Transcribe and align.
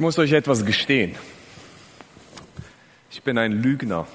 Ich 0.00 0.02
muss 0.02 0.18
euch 0.18 0.32
etwas 0.32 0.64
gestehen. 0.64 1.14
Ich 3.10 3.22
bin 3.22 3.36
ein 3.36 3.52
Lügner. 3.52 4.06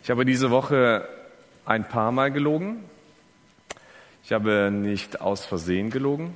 Ich 0.00 0.10
habe 0.10 0.24
diese 0.24 0.52
Woche 0.52 1.08
ein 1.66 1.88
paar 1.88 2.12
Mal 2.12 2.30
gelogen. 2.30 2.84
Ich 4.22 4.30
habe 4.30 4.70
nicht 4.70 5.20
aus 5.20 5.44
Versehen 5.44 5.90
gelogen. 5.90 6.32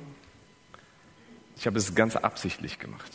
Ich 1.55 1.65
habe 1.65 1.77
es 1.77 1.95
ganz 1.95 2.17
absichtlich 2.17 2.77
gemacht. 2.77 3.09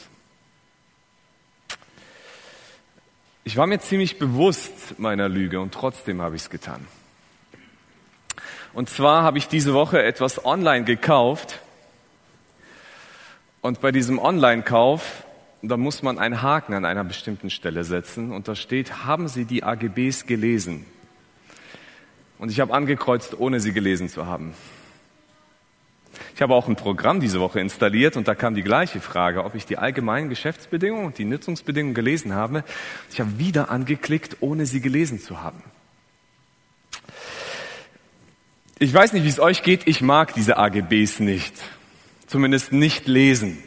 Ich 3.45 3.59
war 3.59 3.66
mir 3.66 3.79
ziemlich 3.79 4.18
bewusst 4.18 4.98
meiner 4.98 5.29
Lüge 5.29 5.61
und 5.61 5.75
trotzdem 5.75 6.22
habe 6.22 6.34
ich 6.34 6.40
es 6.45 6.48
getan. 6.48 6.88
Und 8.72 8.88
zwar 8.88 9.22
habe 9.22 9.36
ich 9.36 9.48
diese 9.48 9.75
Woche 9.75 10.02
etwas 10.02 10.46
online 10.46 10.86
gekauft. 10.86 11.61
Und 13.61 13.80
bei 13.80 13.93
diesem 13.93 14.18
Online-Kauf, 14.18 15.24
da 15.62 15.77
muss 15.77 16.02
man 16.02 16.19
einen 16.19 16.42
Haken 16.42 16.74
an 16.74 16.84
einer 16.84 17.05
bestimmten 17.05 17.51
Stelle 17.51 17.84
setzen. 17.84 18.33
Und 18.33 18.48
da 18.48 18.55
steht, 18.55 19.05
haben 19.05 19.28
Sie 19.28 19.45
die 19.45 19.64
AGBs 19.64 20.27
gelesen? 20.27 20.87
Und 22.38 22.50
ich 22.50 22.60
habe 22.60 22.73
angekreuzt, 22.73 23.38
ohne 23.38 23.60
sie 23.60 23.73
gelesen 23.73 24.09
zu 24.09 24.27
haben. 24.27 24.55
Ich 26.34 26.42
habe 26.42 26.55
auch 26.55 26.69
ein 26.69 26.77
Programm 26.77 27.20
diese 27.20 27.41
Woche 27.41 27.60
installiert 27.60 28.16
und 28.16 28.28
da 28.28 28.34
kam 28.34 28.55
die 28.55 28.62
gleiche 28.62 29.00
Frage, 29.00 29.45
ob 29.45 29.55
ich 29.55 29.66
die 29.66 29.77
allgemeinen 29.77 30.28
Geschäftsbedingungen 30.28 31.06
und 31.06 31.19
die 31.19 31.25
Nutzungsbedingungen 31.25 31.95
gelesen 31.95 32.34
habe. 32.34 32.64
Ich 33.11 33.20
habe 33.20 33.38
wieder 33.38 33.70
angeklickt, 33.70 34.36
ohne 34.41 34.66
sie 34.66 34.80
gelesen 34.80 35.20
zu 35.20 35.42
haben. 35.42 35.62
Ich 38.78 38.95
weiß 38.95 39.12
nicht, 39.12 39.25
wie 39.25 39.28
es 39.28 39.41
euch 39.41 39.64
geht. 39.64 39.88
Ich 39.88 40.00
mag 40.00 40.33
diese 40.34 40.56
AGBs 40.56 41.19
nicht. 41.19 41.55
Zumindest 42.28 42.74
nicht 42.74 43.09
lesen. 43.09 43.62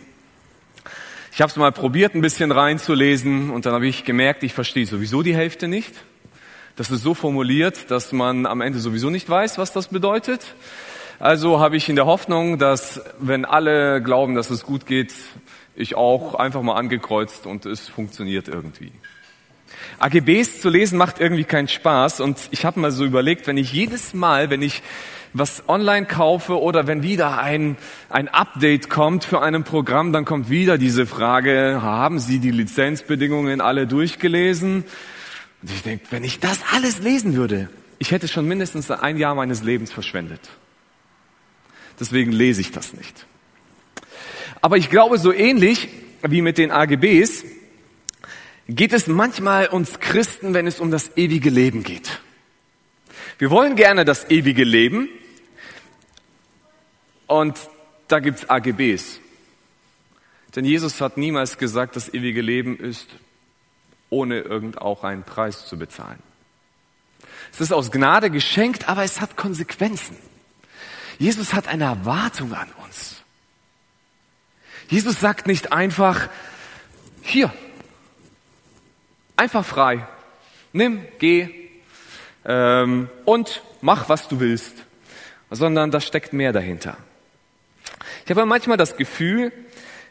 Ich 1.34 1.42
habe 1.42 1.50
es 1.50 1.56
mal 1.56 1.72
probiert, 1.72 2.14
ein 2.14 2.22
bisschen 2.22 2.52
reinzulesen 2.52 3.50
und 3.50 3.66
dann 3.66 3.74
habe 3.74 3.88
ich 3.88 4.06
gemerkt, 4.06 4.44
ich 4.44 4.54
verstehe 4.54 4.86
sowieso 4.86 5.24
die 5.24 5.36
Hälfte 5.36 5.68
nicht. 5.68 5.92
Das 6.76 6.92
ist 6.92 7.02
so 7.02 7.16
formuliert, 7.16 7.90
dass 7.90 8.12
man 8.12 8.46
am 8.46 8.62
Ende 8.62 8.78
sowieso 8.78 9.10
nicht 9.10 9.28
weiß, 9.28 9.58
was 9.58 9.74
das 9.74 9.88
bedeutet. 9.88 10.54
Also 11.18 11.60
habe 11.60 11.76
ich 11.76 11.90
in 11.90 11.96
der 11.96 12.06
Hoffnung, 12.06 12.60
dass 12.60 13.02
wenn 13.20 13.46
alle 13.46 14.00
glauben, 14.00 14.36
dass 14.36 14.52
es 14.52 14.64
gut 14.64 14.86
geht, 14.86 15.12
ich 15.76 15.96
auch 15.96 16.36
einfach 16.36 16.62
mal 16.62 16.76
angekreuzt 16.76 17.48
und 17.48 17.66
es 17.66 17.90
funktioniert 17.90 18.48
irgendwie. 18.48 18.92
AGBs 19.98 20.62
zu 20.62 20.70
lesen 20.70 21.00
macht 21.00 21.20
irgendwie 21.20 21.46
keinen 21.46 21.68
Spaß 21.68 22.20
und 22.20 22.38
ich 22.52 22.64
habe 22.64 22.80
mal 22.80 22.92
so 22.92 23.06
überlegt, 23.06 23.48
wenn 23.48 23.58
ich 23.58 23.74
jedes 23.74 24.14
Mal, 24.14 24.52
wenn 24.52 24.62
ich 24.62 24.84
was 25.34 25.64
online 25.70 26.06
kaufe 26.06 26.60
oder 26.60 26.88
wenn 26.88 27.04
wieder 27.04 27.40
ein, 27.40 27.78
ein 28.10 28.28
Update 28.28 28.90
kommt 28.90 29.24
für 29.24 29.42
ein 29.42 29.64
Programm, 29.64 30.12
dann 30.12 30.26
kommt 30.26 30.50
wieder 30.50 30.78
diese 30.78 31.06
Frage, 31.06 31.80
haben 31.82 32.20
Sie 32.20 32.40
die 32.40 32.52
Lizenzbedingungen 32.52 33.62
alle 33.62 33.88
durchgelesen? 33.88 34.84
Und 35.62 35.72
ich 35.72 35.84
denke, 35.84 36.06
wenn 36.10 36.24
ich 36.24 36.40
das 36.40 36.60
alles 36.74 37.00
lesen 37.00 37.36
würde, 37.36 37.70
ich 38.00 38.12
hätte 38.12 38.28
schon 38.28 38.48
mindestens 38.48 38.90
ein 38.92 39.18
Jahr 39.18 39.36
meines 39.36 39.64
Lebens 39.64 39.92
verschwendet. 39.92 40.42
Deswegen 42.00 42.32
lese 42.32 42.62
ich 42.62 42.72
das 42.72 42.94
nicht. 42.94 43.26
Aber 44.60 44.78
ich 44.78 44.90
glaube, 44.90 45.18
so 45.18 45.32
ähnlich 45.32 45.88
wie 46.24 46.42
mit 46.42 46.58
den 46.58 46.72
AGBs 46.72 47.46
geht 48.68 48.94
es 48.94 49.08
manchmal 49.08 49.68
uns 49.68 50.00
Christen, 50.00 50.54
wenn 50.54 50.68
es 50.68 50.80
um 50.80 50.92
das 50.92 51.16
ewige 51.16 51.50
Leben 51.50 51.84
geht. 51.84 52.20
Wir 53.38 53.50
wollen 53.50 53.76
gerne 53.76 54.06
das 54.06 54.30
ewige 54.30 54.64
Leben 54.64 55.10
und 57.32 57.58
da 58.08 58.20
gibt's 58.20 58.50
AGBs. 58.50 59.20
Denn 60.56 60.66
Jesus 60.66 61.00
hat 61.00 61.18
niemals 61.18 61.58
gesagt, 61.58 61.96
das 61.96 62.14
ewige 62.14 62.42
Leben 62.42 62.78
ist 62.78 63.08
ohne 64.10 64.40
irgend 64.42 64.80
auch 64.80 65.04
einen 65.04 65.24
Preis 65.24 65.66
zu 65.66 65.78
bezahlen. 65.78 66.20
Es 67.54 67.62
ist 67.62 67.72
aus 67.72 67.92
Gnade 67.92 68.30
geschenkt, 68.30 68.90
aber 68.90 69.04
es 69.04 69.22
hat 69.22 69.38
Konsequenzen. 69.38 70.18
Jesus 71.18 71.54
hat 71.54 71.68
eine 71.68 71.86
Erwartung 71.86 72.54
an 72.54 72.70
uns. 72.84 73.22
Jesus 74.90 75.20
sagt 75.20 75.48
nicht 75.48 75.72
einfach, 75.72 76.28
hier, 77.22 77.54
Einfach 79.42 79.66
frei. 79.66 80.06
Nimm, 80.72 81.04
geh 81.18 81.50
ähm, 82.46 83.10
und 83.26 83.64
mach, 83.82 84.08
was 84.08 84.28
du 84.28 84.40
willst. 84.40 84.86
Sondern 85.50 85.90
da 85.90 86.00
steckt 86.00 86.32
mehr 86.32 86.54
dahinter. 86.54 86.96
Ich 88.26 88.30
habe 88.30 88.46
manchmal 88.46 88.78
das 88.78 88.98
Gefühl, 88.98 89.52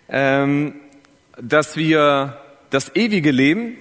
ähm, 0.08 0.74
dass 1.40 1.76
wir 1.76 2.40
das 2.70 2.94
ewige 2.96 3.30
Leben 3.30 3.76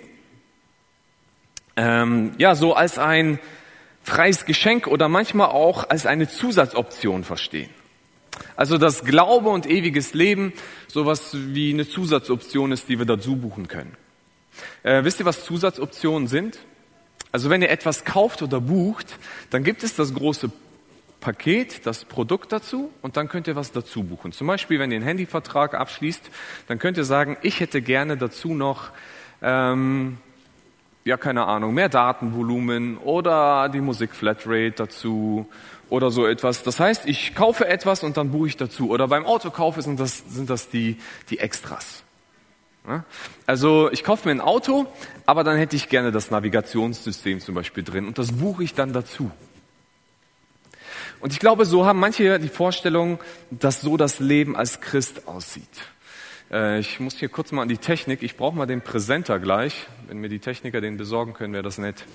ähm, 1.75 2.33
ja 2.37 2.55
so 2.55 2.73
als 2.73 2.97
ein 2.97 3.39
freies 4.03 4.45
Geschenk 4.45 4.87
oder 4.87 5.09
manchmal 5.09 5.47
auch 5.47 5.89
als 5.89 6.05
eine 6.05 6.27
Zusatzoption 6.27 7.23
verstehen. 7.23 7.69
Also 8.55 8.77
dass 8.77 9.03
Glaube 9.03 9.49
und 9.49 9.65
ewiges 9.65 10.13
Leben 10.13 10.53
sowas 10.87 11.31
wie 11.33 11.73
eine 11.73 11.87
Zusatzoption 11.87 12.71
ist, 12.71 12.87
die 12.89 12.99
wir 12.99 13.05
dazu 13.05 13.35
buchen 13.35 13.67
können. 13.67 13.95
Äh, 14.83 15.03
wisst 15.03 15.19
ihr, 15.19 15.25
was 15.25 15.43
Zusatzoptionen 15.43 16.27
sind? 16.27 16.59
Also 17.31 17.49
wenn 17.49 17.61
ihr 17.61 17.69
etwas 17.69 18.05
kauft 18.05 18.41
oder 18.41 18.61
bucht, 18.61 19.17
dann 19.49 19.63
gibt 19.63 19.83
es 19.83 19.95
das 19.95 20.13
große 20.13 20.51
Paket, 21.21 21.85
das 21.85 22.05
Produkt 22.05 22.51
dazu 22.51 22.91
und 23.01 23.17
dann 23.17 23.27
könnt 23.27 23.47
ihr 23.47 23.55
was 23.55 23.71
dazu 23.71 24.03
buchen. 24.03 24.31
Zum 24.31 24.47
Beispiel, 24.47 24.79
wenn 24.79 24.91
ihr 24.91 24.97
einen 24.97 25.05
Handyvertrag 25.05 25.73
abschließt, 25.73 26.29
dann 26.67 26.79
könnt 26.79 26.97
ihr 26.97 27.03
sagen, 27.03 27.37
ich 27.41 27.59
hätte 27.59 27.81
gerne 27.81 28.15
dazu 28.15 28.53
noch, 28.53 28.91
ähm, 29.41 30.17
ja 31.03 31.17
keine 31.17 31.45
Ahnung, 31.45 31.73
mehr 31.73 31.89
Datenvolumen 31.89 32.97
oder 32.97 33.69
die 33.69 33.81
Musik 33.81 34.15
Flatrate 34.15 34.71
dazu 34.71 35.47
oder 35.89 36.11
so 36.11 36.25
etwas. 36.25 36.63
Das 36.63 36.79
heißt, 36.79 37.07
ich 37.07 37.35
kaufe 37.35 37.67
etwas 37.67 38.03
und 38.03 38.15
dann 38.15 38.31
buche 38.31 38.47
ich 38.47 38.57
dazu. 38.57 38.89
Oder 38.89 39.07
beim 39.07 39.25
Autokauf 39.25 39.75
sind 39.81 39.99
das, 39.99 40.23
sind 40.29 40.49
das 40.49 40.69
die, 40.69 40.97
die 41.29 41.39
Extras. 41.39 42.03
Also 43.45 43.91
ich 43.91 44.03
kaufe 44.03 44.27
mir 44.27 44.31
ein 44.31 44.41
Auto, 44.41 44.87
aber 45.25 45.43
dann 45.43 45.57
hätte 45.57 45.75
ich 45.75 45.89
gerne 45.89 46.11
das 46.11 46.31
Navigationssystem 46.31 47.39
zum 47.39 47.55
Beispiel 47.55 47.83
drin 47.83 48.07
und 48.07 48.17
das 48.17 48.31
buche 48.31 48.63
ich 48.63 48.73
dann 48.73 48.93
dazu. 48.93 49.31
Und 51.19 51.33
ich 51.33 51.39
glaube, 51.39 51.65
so 51.65 51.85
haben 51.85 51.99
manche 51.99 52.39
die 52.39 52.49
Vorstellung, 52.49 53.19
dass 53.51 53.81
so 53.81 53.97
das 53.97 54.19
Leben 54.19 54.55
als 54.55 54.79
Christ 54.79 55.27
aussieht. 55.27 55.63
Äh, 56.51 56.79
ich 56.79 56.99
muss 56.99 57.15
hier 57.15 57.29
kurz 57.29 57.51
mal 57.51 57.61
an 57.61 57.69
die 57.69 57.77
Technik. 57.77 58.23
Ich 58.23 58.37
brauche 58.37 58.55
mal 58.55 58.65
den 58.65 58.81
Präsenter 58.81 59.39
gleich. 59.39 59.87
Wenn 60.07 60.19
mir 60.19 60.29
die 60.29 60.39
Techniker 60.39 60.81
den 60.81 60.97
besorgen 60.97 61.33
können, 61.33 61.53
wäre 61.53 61.63
das 61.63 61.77
nett. 61.77 62.05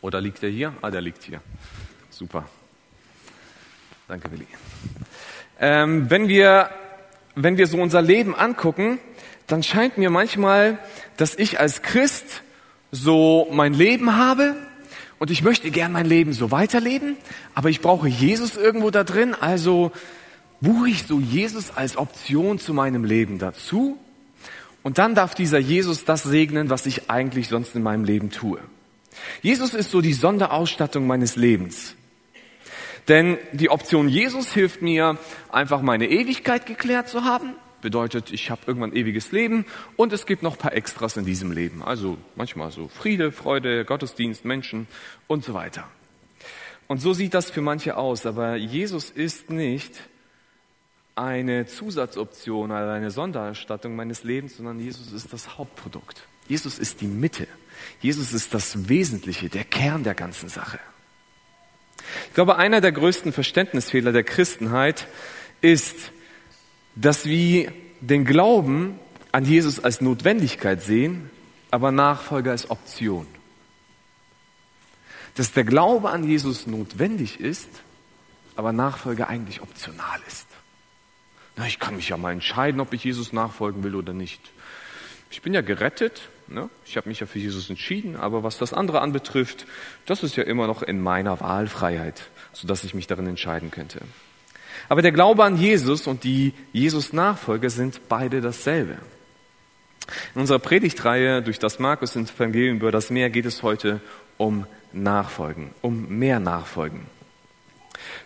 Oder 0.00 0.20
liegt 0.20 0.42
der 0.42 0.50
hier? 0.50 0.72
Ah, 0.80 0.90
der 0.90 1.00
liegt 1.00 1.22
hier. 1.22 1.40
Super. 2.10 2.48
Danke, 4.06 4.30
Willi. 4.32 4.46
Ähm, 5.60 6.08
wenn 6.08 6.28
wir, 6.28 6.70
wenn 7.34 7.58
wir 7.58 7.66
so 7.66 7.78
unser 7.78 8.00
Leben 8.00 8.34
angucken, 8.34 8.98
dann 9.46 9.62
scheint 9.62 9.98
mir 9.98 10.10
manchmal, 10.10 10.78
dass 11.16 11.34
ich 11.34 11.60
als 11.60 11.82
Christ 11.82 12.42
so 12.90 13.48
mein 13.50 13.74
Leben 13.74 14.16
habe 14.16 14.56
und 15.18 15.30
ich 15.30 15.42
möchte 15.42 15.70
gern 15.70 15.92
mein 15.92 16.06
Leben 16.06 16.32
so 16.32 16.50
weiterleben, 16.50 17.16
aber 17.54 17.70
ich 17.70 17.80
brauche 17.80 18.08
Jesus 18.08 18.56
irgendwo 18.56 18.90
da 18.90 19.04
drin, 19.04 19.34
also 19.38 19.92
buche 20.60 20.88
ich 20.88 21.04
so 21.04 21.20
Jesus 21.20 21.70
als 21.70 21.96
Option 21.96 22.58
zu 22.58 22.74
meinem 22.74 23.04
Leben 23.04 23.38
dazu 23.38 23.98
und 24.82 24.98
dann 24.98 25.14
darf 25.14 25.34
dieser 25.34 25.58
Jesus 25.58 26.04
das 26.04 26.22
segnen, 26.22 26.70
was 26.70 26.86
ich 26.86 27.10
eigentlich 27.10 27.48
sonst 27.48 27.74
in 27.74 27.82
meinem 27.82 28.04
Leben 28.04 28.30
tue. 28.30 28.58
Jesus 29.42 29.74
ist 29.74 29.90
so 29.90 30.00
die 30.00 30.12
Sonderausstattung 30.12 31.06
meines 31.06 31.36
Lebens. 31.36 31.94
Denn 33.08 33.38
die 33.52 33.70
Option 33.70 34.08
Jesus 34.08 34.52
hilft 34.52 34.82
mir, 34.82 35.18
einfach 35.50 35.82
meine 35.82 36.08
Ewigkeit 36.08 36.66
geklärt 36.66 37.08
zu 37.08 37.24
haben 37.24 37.54
bedeutet, 37.80 38.32
ich 38.32 38.50
habe 38.50 38.62
irgendwann 38.66 38.94
ewiges 38.94 39.32
Leben 39.32 39.64
und 39.96 40.12
es 40.12 40.26
gibt 40.26 40.42
noch 40.42 40.54
ein 40.54 40.58
paar 40.58 40.74
Extras 40.74 41.16
in 41.16 41.24
diesem 41.24 41.52
Leben. 41.52 41.82
Also 41.82 42.18
manchmal 42.36 42.70
so 42.70 42.88
Friede, 42.88 43.32
Freude, 43.32 43.84
Gottesdienst, 43.84 44.44
Menschen 44.44 44.86
und 45.26 45.44
so 45.44 45.54
weiter. 45.54 45.88
Und 46.88 47.00
so 47.00 47.12
sieht 47.12 47.34
das 47.34 47.50
für 47.50 47.60
manche 47.60 47.96
aus. 47.96 48.26
Aber 48.26 48.56
Jesus 48.56 49.10
ist 49.10 49.50
nicht 49.50 50.00
eine 51.14 51.66
Zusatzoption 51.66 52.70
oder 52.70 52.92
eine 52.92 53.10
Sondererstattung 53.10 53.94
meines 53.96 54.24
Lebens, 54.24 54.56
sondern 54.56 54.80
Jesus 54.80 55.12
ist 55.12 55.32
das 55.32 55.58
Hauptprodukt. 55.58 56.22
Jesus 56.48 56.78
ist 56.78 57.00
die 57.00 57.06
Mitte. 57.06 57.46
Jesus 58.00 58.32
ist 58.32 58.54
das 58.54 58.88
Wesentliche, 58.88 59.48
der 59.48 59.64
Kern 59.64 60.02
der 60.02 60.14
ganzen 60.14 60.48
Sache. 60.48 60.78
Ich 62.28 62.34
glaube, 62.34 62.56
einer 62.56 62.80
der 62.80 62.92
größten 62.92 63.32
Verständnisfehler 63.32 64.12
der 64.12 64.24
Christenheit 64.24 65.06
ist, 65.60 66.12
dass 67.00 67.26
wir 67.26 67.72
den 68.00 68.24
Glauben 68.24 68.98
an 69.30 69.44
Jesus 69.44 69.78
als 69.78 70.00
Notwendigkeit 70.00 70.82
sehen, 70.82 71.30
aber 71.70 71.92
Nachfolge 71.92 72.50
als 72.50 72.70
Option. 72.70 73.26
Dass 75.36 75.52
der 75.52 75.64
Glaube 75.64 76.10
an 76.10 76.24
Jesus 76.24 76.66
notwendig 76.66 77.38
ist, 77.38 77.68
aber 78.56 78.72
Nachfolge 78.72 79.28
eigentlich 79.28 79.62
optional 79.62 80.18
ist. 80.26 80.46
Na, 81.56 81.66
ich 81.66 81.78
kann 81.78 81.94
mich 81.96 82.08
ja 82.08 82.16
mal 82.16 82.32
entscheiden, 82.32 82.80
ob 82.80 82.92
ich 82.92 83.04
Jesus 83.04 83.32
nachfolgen 83.32 83.84
will 83.84 83.94
oder 83.94 84.12
nicht. 84.12 84.40
Ich 85.30 85.42
bin 85.42 85.54
ja 85.54 85.60
gerettet, 85.60 86.28
ne? 86.48 86.68
ich 86.84 86.96
habe 86.96 87.08
mich 87.08 87.20
ja 87.20 87.26
für 87.26 87.38
Jesus 87.38 87.70
entschieden, 87.70 88.16
aber 88.16 88.42
was 88.42 88.58
das 88.58 88.72
andere 88.72 89.02
anbetrifft, 89.02 89.66
das 90.06 90.22
ist 90.22 90.36
ja 90.36 90.42
immer 90.44 90.66
noch 90.66 90.82
in 90.82 91.00
meiner 91.00 91.38
Wahlfreiheit, 91.40 92.30
sodass 92.52 92.82
ich 92.82 92.94
mich 92.94 93.06
darin 93.06 93.26
entscheiden 93.26 93.70
könnte. 93.70 94.00
Aber 94.88 95.02
der 95.02 95.12
Glaube 95.12 95.44
an 95.44 95.56
Jesus 95.56 96.06
und 96.06 96.24
die 96.24 96.54
Jesus-Nachfolger 96.72 97.70
sind 97.70 98.08
beide 98.08 98.40
dasselbe. 98.40 98.98
In 100.34 100.40
unserer 100.40 100.58
Predigtreihe 100.58 101.42
durch 101.42 101.58
das 101.58 101.78
Markus-Evangelium 101.78 102.76
über 102.76 102.90
das 102.90 103.10
Meer 103.10 103.28
geht 103.28 103.44
es 103.44 103.62
heute 103.62 104.00
um 104.38 104.66
Nachfolgen, 104.92 105.70
um 105.82 106.08
mehr 106.08 106.40
Nachfolgen. 106.40 107.06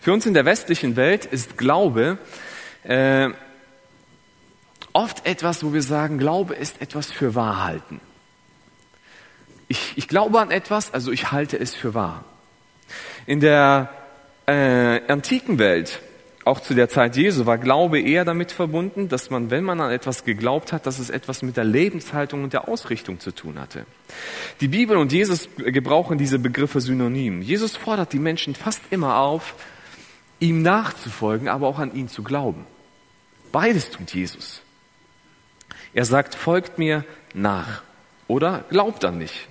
Für 0.01 0.13
uns 0.13 0.27
in 0.27 0.35
der 0.35 0.45
westlichen 0.45 0.95
Welt 0.97 1.25
ist 1.25 1.59
Glaube 1.59 2.19
äh, 2.85 3.31
oft 4.93 5.27
etwas, 5.27 5.65
wo 5.65 5.73
wir 5.73 5.83
sagen, 5.83 6.19
Glaube 6.19 6.55
ist 6.55 6.81
etwas 6.81 7.11
für 7.11 7.35
Wahrhalten. 7.35 8.01
Ich, 9.69 9.95
ich 9.97 10.07
glaube 10.07 10.39
an 10.39 10.51
etwas, 10.51 10.93
also 10.93 11.13
ich 11.13 11.33
halte 11.33 11.59
es 11.59 11.75
für 11.75 11.95
wahr. 11.95 12.25
In 13.25 13.41
der 13.41 13.89
äh, 14.47 15.01
antiken 15.11 15.59
Welt 15.59 16.01
auch 16.45 16.61
zu 16.61 16.75
der 16.75 16.89
Zeit 16.89 17.17
Jesu 17.17 17.47
war 17.47 17.57
Glaube 17.57 18.01
eher 18.01 18.25
damit 18.25 18.51
verbunden, 18.51 19.09
dass 19.09 19.31
man, 19.31 19.51
wenn 19.51 19.63
man 19.63 19.81
an 19.81 19.93
etwas 19.93 20.25
geglaubt 20.25 20.73
hat, 20.73 20.87
dass 20.87 20.99
es 20.99 21.09
etwas 21.09 21.43
mit 21.43 21.57
der 21.57 21.65
Lebenshaltung 21.65 22.43
und 22.43 22.53
der 22.53 22.69
Ausrichtung 22.69 23.21
zu 23.21 23.31
tun 23.31 23.61
hatte. 23.61 23.87
Die 24.61 24.69
Bibel 24.69 24.97
und 24.97 25.13
Jesus 25.13 25.49
gebrauchen 25.57 26.19
diese 26.19 26.39
Begriffe 26.41 26.81
synonym. 26.81 27.43
Jesus 27.43 27.77
fordert 27.77 28.13
die 28.13 28.19
Menschen 28.19 28.57
fast 28.57 28.83
immer 28.91 29.19
auf, 29.19 29.55
ihm 30.41 30.63
nachzufolgen, 30.63 31.49
aber 31.49 31.69
auch 31.69 31.79
an 31.79 31.95
ihn 31.95 32.09
zu 32.09 32.25
glauben. 32.25 32.67
Beides 33.53 33.91
tut 33.91 34.13
Jesus. 34.13 34.63
Er 35.95 36.05
sagt, 36.05 36.35
folgt 36.35 36.79
mir 36.79 37.05
nach 37.35 37.83
oder 38.27 38.65
glaubt 38.71 39.05
an 39.05 39.19
mich. 39.19 39.47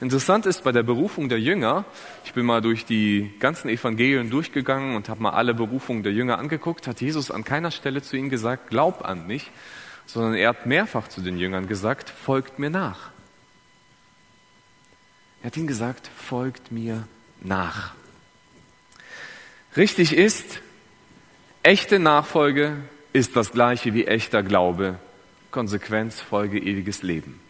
Interessant 0.00 0.46
ist 0.46 0.64
bei 0.64 0.72
der 0.72 0.82
Berufung 0.82 1.28
der 1.28 1.40
Jünger, 1.40 1.84
ich 2.24 2.32
bin 2.32 2.46
mal 2.46 2.60
durch 2.60 2.84
die 2.84 3.32
ganzen 3.38 3.68
Evangelien 3.68 4.30
durchgegangen 4.30 4.96
und 4.96 5.08
habe 5.08 5.22
mal 5.22 5.30
alle 5.30 5.54
Berufungen 5.54 6.02
der 6.02 6.12
Jünger 6.12 6.38
angeguckt, 6.38 6.86
hat 6.86 7.00
Jesus 7.00 7.30
an 7.30 7.44
keiner 7.44 7.70
Stelle 7.70 8.02
zu 8.02 8.16
ihnen 8.16 8.30
gesagt, 8.30 8.70
glaub 8.70 9.04
an 9.04 9.26
mich, 9.26 9.50
sondern 10.06 10.34
er 10.34 10.50
hat 10.50 10.66
mehrfach 10.66 11.08
zu 11.08 11.20
den 11.20 11.38
Jüngern 11.38 11.68
gesagt, 11.68 12.10
folgt 12.10 12.58
mir 12.58 12.70
nach. 12.70 13.10
Er 15.42 15.48
hat 15.48 15.56
ihnen 15.56 15.66
gesagt, 15.66 16.10
folgt 16.16 16.72
mir 16.72 17.06
nach. 17.40 17.94
Richtig 19.76 20.16
ist, 20.16 20.60
echte 21.62 21.98
Nachfolge 21.98 22.76
ist 23.12 23.36
das 23.36 23.52
gleiche 23.52 23.94
wie 23.94 24.06
echter 24.06 24.42
Glaube, 24.42 24.98
Konsequenz, 25.50 26.20
Folge, 26.20 26.58
ewiges 26.58 27.02
Leben. 27.02 27.40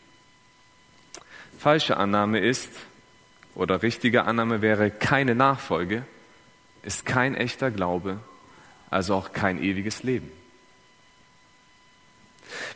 Falsche 1.58 1.96
Annahme 1.96 2.38
ist, 2.38 2.70
oder 3.54 3.82
richtige 3.82 4.24
Annahme 4.24 4.62
wäre 4.62 4.90
keine 4.90 5.34
Nachfolge, 5.34 6.04
ist 6.82 7.04
kein 7.04 7.34
echter 7.34 7.72
Glaube, 7.72 8.20
also 8.90 9.16
auch 9.16 9.32
kein 9.32 9.60
ewiges 9.60 10.04
Leben. 10.04 10.30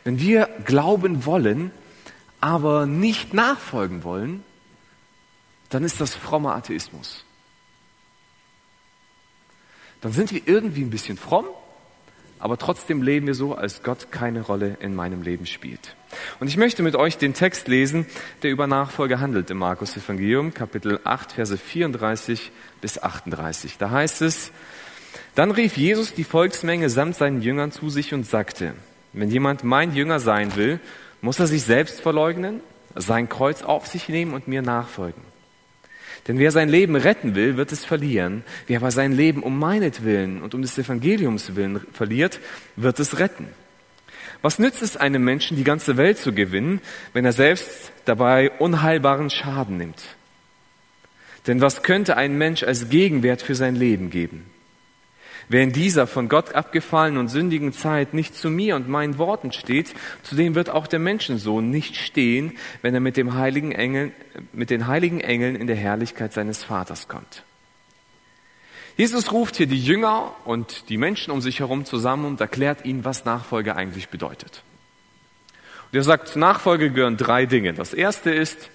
Wenn 0.03 0.19
wir 0.19 0.49
glauben 0.65 1.25
wollen, 1.25 1.71
aber 2.41 2.85
nicht 2.85 3.33
nachfolgen 3.33 4.03
wollen, 4.03 4.43
dann 5.69 5.85
ist 5.85 6.01
das 6.01 6.13
frommer 6.13 6.55
Atheismus. 6.55 7.23
Dann 10.01 10.11
sind 10.11 10.33
wir 10.33 10.41
irgendwie 10.45 10.81
ein 10.81 10.89
bisschen 10.89 11.17
fromm, 11.17 11.45
aber 12.43 12.57
trotzdem 12.57 13.01
leben 13.01 13.25
wir 13.25 13.35
so, 13.35 13.55
als 13.55 13.83
Gott 13.83 14.11
keine 14.11 14.41
Rolle 14.41 14.75
in 14.81 14.93
meinem 14.93 15.21
Leben 15.21 15.45
spielt. 15.45 15.95
Und 16.41 16.49
ich 16.49 16.57
möchte 16.57 16.83
mit 16.83 16.93
euch 16.93 17.17
den 17.17 17.33
Text 17.33 17.69
lesen, 17.69 18.05
der 18.41 18.51
über 18.51 18.67
Nachfolge 18.67 19.21
handelt 19.21 19.49
im 19.49 19.59
Markus 19.59 19.95
Evangelium, 19.95 20.53
Kapitel 20.53 20.99
8, 21.05 21.31
Verse 21.31 21.57
34 21.57 22.51
bis 22.81 23.01
38. 23.01 23.77
Da 23.77 23.91
heißt 23.91 24.21
es, 24.23 24.51
dann 25.35 25.51
rief 25.51 25.77
Jesus 25.77 26.15
die 26.15 26.25
Volksmenge 26.25 26.89
samt 26.89 27.15
seinen 27.15 27.41
Jüngern 27.41 27.71
zu 27.71 27.89
sich 27.89 28.13
und 28.13 28.25
sagte, 28.25 28.73
wenn 29.13 29.29
jemand 29.29 29.63
mein 29.63 29.95
Jünger 29.95 30.19
sein 30.19 30.57
will, 30.57 30.81
muss 31.21 31.39
er 31.39 31.47
sich 31.47 31.63
selbst 31.63 32.01
verleugnen, 32.01 32.59
sein 32.93 33.29
Kreuz 33.29 33.63
auf 33.63 33.87
sich 33.87 34.09
nehmen 34.09 34.33
und 34.33 34.49
mir 34.49 34.61
nachfolgen. 34.61 35.32
Denn 36.27 36.39
wer 36.39 36.51
sein 36.51 36.69
Leben 36.69 36.95
retten 36.95 37.35
will, 37.35 37.57
wird 37.57 37.71
es 37.71 37.83
verlieren. 37.83 38.43
Wer 38.67 38.77
aber 38.77 38.91
sein 38.91 39.11
Leben 39.11 39.43
um 39.43 39.59
meinetwillen 39.59 40.41
und 40.41 40.55
um 40.55 40.61
des 40.61 40.77
Evangeliums 40.77 41.55
willen 41.55 41.81
verliert, 41.91 42.39
wird 42.75 42.99
es 42.99 43.19
retten. 43.19 43.47
Was 44.41 44.59
nützt 44.59 44.81
es 44.81 44.97
einem 44.97 45.23
Menschen, 45.23 45.57
die 45.57 45.63
ganze 45.63 45.97
Welt 45.97 46.17
zu 46.17 46.33
gewinnen, 46.33 46.81
wenn 47.13 47.25
er 47.25 47.33
selbst 47.33 47.91
dabei 48.05 48.51
unheilbaren 48.51 49.29
Schaden 49.29 49.77
nimmt? 49.77 50.03
Denn 51.47 51.61
was 51.61 51.83
könnte 51.83 52.15
ein 52.15 52.37
Mensch 52.37 52.63
als 52.63 52.89
Gegenwert 52.89 53.41
für 53.41 53.55
sein 53.55 53.75
Leben 53.75 54.09
geben? 54.09 54.45
Wer 55.49 55.63
in 55.63 55.71
dieser 55.71 56.07
von 56.07 56.29
Gott 56.29 56.53
abgefallenen 56.53 57.19
und 57.19 57.27
sündigen 57.27 57.73
Zeit 57.73 58.13
nicht 58.13 58.35
zu 58.35 58.49
mir 58.49 58.75
und 58.75 58.87
meinen 58.87 59.17
Worten 59.17 59.51
steht, 59.51 59.93
zu 60.23 60.35
dem 60.35 60.55
wird 60.55 60.69
auch 60.69 60.87
der 60.87 60.99
Menschensohn 60.99 61.69
nicht 61.69 61.95
stehen, 61.97 62.57
wenn 62.81 62.93
er 62.93 63.01
mit, 63.01 63.17
dem 63.17 63.35
heiligen 63.35 63.71
Engel, 63.71 64.11
mit 64.53 64.69
den 64.69 64.87
heiligen 64.87 65.19
Engeln 65.19 65.55
in 65.55 65.67
der 65.67 65.75
Herrlichkeit 65.75 66.33
seines 66.33 66.63
Vaters 66.63 67.07
kommt. 67.07 67.43
Jesus 68.95 69.31
ruft 69.31 69.55
hier 69.55 69.67
die 69.67 69.83
Jünger 69.83 70.35
und 70.45 70.89
die 70.89 70.97
Menschen 70.97 71.31
um 71.31 71.41
sich 71.41 71.59
herum 71.59 71.83
zusammen 71.83 72.25
und 72.25 72.41
erklärt 72.41 72.85
ihnen, 72.85 73.03
was 73.03 73.25
Nachfolge 73.25 73.75
eigentlich 73.75 74.09
bedeutet. 74.09 74.61
Und 75.91 75.97
er 75.97 76.03
sagt, 76.03 76.35
Nachfolge 76.35 76.91
gehören 76.91 77.17
drei 77.17 77.45
Dinge. 77.45 77.73
Das 77.73 77.93
erste 77.93 78.31
ist, 78.31 78.69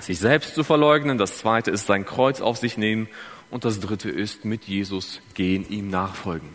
sich 0.00 0.18
selbst 0.18 0.54
zu 0.54 0.64
verleugnen. 0.64 1.18
Das 1.18 1.38
zweite 1.38 1.70
ist, 1.70 1.86
sein 1.86 2.04
Kreuz 2.04 2.40
auf 2.40 2.58
sich 2.58 2.76
nehmen. 2.76 3.08
Und 3.50 3.64
das 3.64 3.80
dritte 3.80 4.10
ist, 4.10 4.44
mit 4.44 4.64
Jesus 4.64 5.20
gehen, 5.34 5.68
ihm 5.68 5.88
nachfolgen. 5.88 6.50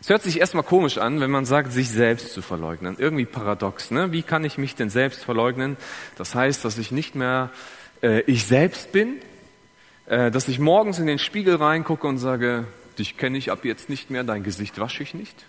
Es 0.00 0.10
hört 0.10 0.22
sich 0.22 0.38
erstmal 0.38 0.62
komisch 0.62 0.98
an, 0.98 1.20
wenn 1.20 1.30
man 1.30 1.46
sagt, 1.46 1.72
sich 1.72 1.88
selbst 1.88 2.32
zu 2.32 2.42
verleugnen. 2.42 2.96
Irgendwie 2.98 3.24
paradox. 3.24 3.90
Ne? 3.90 4.12
Wie 4.12 4.22
kann 4.22 4.44
ich 4.44 4.56
mich 4.56 4.74
denn 4.74 4.90
selbst 4.90 5.24
verleugnen? 5.24 5.76
Das 6.16 6.34
heißt, 6.34 6.64
dass 6.64 6.78
ich 6.78 6.92
nicht 6.92 7.14
mehr 7.14 7.50
äh, 8.02 8.20
ich 8.20 8.44
selbst 8.44 8.92
bin, 8.92 9.16
äh, 10.06 10.30
dass 10.30 10.46
ich 10.48 10.58
morgens 10.58 10.98
in 11.00 11.06
den 11.06 11.18
Spiegel 11.18 11.56
reingucke 11.56 12.06
und 12.06 12.18
sage, 12.18 12.66
dich 12.98 13.16
kenne 13.16 13.36
ich 13.36 13.50
ab 13.50 13.64
jetzt 13.64 13.88
nicht 13.88 14.10
mehr, 14.10 14.22
dein 14.22 14.44
Gesicht 14.44 14.78
wasche 14.78 15.02
ich 15.02 15.14
nicht. 15.14 15.44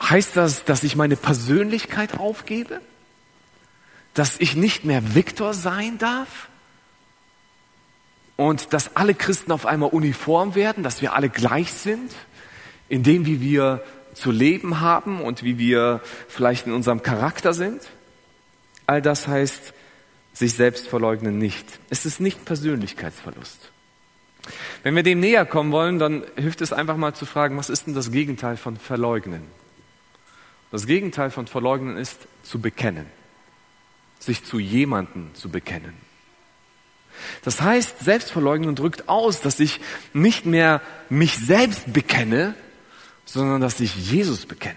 Heißt 0.00 0.36
das, 0.36 0.64
dass 0.64 0.82
ich 0.82 0.96
meine 0.96 1.16
Persönlichkeit 1.16 2.18
aufgebe? 2.18 2.80
Dass 4.12 4.38
ich 4.38 4.54
nicht 4.54 4.84
mehr 4.84 5.14
Viktor 5.14 5.54
sein 5.54 5.96
darf? 5.98 6.48
Und 8.36 8.72
dass 8.72 8.96
alle 8.96 9.14
Christen 9.14 9.52
auf 9.52 9.66
einmal 9.66 9.90
uniform 9.90 10.54
werden, 10.54 10.82
dass 10.82 11.02
wir 11.02 11.14
alle 11.14 11.28
gleich 11.28 11.72
sind, 11.72 12.12
in 12.88 13.02
dem, 13.02 13.26
wie 13.26 13.40
wir 13.40 13.82
zu 14.14 14.30
leben 14.30 14.80
haben 14.80 15.20
und 15.20 15.42
wie 15.42 15.58
wir 15.58 16.00
vielleicht 16.28 16.66
in 16.66 16.72
unserem 16.72 17.02
Charakter 17.02 17.52
sind. 17.52 17.80
All 18.86 19.02
das 19.02 19.26
heißt, 19.28 19.72
sich 20.32 20.54
selbst 20.54 20.88
verleugnen 20.88 21.38
nicht. 21.38 21.66
Es 21.90 22.06
ist 22.06 22.20
nicht 22.20 22.44
Persönlichkeitsverlust. 22.44 23.70
Wenn 24.82 24.94
wir 24.94 25.02
dem 25.02 25.20
näher 25.20 25.46
kommen 25.46 25.72
wollen, 25.72 25.98
dann 25.98 26.24
hilft 26.36 26.60
es 26.60 26.72
einfach 26.72 26.96
mal 26.96 27.14
zu 27.14 27.24
fragen, 27.24 27.56
was 27.56 27.70
ist 27.70 27.86
denn 27.86 27.94
das 27.94 28.10
Gegenteil 28.10 28.56
von 28.56 28.76
verleugnen? 28.76 29.42
Das 30.70 30.86
Gegenteil 30.86 31.30
von 31.30 31.46
verleugnen 31.46 31.96
ist 31.96 32.26
zu 32.42 32.60
bekennen, 32.60 33.06
sich 34.18 34.44
zu 34.44 34.58
jemanden 34.58 35.30
zu 35.34 35.48
bekennen. 35.48 36.03
Das 37.42 37.60
heißt, 37.60 38.00
Selbstverleugnung 38.00 38.74
drückt 38.74 39.08
aus, 39.08 39.40
dass 39.40 39.60
ich 39.60 39.80
nicht 40.12 40.46
mehr 40.46 40.80
mich 41.08 41.36
selbst 41.38 41.92
bekenne, 41.92 42.54
sondern 43.24 43.60
dass 43.60 43.80
ich 43.80 43.94
Jesus 44.10 44.46
bekenne. 44.46 44.76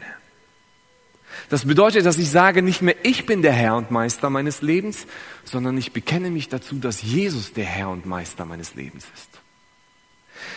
Das 1.50 1.66
bedeutet, 1.66 2.06
dass 2.06 2.18
ich 2.18 2.30
sage, 2.30 2.62
nicht 2.62 2.82
mehr 2.82 2.96
ich 3.04 3.25
bin 3.25 3.42
der 3.42 3.54
Herr 3.54 3.75
und 3.75 3.92
Meister 3.92 4.30
meines 4.30 4.62
Lebens, 4.62 5.06
sondern 5.46 5.77
ich 5.77 5.94
bekenne 5.94 6.30
mich 6.30 6.50
dazu, 6.50 6.75
dass 6.75 7.01
Jesus 7.01 7.54
der 7.54 7.66
Herr 7.66 7.89
und 7.89 8.06
Meister 8.06 8.46
meines 8.46 8.75
Lebens 8.75 9.06
ist. 9.16 9.30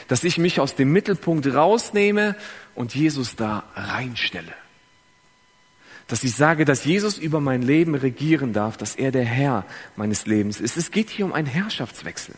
Dass 0.08 0.24
ich 0.24 0.38
mich 0.38 0.58
aus 0.58 0.74
dem 0.74 0.92
Mittelpunkt 0.92 1.46
rausnehme 1.46 2.36
und 2.74 2.94
Jesus 2.94 3.36
da 3.36 3.64
reinstelle 3.74 4.54
dass 6.10 6.24
ich 6.24 6.34
sage, 6.34 6.64
dass 6.64 6.84
Jesus 6.84 7.18
über 7.18 7.40
mein 7.40 7.62
Leben 7.62 7.94
regieren 7.94 8.52
darf, 8.52 8.76
dass 8.76 8.96
er 8.96 9.12
der 9.12 9.24
Herr 9.24 9.64
meines 9.96 10.26
Lebens 10.26 10.60
ist. 10.60 10.76
Es 10.76 10.90
geht 10.90 11.08
hier 11.08 11.24
um 11.24 11.32
einen 11.32 11.46
Herrschaftswechsel. 11.46 12.34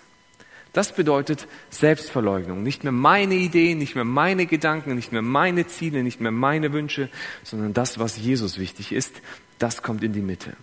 Das 0.74 0.94
bedeutet 0.94 1.48
Selbstverleugnung. 1.70 2.62
Nicht 2.62 2.84
mehr 2.84 2.92
meine 2.92 3.34
Ideen, 3.34 3.78
nicht 3.78 3.94
mehr 3.94 4.04
meine 4.04 4.46
Gedanken, 4.46 4.94
nicht 4.94 5.10
mehr 5.10 5.22
meine 5.22 5.66
Ziele, 5.66 6.02
nicht 6.02 6.20
mehr 6.20 6.30
meine 6.30 6.72
Wünsche, 6.72 7.08
sondern 7.42 7.72
das, 7.72 7.98
was 7.98 8.16
Jesus 8.18 8.58
wichtig 8.58 8.92
ist, 8.92 9.14
das 9.58 9.82
kommt 9.82 10.02
in 10.02 10.12
die 10.12 10.20
Mitte. 10.20 10.54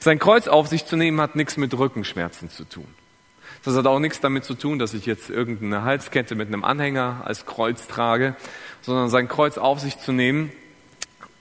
Sein 0.00 0.18
Kreuz 0.18 0.46
auf 0.46 0.68
sich 0.68 0.86
zu 0.86 0.96
nehmen 0.96 1.20
hat 1.20 1.36
nichts 1.36 1.56
mit 1.56 1.76
Rückenschmerzen 1.76 2.50
zu 2.50 2.64
tun. 2.64 2.86
Das 3.64 3.74
hat 3.74 3.86
auch 3.86 3.98
nichts 3.98 4.20
damit 4.20 4.44
zu 4.44 4.54
tun, 4.54 4.78
dass 4.78 4.92
ich 4.92 5.06
jetzt 5.06 5.30
irgendeine 5.30 5.82
Halskette 5.82 6.34
mit 6.34 6.48
einem 6.48 6.64
Anhänger 6.64 7.22
als 7.24 7.46
Kreuz 7.46 7.86
trage, 7.86 8.36
sondern 8.82 9.08
sein 9.08 9.28
Kreuz 9.28 9.56
auf 9.56 9.80
sich 9.80 9.98
zu 9.98 10.12
nehmen, 10.12 10.52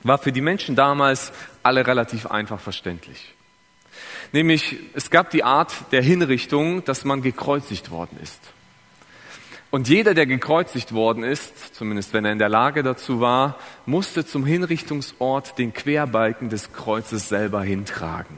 war 0.04 0.18
für 0.18 0.32
die 0.32 0.42
Menschen 0.42 0.76
damals 0.76 1.32
alle 1.64 1.86
relativ 1.88 2.28
einfach 2.28 2.60
verständlich. 2.60 3.34
Nämlich, 4.32 4.78
es 4.94 5.10
gab 5.10 5.30
die 5.30 5.44
Art 5.44 5.74
der 5.92 6.02
Hinrichtung, 6.02 6.84
dass 6.86 7.06
man 7.06 7.22
gekreuzigt 7.22 7.92
worden 7.92 8.18
ist. 8.22 8.40
Und 9.70 9.90
jeder, 9.90 10.14
der 10.14 10.28
gekreuzigt 10.28 10.94
worden 10.94 11.24
ist, 11.24 11.74
zumindest 11.74 12.14
wenn 12.14 12.26
er 12.26 12.32
in 12.32 12.38
der 12.38 12.50
Lage 12.50 12.84
dazu 12.84 13.22
war, 13.22 13.58
musste 13.88 14.26
zum 14.26 14.46
Hinrichtungsort 14.46 15.58
den 15.58 15.74
Querbalken 15.74 16.50
des 16.50 16.74
Kreuzes 16.74 17.28
selber 17.28 17.64
hintragen. 17.64 18.38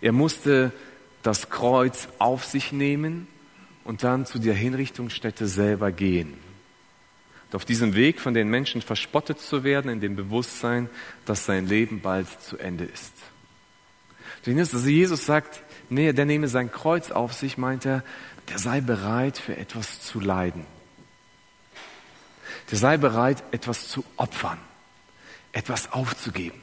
Er 0.00 0.12
musste 0.12 0.72
das 1.22 1.50
Kreuz 1.50 2.08
auf 2.18 2.44
sich 2.44 2.70
nehmen 2.70 3.26
und 3.82 4.04
dann 4.04 4.24
zu 4.24 4.38
der 4.38 4.54
Hinrichtungsstätte 4.54 5.48
selber 5.48 5.90
gehen. 5.90 6.34
Und 7.48 7.56
auf 7.56 7.64
diesem 7.64 7.94
Weg 7.94 8.20
von 8.20 8.34
den 8.34 8.48
Menschen 8.48 8.82
verspottet 8.82 9.40
zu 9.40 9.64
werden, 9.64 9.90
in 9.90 10.00
dem 10.00 10.16
Bewusstsein, 10.16 10.90
dass 11.24 11.46
sein 11.46 11.66
Leben 11.66 12.00
bald 12.00 12.28
zu 12.42 12.58
Ende 12.58 12.84
ist. 12.84 13.14
Also 14.46 14.88
Jesus 14.88 15.26
sagt, 15.26 15.62
nee, 15.88 16.12
der 16.12 16.24
nehme 16.24 16.48
sein 16.48 16.70
Kreuz 16.70 17.10
auf 17.10 17.32
sich, 17.32 17.58
meint 17.58 17.84
er, 17.86 18.02
der 18.48 18.58
sei 18.58 18.80
bereit, 18.80 19.38
für 19.38 19.56
etwas 19.56 20.00
zu 20.00 20.20
leiden. 20.20 20.64
Der 22.70 22.78
sei 22.78 22.96
bereit, 22.96 23.42
etwas 23.50 23.88
zu 23.88 24.04
opfern, 24.16 24.58
etwas 25.52 25.92
aufzugeben. 25.92 26.60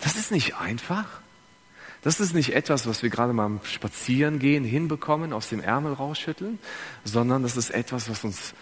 Das 0.00 0.16
ist 0.16 0.32
nicht 0.32 0.56
einfach. 0.56 1.06
Das 2.02 2.20
ist 2.20 2.34
nicht 2.34 2.54
etwas, 2.54 2.86
was 2.86 3.02
wir 3.02 3.10
gerade 3.10 3.32
mal 3.32 3.46
am 3.46 3.60
Spazierengehen 3.64 4.64
hinbekommen, 4.64 5.32
aus 5.32 5.48
dem 5.48 5.60
Ärmel 5.60 5.92
rausschütteln, 5.92 6.58
sondern 7.04 7.42
das 7.42 7.56
ist 7.56 7.70
etwas, 7.70 8.08
was 8.08 8.22
uns 8.22 8.54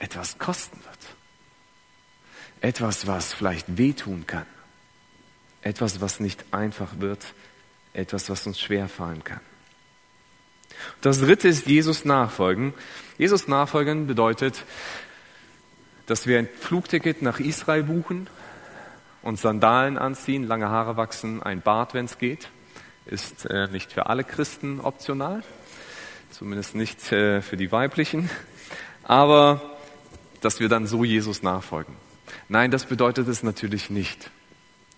etwas 0.00 0.38
kosten 0.38 0.78
wird. 0.82 0.98
Etwas, 2.60 3.06
was 3.06 3.32
vielleicht 3.32 3.78
wehtun 3.78 4.26
kann. 4.26 4.46
Etwas, 5.62 6.00
was 6.00 6.20
nicht 6.20 6.44
einfach 6.50 6.98
wird. 6.98 7.24
Etwas, 7.92 8.28
was 8.28 8.46
uns 8.46 8.60
schwerfallen 8.60 9.22
kann. 9.22 9.40
Das 11.02 11.20
dritte 11.20 11.48
ist 11.48 11.66
Jesus 11.66 12.04
nachfolgen. 12.04 12.72
Jesus 13.18 13.48
nachfolgen 13.48 14.06
bedeutet, 14.06 14.64
dass 16.06 16.26
wir 16.26 16.38
ein 16.38 16.48
Flugticket 16.48 17.22
nach 17.22 17.38
Israel 17.38 17.82
buchen, 17.82 18.28
uns 19.22 19.42
Sandalen 19.42 19.98
anziehen, 19.98 20.44
lange 20.44 20.68
Haare 20.68 20.96
wachsen, 20.96 21.42
ein 21.42 21.60
Bart, 21.60 21.92
wenn 21.92 22.06
es 22.06 22.18
geht. 22.18 22.48
Ist 23.06 23.44
äh, 23.46 23.68
nicht 23.68 23.92
für 23.92 24.06
alle 24.06 24.24
Christen 24.24 24.80
optional, 24.80 25.42
zumindest 26.30 26.74
nicht 26.74 27.12
äh, 27.12 27.42
für 27.42 27.56
die 27.56 27.70
weiblichen, 27.70 28.30
aber 29.02 29.69
dass 30.40 30.60
wir 30.60 30.68
dann 30.68 30.86
so 30.86 31.04
Jesus 31.04 31.42
nachfolgen. 31.42 31.94
Nein, 32.48 32.70
das 32.70 32.86
bedeutet 32.86 33.28
es 33.28 33.42
natürlich 33.42 33.90
nicht. 33.90 34.30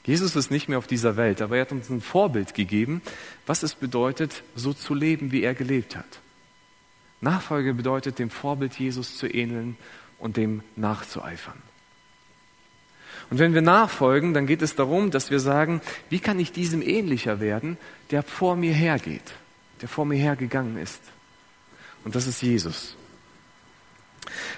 Jesus 0.04 0.34
ist 0.34 0.50
nicht 0.50 0.68
mehr 0.68 0.78
auf 0.78 0.86
dieser 0.86 1.16
Welt, 1.16 1.40
aber 1.40 1.56
er 1.56 1.62
hat 1.62 1.72
uns 1.72 1.88
ein 1.88 2.00
Vorbild 2.00 2.54
gegeben, 2.54 3.02
was 3.46 3.62
es 3.62 3.74
bedeutet, 3.74 4.42
so 4.56 4.72
zu 4.72 4.94
leben, 4.94 5.30
wie 5.30 5.42
er 5.42 5.54
gelebt 5.54 5.96
hat. 5.96 6.20
Nachfolge 7.20 7.72
bedeutet, 7.72 8.18
dem 8.18 8.30
Vorbild 8.30 8.74
Jesus 8.74 9.16
zu 9.16 9.28
ähneln 9.28 9.76
und 10.18 10.36
dem 10.36 10.62
nachzueifern. 10.74 11.62
Und 13.30 13.38
wenn 13.38 13.54
wir 13.54 13.62
nachfolgen, 13.62 14.34
dann 14.34 14.46
geht 14.46 14.60
es 14.60 14.74
darum, 14.74 15.10
dass 15.10 15.30
wir 15.30 15.38
sagen, 15.38 15.80
wie 16.10 16.18
kann 16.18 16.38
ich 16.40 16.52
diesem 16.52 16.82
ähnlicher 16.82 17.40
werden, 17.40 17.78
der 18.10 18.24
vor 18.24 18.56
mir 18.56 18.74
hergeht, 18.74 19.34
der 19.80 19.88
vor 19.88 20.04
mir 20.04 20.18
hergegangen 20.18 20.76
ist. 20.76 21.00
Und 22.04 22.16
das 22.16 22.26
ist 22.26 22.42
Jesus. 22.42 22.96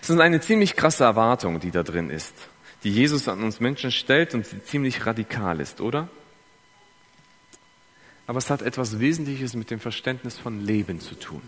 Es 0.03 0.11
ist 0.11 0.21
eine 0.21 0.41
ziemlich 0.41 0.77
krasse 0.77 1.05
Erwartung, 1.05 1.61
die 1.61 1.71
da 1.71 1.83
drin 1.83 2.11
ist 2.11 2.35
die 2.85 2.91
Jesus 2.91 3.29
an 3.29 3.43
uns 3.43 3.61
Menschen 3.61 3.91
stellt 3.91 4.35
und 4.35 4.47
sie 4.47 4.63
ziemlich 4.63 5.07
radikal 5.07 5.61
ist, 5.61 5.81
oder? 5.81 6.09
Aber 8.27 8.39
es 8.39 8.51
hat 8.51 8.63
etwas 8.63 9.01
Wesentliches 9.01 9.55
mit 9.55 9.71
dem 9.71 9.81
Verständnis 9.81 10.39
von 10.39 10.65
Leben 10.65 11.01
zu 11.01 11.15
tun. 11.15 11.43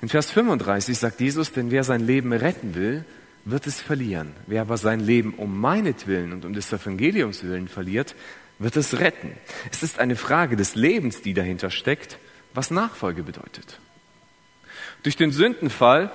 In 0.00 0.08
Vers 0.08 0.30
35 0.30 0.96
sagt 0.96 1.20
Jesus, 1.20 1.52
denn 1.52 1.70
wer 1.70 1.84
sein 1.84 2.00
Leben 2.00 2.32
retten 2.32 2.74
will, 2.74 3.04
wird 3.44 3.66
es 3.66 3.80
verlieren. 3.80 4.32
Wer 4.46 4.62
aber 4.62 4.76
sein 4.76 5.00
Leben 5.00 5.34
um 5.34 5.60
meinetwillen 5.60 6.32
und 6.32 6.44
um 6.44 6.52
des 6.52 6.72
Evangeliums 6.72 7.42
willen 7.42 7.68
verliert, 7.68 8.14
wird 8.58 8.76
es 8.76 8.98
retten. 8.98 9.32
Es 9.70 9.82
ist 9.82 9.98
eine 9.98 10.16
Frage 10.16 10.56
des 10.56 10.74
Lebens, 10.74 11.22
die 11.22 11.34
dahinter 11.34 11.70
steckt, 11.70 12.18
was 12.54 12.70
Nachfolge 12.70 13.22
bedeutet. 13.22 13.80
Durch 15.06 15.16
den 15.16 15.30
Sündenfall 15.30 16.10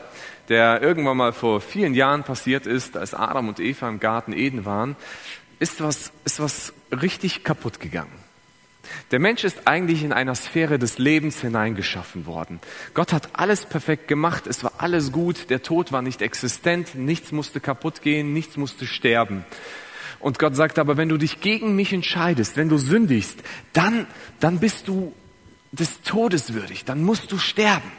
der 0.49 0.81
irgendwann 0.81 1.15
mal 1.15 1.31
vor 1.31 1.61
vielen 1.61 1.93
Jahren 1.93 2.23
passiert 2.23 2.67
ist, 2.67 2.97
als 2.97 3.13
Adam 3.13 3.47
und 3.47 3.61
Eva 3.61 3.87
im 3.87 4.01
Garten 4.01 4.33
Eden 4.33 4.65
waren, 4.65 4.97
ist 5.59 5.81
was, 5.81 6.11
ist 6.25 6.41
was 6.41 6.73
richtig 6.91 7.45
kaputt 7.45 7.79
gegangen. 7.79 8.11
Der 9.11 9.19
Mensch 9.19 9.45
ist 9.45 9.65
eigentlich 9.65 10.03
in 10.03 10.11
einer 10.11 10.35
Sphäre 10.35 10.77
des 10.77 10.97
Lebens 10.97 11.39
hineingeschaffen 11.39 12.25
worden. 12.25 12.59
Gott 12.93 13.13
hat 13.13 13.29
alles 13.31 13.65
perfekt 13.65 14.09
gemacht, 14.09 14.45
es 14.45 14.61
war 14.61 14.73
alles 14.79 15.13
gut, 15.13 15.49
der 15.49 15.63
Tod 15.63 15.93
war 15.93 16.01
nicht 16.01 16.21
existent, 16.21 16.95
nichts 16.95 17.31
musste 17.31 17.61
kaputt 17.61 18.01
gehen, 18.01 18.33
nichts 18.33 18.57
musste 18.57 18.85
sterben. 18.85 19.45
Und 20.19 20.37
Gott 20.37 20.57
sagt 20.57 20.79
aber, 20.79 20.97
wenn 20.97 21.07
du 21.07 21.15
dich 21.15 21.39
gegen 21.39 21.77
mich 21.77 21.93
entscheidest, 21.93 22.57
wenn 22.57 22.67
du 22.67 22.77
sündigst, 22.77 23.39
dann, 23.71 24.05
dann 24.41 24.59
bist 24.59 24.89
du 24.89 25.13
des 25.71 26.01
Todes 26.01 26.53
würdig, 26.53 26.83
dann 26.83 27.03
musst 27.03 27.31
du 27.31 27.37
sterben. 27.37 27.89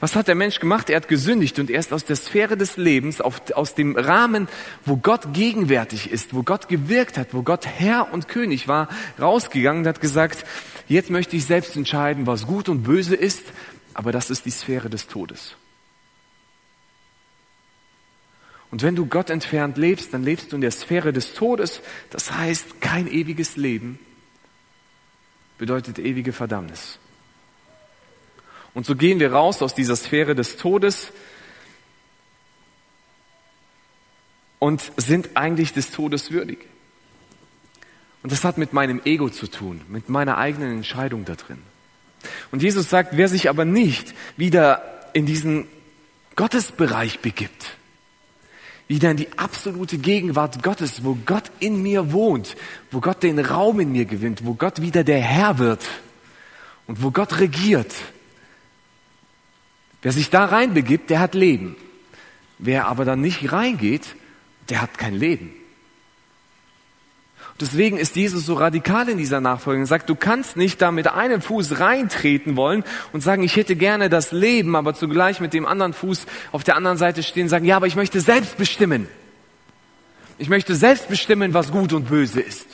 Was 0.00 0.16
hat 0.16 0.28
der 0.28 0.34
Mensch 0.34 0.60
gemacht? 0.60 0.90
Er 0.90 0.96
hat 0.96 1.08
gesündigt 1.08 1.58
und 1.58 1.70
er 1.70 1.80
ist 1.80 1.92
aus 1.92 2.04
der 2.04 2.16
Sphäre 2.16 2.56
des 2.56 2.76
Lebens, 2.76 3.20
aus 3.20 3.74
dem 3.74 3.96
Rahmen, 3.96 4.48
wo 4.84 4.96
Gott 4.96 5.32
gegenwärtig 5.32 6.10
ist, 6.10 6.34
wo 6.34 6.42
Gott 6.42 6.68
gewirkt 6.68 7.16
hat, 7.18 7.32
wo 7.32 7.42
Gott 7.42 7.66
Herr 7.66 8.12
und 8.12 8.28
König 8.28 8.68
war, 8.68 8.88
rausgegangen 9.20 9.82
und 9.82 9.88
hat 9.88 10.00
gesagt, 10.00 10.44
jetzt 10.88 11.10
möchte 11.10 11.36
ich 11.36 11.44
selbst 11.44 11.76
entscheiden, 11.76 12.26
was 12.26 12.46
gut 12.46 12.68
und 12.68 12.82
böse 12.82 13.14
ist, 13.14 13.44
aber 13.94 14.12
das 14.12 14.30
ist 14.30 14.44
die 14.44 14.50
Sphäre 14.50 14.90
des 14.90 15.06
Todes. 15.06 15.56
Und 18.70 18.82
wenn 18.82 18.96
du 18.96 19.06
Gott 19.06 19.30
entfernt 19.30 19.76
lebst, 19.76 20.12
dann 20.12 20.24
lebst 20.24 20.50
du 20.50 20.56
in 20.56 20.62
der 20.62 20.72
Sphäre 20.72 21.12
des 21.12 21.34
Todes, 21.34 21.80
das 22.10 22.32
heißt 22.32 22.80
kein 22.80 23.06
ewiges 23.06 23.56
Leben, 23.56 24.00
bedeutet 25.58 26.00
ewige 26.00 26.32
Verdammnis. 26.32 26.98
Und 28.74 28.84
so 28.86 28.96
gehen 28.96 29.20
wir 29.20 29.32
raus 29.32 29.62
aus 29.62 29.74
dieser 29.74 29.96
Sphäre 29.96 30.34
des 30.34 30.56
Todes 30.56 31.12
und 34.58 34.82
sind 34.96 35.36
eigentlich 35.36 35.72
des 35.72 35.92
Todes 35.92 36.32
würdig. 36.32 36.58
Und 38.22 38.32
das 38.32 38.42
hat 38.42 38.58
mit 38.58 38.72
meinem 38.72 39.00
Ego 39.04 39.28
zu 39.28 39.46
tun, 39.46 39.82
mit 39.88 40.08
meiner 40.08 40.38
eigenen 40.38 40.72
Entscheidung 40.72 41.24
da 41.24 41.34
drin. 41.34 41.58
Und 42.50 42.62
Jesus 42.62 42.88
sagt, 42.88 43.16
wer 43.16 43.28
sich 43.28 43.48
aber 43.48 43.64
nicht 43.64 44.14
wieder 44.36 44.82
in 45.12 45.26
diesen 45.26 45.66
Gottesbereich 46.34 47.20
begibt, 47.20 47.76
wieder 48.88 49.10
in 49.10 49.18
die 49.18 49.28
absolute 49.36 49.98
Gegenwart 49.98 50.62
Gottes, 50.62 51.04
wo 51.04 51.18
Gott 51.26 51.50
in 51.60 51.82
mir 51.82 52.12
wohnt, 52.12 52.56
wo 52.90 53.00
Gott 53.00 53.22
den 53.22 53.38
Raum 53.38 53.80
in 53.80 53.92
mir 53.92 54.04
gewinnt, 54.04 54.44
wo 54.44 54.54
Gott 54.54 54.80
wieder 54.80 55.04
der 55.04 55.20
Herr 55.20 55.58
wird 55.58 55.84
und 56.86 57.02
wo 57.02 57.10
Gott 57.10 57.38
regiert, 57.38 57.94
Wer 60.04 60.12
sich 60.12 60.28
da 60.28 60.44
reinbegibt, 60.44 61.08
der 61.08 61.18
hat 61.18 61.34
Leben. 61.34 61.76
Wer 62.58 62.88
aber 62.88 63.06
dann 63.06 63.22
nicht 63.22 63.52
reingeht, 63.52 64.02
der 64.68 64.82
hat 64.82 64.98
kein 64.98 65.14
Leben. 65.14 65.50
Deswegen 67.58 67.96
ist 67.96 68.14
Jesus 68.14 68.44
so 68.44 68.52
radikal 68.52 69.08
in 69.08 69.16
dieser 69.16 69.40
Nachfolge 69.40 69.80
und 69.80 69.86
sagt, 69.86 70.10
du 70.10 70.14
kannst 70.14 70.58
nicht 70.58 70.82
da 70.82 70.90
mit 70.90 71.08
einem 71.08 71.40
Fuß 71.40 71.80
reintreten 71.80 72.54
wollen 72.54 72.84
und 73.12 73.22
sagen, 73.22 73.42
ich 73.44 73.56
hätte 73.56 73.76
gerne 73.76 74.10
das 74.10 74.30
Leben, 74.30 74.76
aber 74.76 74.92
zugleich 74.92 75.40
mit 75.40 75.54
dem 75.54 75.64
anderen 75.64 75.94
Fuß 75.94 76.26
auf 76.52 76.64
der 76.64 76.76
anderen 76.76 76.98
Seite 76.98 77.22
stehen 77.22 77.44
und 77.44 77.48
sagen, 77.48 77.64
ja, 77.64 77.76
aber 77.76 77.86
ich 77.86 77.96
möchte 77.96 78.20
selbst 78.20 78.58
bestimmen. 78.58 79.08
Ich 80.36 80.50
möchte 80.50 80.74
selbst 80.74 81.08
bestimmen, 81.08 81.54
was 81.54 81.72
gut 81.72 81.94
und 81.94 82.10
böse 82.10 82.42
ist. 82.42 82.66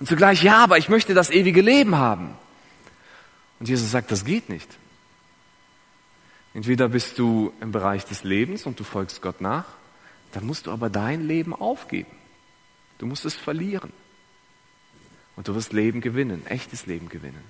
Und 0.00 0.08
zugleich, 0.08 0.42
ja, 0.42 0.56
aber 0.56 0.76
ich 0.78 0.88
möchte 0.88 1.14
das 1.14 1.30
ewige 1.30 1.60
Leben 1.60 1.98
haben. 1.98 2.30
Und 3.60 3.68
Jesus 3.68 3.92
sagt, 3.92 4.10
das 4.10 4.24
geht 4.24 4.48
nicht. 4.48 4.68
Entweder 6.54 6.88
bist 6.88 7.18
du 7.18 7.52
im 7.60 7.72
Bereich 7.72 8.04
des 8.04 8.24
Lebens 8.24 8.66
und 8.66 8.78
du 8.78 8.84
folgst 8.84 9.22
Gott 9.22 9.40
nach, 9.40 9.64
dann 10.32 10.46
musst 10.46 10.66
du 10.66 10.70
aber 10.70 10.90
dein 10.90 11.26
Leben 11.26 11.54
aufgeben. 11.54 12.10
Du 12.98 13.06
musst 13.06 13.24
es 13.24 13.34
verlieren. 13.34 13.92
Und 15.36 15.48
du 15.48 15.54
wirst 15.54 15.72
Leben 15.72 16.00
gewinnen, 16.00 16.46
echtes 16.46 16.86
Leben 16.86 17.08
gewinnen. 17.08 17.42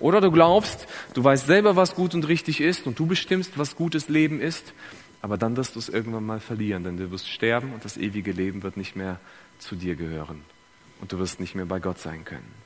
Oder 0.00 0.20
du 0.20 0.30
glaubst, 0.30 0.86
du 1.14 1.22
weißt 1.22 1.46
selber, 1.46 1.76
was 1.76 1.94
gut 1.94 2.14
und 2.14 2.26
richtig 2.28 2.60
ist 2.60 2.86
und 2.86 2.98
du 2.98 3.06
bestimmst, 3.06 3.58
was 3.58 3.76
gutes 3.76 4.08
Leben 4.08 4.40
ist, 4.40 4.72
aber 5.22 5.38
dann 5.38 5.56
wirst 5.56 5.74
du 5.74 5.78
es 5.78 5.88
irgendwann 5.88 6.26
mal 6.26 6.40
verlieren, 6.40 6.84
denn 6.84 6.96
du 6.96 7.10
wirst 7.10 7.28
sterben 7.28 7.72
und 7.72 7.84
das 7.84 7.96
ewige 7.96 8.32
Leben 8.32 8.62
wird 8.62 8.76
nicht 8.76 8.96
mehr 8.96 9.20
zu 9.58 9.76
dir 9.76 9.96
gehören 9.96 10.42
und 11.00 11.12
du 11.12 11.18
wirst 11.18 11.40
nicht 11.40 11.54
mehr 11.54 11.66
bei 11.66 11.80
Gott 11.80 11.98
sein 11.98 12.24
können. 12.24 12.63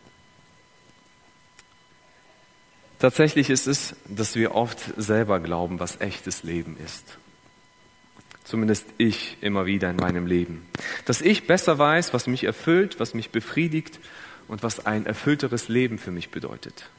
Tatsächlich 2.99 3.49
ist 3.49 3.67
es, 3.67 3.95
dass 4.09 4.35
wir 4.35 4.55
oft 4.55 4.79
selber 4.97 5.39
glauben, 5.41 5.79
was 5.79 6.01
echtes 6.01 6.43
Leben 6.43 6.77
ist. 6.85 7.19
Zumindest 8.45 8.87
ich 8.97 9.37
immer 9.41 9.67
wieder 9.67 9.91
in 9.91 9.97
meinem 9.97 10.27
Leben. 10.27 10.67
Dass 11.05 11.21
ich 11.21 11.47
besser 11.47 11.79
weiß, 11.79 12.15
was 12.15 12.27
mich 12.27 12.45
erfüllt, 12.45 12.99
was 12.99 13.15
mich 13.15 13.31
befriedigt 13.31 14.01
und 14.49 14.63
was 14.63 14.87
ein 14.87 15.07
erfüllteres 15.07 15.69
Leben 15.69 15.99
für 15.99 16.11
mich 16.11 16.31
bedeutet. 16.31 16.91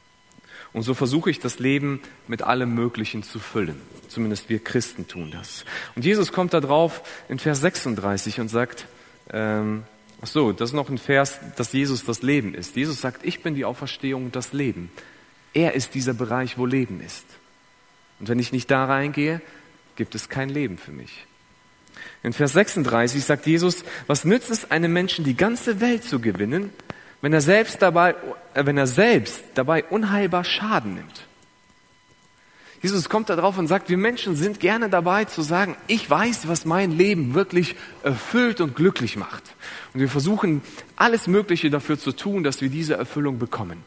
Und 0.72 0.82
so 0.82 0.94
versuche 0.94 1.30
ich 1.30 1.40
das 1.40 1.58
Leben 1.58 2.00
mit 2.28 2.42
allem 2.42 2.74
Möglichen 2.74 3.22
zu 3.22 3.40
füllen. 3.40 3.80
Zumindest 4.08 4.48
wir 4.48 4.60
Christen 4.60 5.08
tun 5.08 5.32
das. 5.32 5.64
Und 5.96 6.04
Jesus 6.04 6.32
kommt 6.32 6.54
da 6.54 6.60
drauf 6.60 7.02
in 7.28 7.40
Vers 7.40 7.60
36 7.60 8.40
und 8.40 8.48
sagt, 8.48 8.86
ähm, 9.32 9.82
ach 10.22 10.28
so, 10.28 10.52
das 10.52 10.70
ist 10.70 10.74
noch 10.74 10.88
ein 10.88 10.98
Vers, 10.98 11.40
dass 11.56 11.72
Jesus 11.72 12.04
das 12.04 12.22
Leben 12.22 12.54
ist. 12.54 12.76
Jesus 12.76 13.00
sagt, 13.00 13.24
ich 13.24 13.42
bin 13.42 13.56
die 13.56 13.64
Auferstehung 13.64 14.26
und 14.26 14.36
das 14.36 14.52
Leben. 14.52 14.90
Er 15.52 15.74
ist 15.74 15.94
dieser 15.94 16.14
Bereich, 16.14 16.58
wo 16.58 16.66
Leben 16.66 17.00
ist. 17.00 17.26
Und 18.18 18.28
wenn 18.28 18.38
ich 18.38 18.52
nicht 18.52 18.70
da 18.70 18.84
reingehe, 18.84 19.40
gibt 19.96 20.14
es 20.14 20.28
kein 20.28 20.48
Leben 20.48 20.78
für 20.78 20.92
mich. 20.92 21.26
In 22.22 22.32
Vers 22.32 22.52
36 22.52 23.24
sagt 23.24 23.46
Jesus, 23.46 23.84
was 24.06 24.24
nützt 24.24 24.50
es 24.50 24.70
einem 24.70 24.92
Menschen, 24.92 25.24
die 25.24 25.36
ganze 25.36 25.80
Welt 25.80 26.04
zu 26.04 26.20
gewinnen, 26.20 26.70
wenn 27.20 27.32
er 27.32 27.40
selbst 27.40 27.82
dabei, 27.82 28.14
äh, 28.54 28.64
wenn 28.64 28.78
er 28.78 28.86
selbst 28.86 29.42
dabei 29.54 29.84
unheilbar 29.84 30.44
Schaden 30.44 30.94
nimmt. 30.94 31.26
Jesus 32.82 33.10
kommt 33.10 33.28
da 33.28 33.36
drauf 33.36 33.58
und 33.58 33.66
sagt, 33.66 33.90
wir 33.90 33.98
Menschen 33.98 34.36
sind 34.36 34.58
gerne 34.58 34.88
dabei 34.88 35.26
zu 35.26 35.42
sagen, 35.42 35.76
ich 35.86 36.08
weiß, 36.08 36.48
was 36.48 36.64
mein 36.64 36.92
Leben 36.92 37.34
wirklich 37.34 37.76
erfüllt 38.02 38.62
und 38.62 38.74
glücklich 38.74 39.16
macht. 39.16 39.42
Und 39.92 40.00
wir 40.00 40.08
versuchen 40.08 40.62
alles 40.96 41.26
Mögliche 41.26 41.68
dafür 41.68 41.98
zu 41.98 42.12
tun, 42.12 42.42
dass 42.42 42.62
wir 42.62 42.70
diese 42.70 42.94
Erfüllung 42.94 43.38
bekommen. 43.38 43.84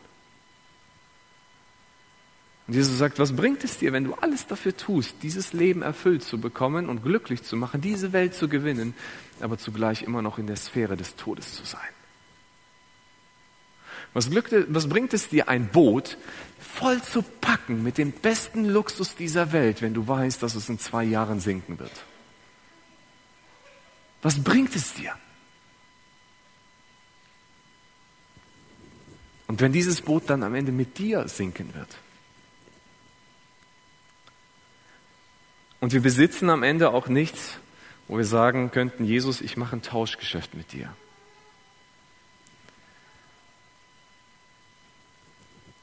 Und 2.67 2.75
Jesus 2.75 2.98
sagt, 2.98 3.20
was 3.20 3.36
bringt 3.36 3.63
es 3.63 3.77
dir, 3.77 3.91
wenn 3.91 4.05
du 4.05 4.13
alles 4.13 4.48
dafür 4.48 4.75
tust, 4.75 5.17
dieses 5.22 5.51
Leben 5.51 5.82
erfüllt 5.82 6.24
zu 6.24 6.39
bekommen 6.39 6.88
und 6.88 7.03
glücklich 7.03 7.43
zu 7.43 7.58
machen, 7.58 7.82
diese 7.82 8.13
Welt 8.13 8.34
zu 8.34 8.48
gewinnen, 8.48 8.93
aber 9.41 9.58
zugleich 9.58 10.03
immer 10.03 10.22
noch 10.22 10.38
in 10.38 10.48
der 10.48 10.55
Sphäre 10.55 10.96
des 10.96 11.15
Todes 11.15 11.55
zu 11.55 11.65
sein? 11.65 11.82
Was, 14.13 14.29
was 14.34 14.88
bringt 14.88 15.13
es 15.13 15.29
dir, 15.29 15.50
ein 15.50 15.70
Boot 15.70 16.17
voll 16.60 17.01
zu 17.01 17.24
packen 17.24 17.84
mit 17.84 17.98
dem 17.98 18.12
besten 18.12 18.65
Luxus 18.65 19.15
dieser 19.15 19.51
Welt, 19.51 19.82
wenn 19.82 19.93
du 19.93 20.08
weißt, 20.08 20.41
dass 20.41 20.55
es 20.55 20.70
in 20.70 20.79
zwei 20.79 21.03
Jahren 21.03 21.39
sinken 21.39 21.79
wird? 21.79 22.05
Was 24.22 24.41
bringt 24.41 24.75
es 24.75 24.93
dir? 24.93 25.13
Und 29.48 29.60
wenn 29.60 29.74
dieses 29.74 30.01
Boot 30.01 30.29
dann 30.29 30.43
am 30.43 30.55
Ende 30.55 30.72
mit 30.72 30.98
dir 30.98 31.27
sinken 31.27 31.74
wird? 31.74 31.98
Und 35.83 35.91
wir 35.91 35.99
besitzen 35.99 36.49
am 36.49 36.63
Ende 36.63 36.91
auch 36.91 37.09
nichts, 37.09 37.57
wo 38.07 38.15
wir 38.15 38.23
sagen 38.23 38.71
könnten, 38.71 39.03
Jesus, 39.03 39.41
ich 39.41 39.57
mache 39.57 39.75
ein 39.75 39.81
Tauschgeschäft 39.81 40.53
mit 40.53 40.71
dir. 40.71 40.95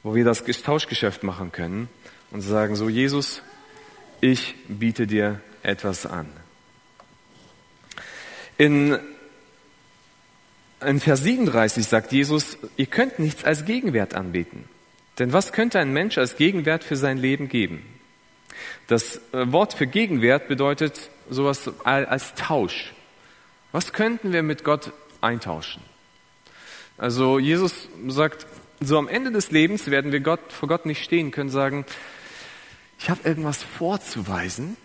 wo 0.02 0.14
wir 0.14 0.24
das 0.24 0.42
Tauschgeschäft 0.42 1.22
machen 1.22 1.52
können 1.52 1.90
und 2.30 2.40
sagen 2.40 2.76
so, 2.76 2.88
Jesus, 2.88 3.42
ich 4.22 4.54
biete 4.68 5.06
dir 5.06 5.42
etwas 5.62 6.06
an. 6.06 6.30
In, 8.56 8.98
in 10.80 11.00
Vers 11.00 11.22
37 11.24 11.86
sagt 11.86 12.12
Jesus, 12.12 12.56
ihr 12.78 12.86
könnt 12.86 13.18
nichts 13.18 13.44
als 13.44 13.66
Gegenwert 13.66 14.14
anbieten. 14.14 14.64
Denn 15.18 15.34
was 15.34 15.52
könnte 15.52 15.78
ein 15.78 15.92
Mensch 15.92 16.16
als 16.16 16.36
Gegenwert 16.36 16.84
für 16.84 16.96
sein 16.96 17.18
Leben 17.18 17.50
geben? 17.50 17.99
Das 18.86 19.16
äh, 19.32 19.52
Wort 19.52 19.74
für 19.74 19.86
Gegenwert 19.86 20.48
bedeutet 20.48 21.10
sowas 21.28 21.70
als 21.84 22.34
Tausch. 22.34 22.92
Was 23.72 23.92
könnten 23.92 24.32
wir 24.32 24.42
mit 24.42 24.64
Gott 24.64 24.92
eintauschen? 25.20 25.82
Also 26.98 27.38
Jesus 27.38 27.88
sagt, 28.08 28.46
so 28.80 28.98
am 28.98 29.08
Ende 29.08 29.32
des 29.32 29.50
Lebens 29.50 29.90
werden 29.90 30.12
wir 30.12 30.20
Gott, 30.20 30.52
vor 30.52 30.68
Gott 30.68 30.86
nicht 30.86 31.04
stehen 31.04 31.30
können, 31.30 31.50
sagen, 31.50 31.84
ich 32.98 33.08
habe 33.08 33.26
irgendwas 33.26 33.62
vorzuweisen, 33.62 34.76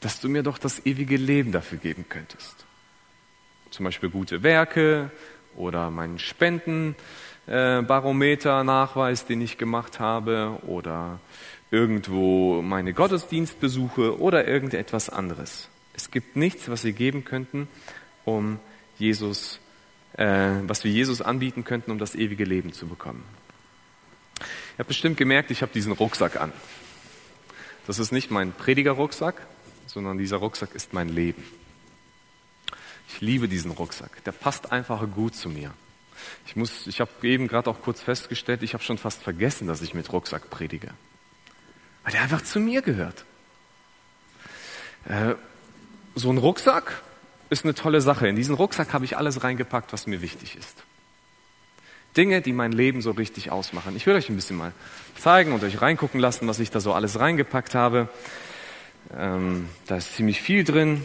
dass 0.00 0.20
du 0.20 0.28
mir 0.28 0.42
doch 0.42 0.58
das 0.58 0.84
ewige 0.86 1.16
Leben 1.16 1.52
dafür 1.52 1.78
geben 1.78 2.06
könntest. 2.08 2.64
Zum 3.70 3.84
Beispiel 3.84 4.08
gute 4.08 4.42
Werke 4.42 5.10
oder 5.56 5.90
meinen 5.90 6.18
Spendenbarometer, 6.18 8.64
Nachweis, 8.64 9.26
den 9.26 9.42
ich 9.42 9.58
gemacht 9.58 10.00
habe 10.00 10.58
oder 10.66 11.20
irgendwo 11.70 12.62
meine 12.62 12.92
Gottesdienstbesuche 12.92 14.20
oder 14.20 14.46
irgendetwas 14.46 15.08
anderes. 15.08 15.68
Es 15.94 16.10
gibt 16.10 16.36
nichts, 16.36 16.68
was 16.68 16.84
wir 16.84 16.92
geben 16.92 17.24
könnten, 17.24 17.68
um 18.24 18.58
Jesus 18.98 19.60
äh, 20.14 20.68
was 20.68 20.84
wir 20.84 20.90
Jesus 20.90 21.22
anbieten 21.22 21.64
könnten, 21.64 21.90
um 21.90 21.98
das 21.98 22.14
ewige 22.14 22.44
Leben 22.44 22.72
zu 22.72 22.86
bekommen. 22.86 23.24
Ihr 24.40 24.78
habt 24.80 24.88
bestimmt 24.88 25.16
gemerkt, 25.16 25.50
ich 25.50 25.62
habe 25.62 25.72
diesen 25.72 25.92
Rucksack 25.92 26.40
an. 26.40 26.52
Das 27.86 27.98
ist 27.98 28.12
nicht 28.12 28.30
mein 28.30 28.52
Predigerrucksack, 28.52 29.46
sondern 29.86 30.18
dieser 30.18 30.38
Rucksack 30.38 30.74
ist 30.74 30.92
mein 30.92 31.08
Leben. 31.08 31.44
Ich 33.08 33.20
liebe 33.20 33.48
diesen 33.48 33.70
Rucksack. 33.72 34.22
Der 34.24 34.32
passt 34.32 34.72
einfach 34.72 35.02
gut 35.14 35.34
zu 35.34 35.48
mir. 35.48 35.72
Ich, 36.46 36.54
muss, 36.54 36.86
ich 36.86 37.00
habe 37.00 37.10
eben 37.22 37.48
gerade 37.48 37.70
auch 37.70 37.80
kurz 37.80 38.00
festgestellt, 38.00 38.62
ich 38.62 38.74
habe 38.74 38.84
schon 38.84 38.98
fast 38.98 39.22
vergessen, 39.22 39.66
dass 39.66 39.82
ich 39.82 39.94
mit 39.94 40.12
Rucksack 40.12 40.50
predige. 40.50 40.90
Weil 42.04 42.12
der 42.12 42.22
einfach 42.22 42.42
zu 42.42 42.60
mir 42.60 42.82
gehört. 42.82 43.24
Äh, 45.08 45.34
so 46.14 46.30
ein 46.30 46.38
Rucksack, 46.38 47.02
ist 47.50 47.64
eine 47.64 47.74
tolle 47.74 48.00
Sache. 48.00 48.28
In 48.28 48.36
diesen 48.36 48.54
Rucksack 48.54 48.92
habe 48.92 49.04
ich 49.04 49.16
alles 49.16 49.42
reingepackt, 49.42 49.92
was 49.92 50.06
mir 50.06 50.22
wichtig 50.22 50.56
ist. 50.56 50.84
Dinge, 52.16 52.40
die 52.40 52.52
mein 52.52 52.72
Leben 52.72 53.02
so 53.02 53.10
richtig 53.12 53.50
ausmachen. 53.50 53.94
Ich 53.96 54.06
will 54.06 54.14
euch 54.14 54.28
ein 54.28 54.36
bisschen 54.36 54.56
mal 54.56 54.72
zeigen 55.16 55.52
und 55.52 55.62
euch 55.62 55.80
reingucken 55.80 56.20
lassen, 56.20 56.48
was 56.48 56.58
ich 56.58 56.70
da 56.70 56.80
so 56.80 56.92
alles 56.92 57.18
reingepackt 57.18 57.74
habe. 57.74 58.08
Ähm, 59.16 59.68
da 59.86 59.96
ist 59.96 60.14
ziemlich 60.14 60.40
viel 60.40 60.64
drin. 60.64 61.02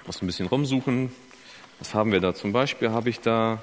Ich 0.00 0.06
muss 0.06 0.22
ein 0.22 0.26
bisschen 0.26 0.46
rumsuchen. 0.46 1.12
Was 1.78 1.94
haben 1.94 2.12
wir 2.12 2.20
da? 2.20 2.34
Zum 2.34 2.52
Beispiel 2.52 2.90
habe 2.90 3.10
ich 3.10 3.20
da 3.20 3.62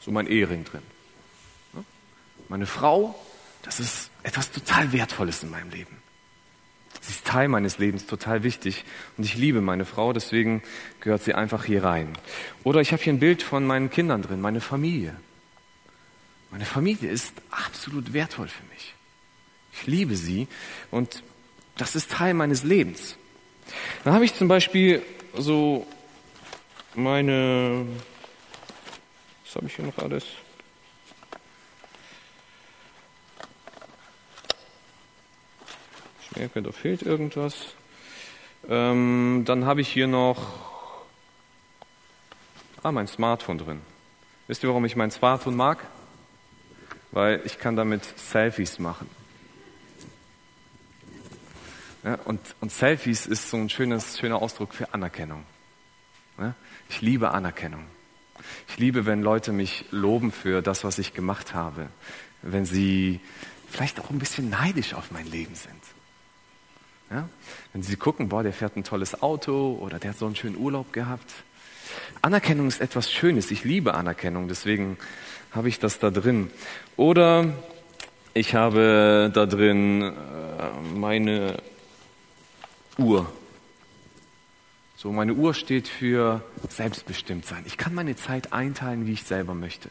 so 0.00 0.10
mein 0.10 0.26
Ehering 0.26 0.64
drin. 0.64 0.82
Meine 2.48 2.66
Frau, 2.66 3.14
das 3.62 3.80
ist 3.80 4.07
etwas 4.22 4.50
total 4.50 4.92
Wertvolles 4.92 5.42
in 5.42 5.50
meinem 5.50 5.70
Leben. 5.70 5.96
Sie 7.00 7.12
ist 7.12 7.26
Teil 7.26 7.48
meines 7.48 7.78
Lebens, 7.78 8.06
total 8.06 8.42
wichtig. 8.42 8.84
Und 9.16 9.24
ich 9.24 9.34
liebe 9.36 9.60
meine 9.60 9.84
Frau, 9.84 10.12
deswegen 10.12 10.62
gehört 11.00 11.22
sie 11.22 11.34
einfach 11.34 11.64
hier 11.64 11.84
rein. 11.84 12.12
Oder 12.64 12.80
ich 12.80 12.92
habe 12.92 13.02
hier 13.02 13.12
ein 13.12 13.20
Bild 13.20 13.42
von 13.42 13.66
meinen 13.66 13.90
Kindern 13.90 14.22
drin, 14.22 14.40
meine 14.40 14.60
Familie. 14.60 15.16
Meine 16.50 16.64
Familie 16.64 17.10
ist 17.10 17.34
absolut 17.50 18.12
wertvoll 18.12 18.48
für 18.48 18.64
mich. 18.74 18.94
Ich 19.72 19.86
liebe 19.86 20.16
sie 20.16 20.48
und 20.90 21.22
das 21.76 21.94
ist 21.94 22.10
Teil 22.10 22.34
meines 22.34 22.64
Lebens. 22.64 23.16
Dann 24.02 24.14
habe 24.14 24.24
ich 24.24 24.34
zum 24.34 24.48
Beispiel 24.48 25.02
so 25.34 25.86
meine, 26.94 27.86
was 29.44 29.54
habe 29.54 29.66
ich 29.66 29.76
hier 29.76 29.84
noch 29.84 29.98
alles? 29.98 30.24
Merke, 36.36 36.62
da 36.62 36.72
fehlt 36.72 37.02
irgendwas. 37.02 37.74
Ähm, 38.68 39.42
dann 39.46 39.64
habe 39.64 39.80
ich 39.80 39.88
hier 39.88 40.06
noch 40.06 40.68
ah, 42.82 42.92
mein 42.92 43.06
Smartphone 43.06 43.58
drin. 43.58 43.80
Wisst 44.46 44.62
ihr, 44.62 44.68
warum 44.68 44.84
ich 44.84 44.96
mein 44.96 45.10
Smartphone 45.10 45.56
mag? 45.56 45.86
Weil 47.10 47.40
ich 47.44 47.58
kann 47.58 47.76
damit 47.76 48.04
Selfies 48.18 48.78
machen. 48.78 49.08
Ja, 52.04 52.14
und, 52.24 52.40
und 52.60 52.72
Selfies 52.72 53.26
ist 53.26 53.50
so 53.50 53.56
ein 53.56 53.68
schönes, 53.68 54.18
schöner 54.18 54.40
Ausdruck 54.40 54.74
für 54.74 54.94
Anerkennung. 54.94 55.44
Ja, 56.38 56.54
ich 56.88 57.00
liebe 57.00 57.32
Anerkennung. 57.32 57.84
Ich 58.68 58.78
liebe, 58.78 59.04
wenn 59.04 59.22
Leute 59.22 59.52
mich 59.52 59.84
loben 59.90 60.30
für 60.30 60.62
das, 60.62 60.84
was 60.84 60.98
ich 60.98 61.12
gemacht 61.12 61.54
habe. 61.54 61.88
Wenn 62.42 62.64
sie 62.64 63.20
vielleicht 63.68 64.00
auch 64.00 64.10
ein 64.10 64.18
bisschen 64.18 64.48
neidisch 64.48 64.94
auf 64.94 65.10
mein 65.10 65.26
Leben 65.26 65.54
sind. 65.54 65.82
Ja? 67.10 67.28
Wenn 67.72 67.82
Sie 67.82 67.96
gucken, 67.96 68.28
boah, 68.28 68.42
der 68.42 68.52
fährt 68.52 68.76
ein 68.76 68.84
tolles 68.84 69.22
Auto 69.22 69.78
oder 69.80 69.98
der 69.98 70.10
hat 70.10 70.18
so 70.18 70.26
einen 70.26 70.36
schönen 70.36 70.56
Urlaub 70.56 70.92
gehabt. 70.92 71.32
Anerkennung 72.22 72.68
ist 72.68 72.80
etwas 72.80 73.10
Schönes. 73.10 73.50
Ich 73.50 73.64
liebe 73.64 73.94
Anerkennung, 73.94 74.48
deswegen 74.48 74.98
habe 75.52 75.68
ich 75.68 75.78
das 75.78 75.98
da 75.98 76.10
drin. 76.10 76.50
Oder 76.96 77.54
ich 78.34 78.54
habe 78.54 79.30
da 79.32 79.46
drin 79.46 80.02
äh, 80.02 80.14
meine 80.94 81.56
Uhr. 82.98 83.32
So, 84.96 85.12
meine 85.12 85.34
Uhr 85.34 85.54
steht 85.54 85.86
für 85.86 86.42
Selbstbestimmtsein. 86.68 87.62
Ich 87.66 87.78
kann 87.78 87.94
meine 87.94 88.16
Zeit 88.16 88.52
einteilen, 88.52 89.06
wie 89.06 89.12
ich 89.12 89.22
selber 89.22 89.54
möchte. 89.54 89.88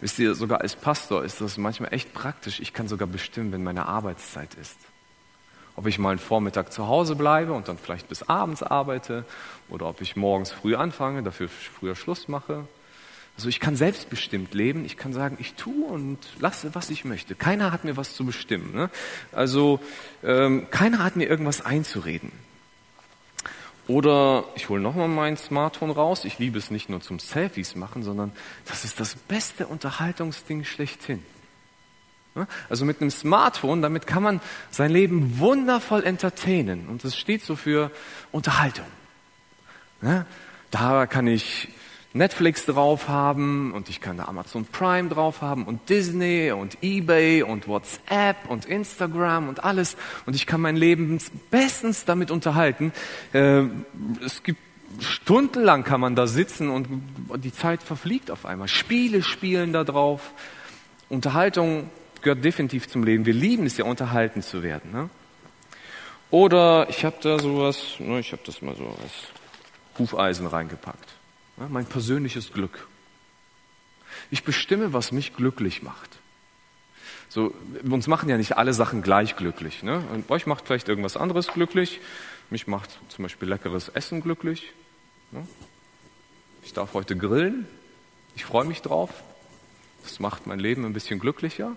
Wisst 0.00 0.18
ihr, 0.18 0.34
sogar 0.34 0.60
als 0.60 0.76
Pastor 0.76 1.24
ist 1.24 1.40
das 1.40 1.56
manchmal 1.56 1.92
echt 1.92 2.12
praktisch. 2.12 2.60
Ich 2.60 2.72
kann 2.72 2.86
sogar 2.86 3.08
bestimmen, 3.08 3.50
wenn 3.50 3.64
meine 3.64 3.86
Arbeitszeit 3.86 4.54
ist. 4.54 4.76
Ob 5.78 5.86
ich 5.86 6.00
mal 6.00 6.10
einen 6.10 6.18
Vormittag 6.18 6.72
zu 6.72 6.88
Hause 6.88 7.14
bleibe 7.14 7.52
und 7.52 7.68
dann 7.68 7.78
vielleicht 7.78 8.08
bis 8.08 8.24
abends 8.24 8.64
arbeite 8.64 9.24
oder 9.68 9.86
ob 9.86 10.00
ich 10.00 10.16
morgens 10.16 10.50
früh 10.50 10.74
anfange, 10.74 11.22
dafür 11.22 11.48
früher 11.48 11.94
Schluss 11.94 12.26
mache. 12.26 12.66
Also 13.36 13.48
ich 13.48 13.60
kann 13.60 13.76
selbstbestimmt 13.76 14.54
leben. 14.54 14.84
Ich 14.84 14.96
kann 14.96 15.12
sagen, 15.12 15.36
ich 15.38 15.54
tue 15.54 15.86
und 15.86 16.18
lasse, 16.40 16.74
was 16.74 16.90
ich 16.90 17.04
möchte. 17.04 17.36
Keiner 17.36 17.70
hat 17.70 17.84
mir 17.84 17.96
was 17.96 18.16
zu 18.16 18.26
bestimmen. 18.26 18.74
Ne? 18.74 18.90
Also 19.30 19.78
ähm, 20.24 20.66
keiner 20.72 21.04
hat 21.04 21.14
mir 21.14 21.28
irgendwas 21.28 21.64
einzureden. 21.64 22.32
Oder 23.86 24.46
ich 24.56 24.68
hole 24.68 24.82
nochmal 24.82 25.06
mein 25.06 25.36
Smartphone 25.36 25.92
raus. 25.92 26.24
Ich 26.24 26.40
liebe 26.40 26.58
es 26.58 26.72
nicht 26.72 26.88
nur 26.88 27.02
zum 27.02 27.20
Selfies 27.20 27.76
machen, 27.76 28.02
sondern 28.02 28.32
das 28.66 28.84
ist 28.84 28.98
das 28.98 29.14
beste 29.14 29.68
Unterhaltungsding 29.68 30.64
schlechthin. 30.64 31.22
Also 32.68 32.84
mit 32.84 33.00
einem 33.00 33.10
Smartphone, 33.10 33.82
damit 33.82 34.06
kann 34.06 34.22
man 34.22 34.40
sein 34.70 34.90
Leben 34.90 35.38
wundervoll 35.38 36.04
entertainen. 36.04 36.86
Und 36.88 37.04
das 37.04 37.16
steht 37.16 37.44
so 37.44 37.56
für 37.56 37.90
Unterhaltung. 38.30 38.86
Da 40.70 41.06
kann 41.06 41.26
ich 41.26 41.68
Netflix 42.14 42.64
drauf 42.64 43.08
haben 43.08 43.72
und 43.72 43.88
ich 43.88 44.00
kann 44.00 44.16
da 44.16 44.24
Amazon 44.24 44.64
Prime 44.64 45.08
drauf 45.08 45.42
haben 45.42 45.64
und 45.64 45.88
Disney 45.88 46.52
und 46.52 46.78
eBay 46.82 47.42
und 47.42 47.68
WhatsApp 47.68 48.36
und 48.48 48.64
Instagram 48.64 49.48
und 49.48 49.62
alles 49.62 49.96
und 50.24 50.34
ich 50.34 50.46
kann 50.46 50.60
mein 50.60 50.76
Leben 50.76 51.18
bestens 51.50 52.06
damit 52.06 52.30
unterhalten. 52.30 52.92
Äh, 53.32 53.64
es 54.24 54.42
gibt 54.42 54.58
stundenlang 55.00 55.84
kann 55.84 56.00
man 56.00 56.16
da 56.16 56.26
sitzen 56.26 56.70
und 56.70 56.88
die 57.36 57.52
Zeit 57.52 57.82
verfliegt 57.82 58.30
auf 58.30 58.46
einmal. 58.46 58.68
Spiele 58.68 59.22
spielen 59.22 59.72
da 59.72 59.84
drauf. 59.84 60.32
Unterhaltung 61.10 61.90
gehört 62.22 62.44
definitiv 62.44 62.88
zum 62.88 63.04
Leben. 63.04 63.26
Wir 63.26 63.34
lieben 63.34 63.66
es 63.66 63.76
ja, 63.76 63.84
unterhalten 63.84 64.42
zu 64.42 64.62
werden. 64.62 64.92
Ne? 64.92 65.10
Oder 66.30 66.88
ich 66.90 67.04
habe 67.04 67.16
da 67.22 67.38
sowas, 67.38 67.96
ne, 67.98 68.20
ich 68.20 68.32
habe 68.32 68.42
das 68.44 68.60
mal 68.60 68.76
so 68.76 68.86
als 68.86 69.12
Hufeisen 69.98 70.46
reingepackt. 70.46 71.14
Ja, 71.58 71.66
mein 71.68 71.86
persönliches 71.86 72.52
Glück. 72.52 72.86
Ich 74.30 74.44
bestimme, 74.44 74.92
was 74.92 75.12
mich 75.12 75.34
glücklich 75.34 75.82
macht. 75.82 76.18
So, 77.28 77.54
uns 77.88 78.06
machen 78.06 78.28
ja 78.28 78.36
nicht 78.36 78.56
alle 78.56 78.72
Sachen 78.72 79.02
gleich 79.02 79.36
glücklich. 79.36 79.82
Ne? 79.82 80.02
Und 80.12 80.30
euch 80.30 80.46
macht 80.46 80.66
vielleicht 80.66 80.88
irgendwas 80.88 81.16
anderes 81.16 81.48
glücklich. 81.48 82.00
Mich 82.50 82.66
macht 82.66 82.98
zum 83.08 83.22
Beispiel 83.22 83.48
leckeres 83.48 83.88
Essen 83.90 84.22
glücklich. 84.22 84.72
Ne? 85.30 85.46
Ich 86.62 86.72
darf 86.72 86.94
heute 86.94 87.16
grillen. 87.16 87.66
Ich 88.34 88.44
freue 88.44 88.64
mich 88.64 88.82
drauf. 88.82 89.10
Das 90.08 90.20
macht 90.20 90.46
mein 90.46 90.58
Leben 90.58 90.84
ein 90.84 90.92
bisschen 90.92 91.18
glücklicher. 91.18 91.76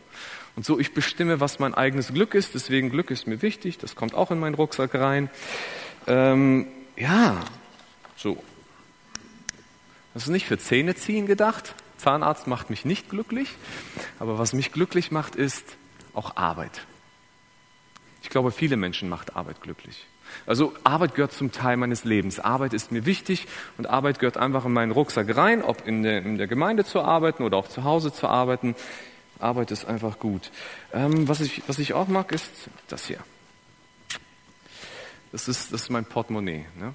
Und 0.55 0.65
so, 0.65 0.79
ich 0.79 0.93
bestimme, 0.93 1.39
was 1.39 1.59
mein 1.59 1.73
eigenes 1.73 2.13
Glück 2.13 2.33
ist. 2.33 2.55
Deswegen 2.55 2.89
Glück 2.89 3.11
ist 3.11 3.27
mir 3.27 3.41
wichtig. 3.41 3.77
Das 3.77 3.95
kommt 3.95 4.13
auch 4.13 4.31
in 4.31 4.39
meinen 4.39 4.55
Rucksack 4.55 4.95
rein. 4.95 5.29
Ähm, 6.07 6.67
ja, 6.95 7.43
so. 8.15 8.41
Das 10.13 10.23
ist 10.23 10.29
nicht 10.29 10.47
für 10.47 10.57
Zähne 10.57 10.95
ziehen 10.95 11.25
gedacht. 11.25 11.75
Zahnarzt 11.97 12.47
macht 12.47 12.69
mich 12.69 12.85
nicht 12.85 13.09
glücklich. 13.09 13.49
Aber 14.19 14.39
was 14.39 14.53
mich 14.53 14.71
glücklich 14.71 15.11
macht, 15.11 15.35
ist 15.35 15.77
auch 16.13 16.35
Arbeit. 16.35 16.85
Ich 18.23 18.29
glaube, 18.29 18.51
viele 18.51 18.77
Menschen 18.77 19.09
macht 19.09 19.35
Arbeit 19.35 19.61
glücklich. 19.61 20.07
Also 20.45 20.73
Arbeit 20.83 21.15
gehört 21.15 21.33
zum 21.33 21.51
Teil 21.51 21.77
meines 21.77 22.03
Lebens. 22.03 22.39
Arbeit 22.39 22.73
ist 22.73 22.91
mir 22.91 23.05
wichtig 23.05 23.47
und 23.77 23.87
Arbeit 23.87 24.19
gehört 24.19 24.37
einfach 24.37 24.65
in 24.65 24.73
meinen 24.73 24.91
Rucksack 24.91 25.35
rein, 25.35 25.63
ob 25.63 25.87
in 25.87 26.03
der, 26.03 26.19
in 26.19 26.37
der 26.37 26.47
Gemeinde 26.47 26.85
zu 26.85 27.01
arbeiten 27.01 27.43
oder 27.43 27.57
auch 27.57 27.67
zu 27.67 27.83
Hause 27.83 28.11
zu 28.11 28.27
arbeiten. 28.27 28.75
Arbeit 29.39 29.71
ist 29.71 29.85
einfach 29.85 30.19
gut. 30.19 30.51
Ähm, 30.93 31.27
was, 31.27 31.41
ich, 31.41 31.63
was 31.67 31.79
ich 31.79 31.93
auch 31.93 32.07
mag, 32.07 32.31
ist 32.31 32.51
das 32.87 33.05
hier. 33.05 33.19
Das 35.31 35.47
ist, 35.47 35.71
das 35.71 35.83
ist 35.83 35.89
mein 35.89 36.05
Portemonnaie. 36.05 36.65
Ne? 36.77 36.93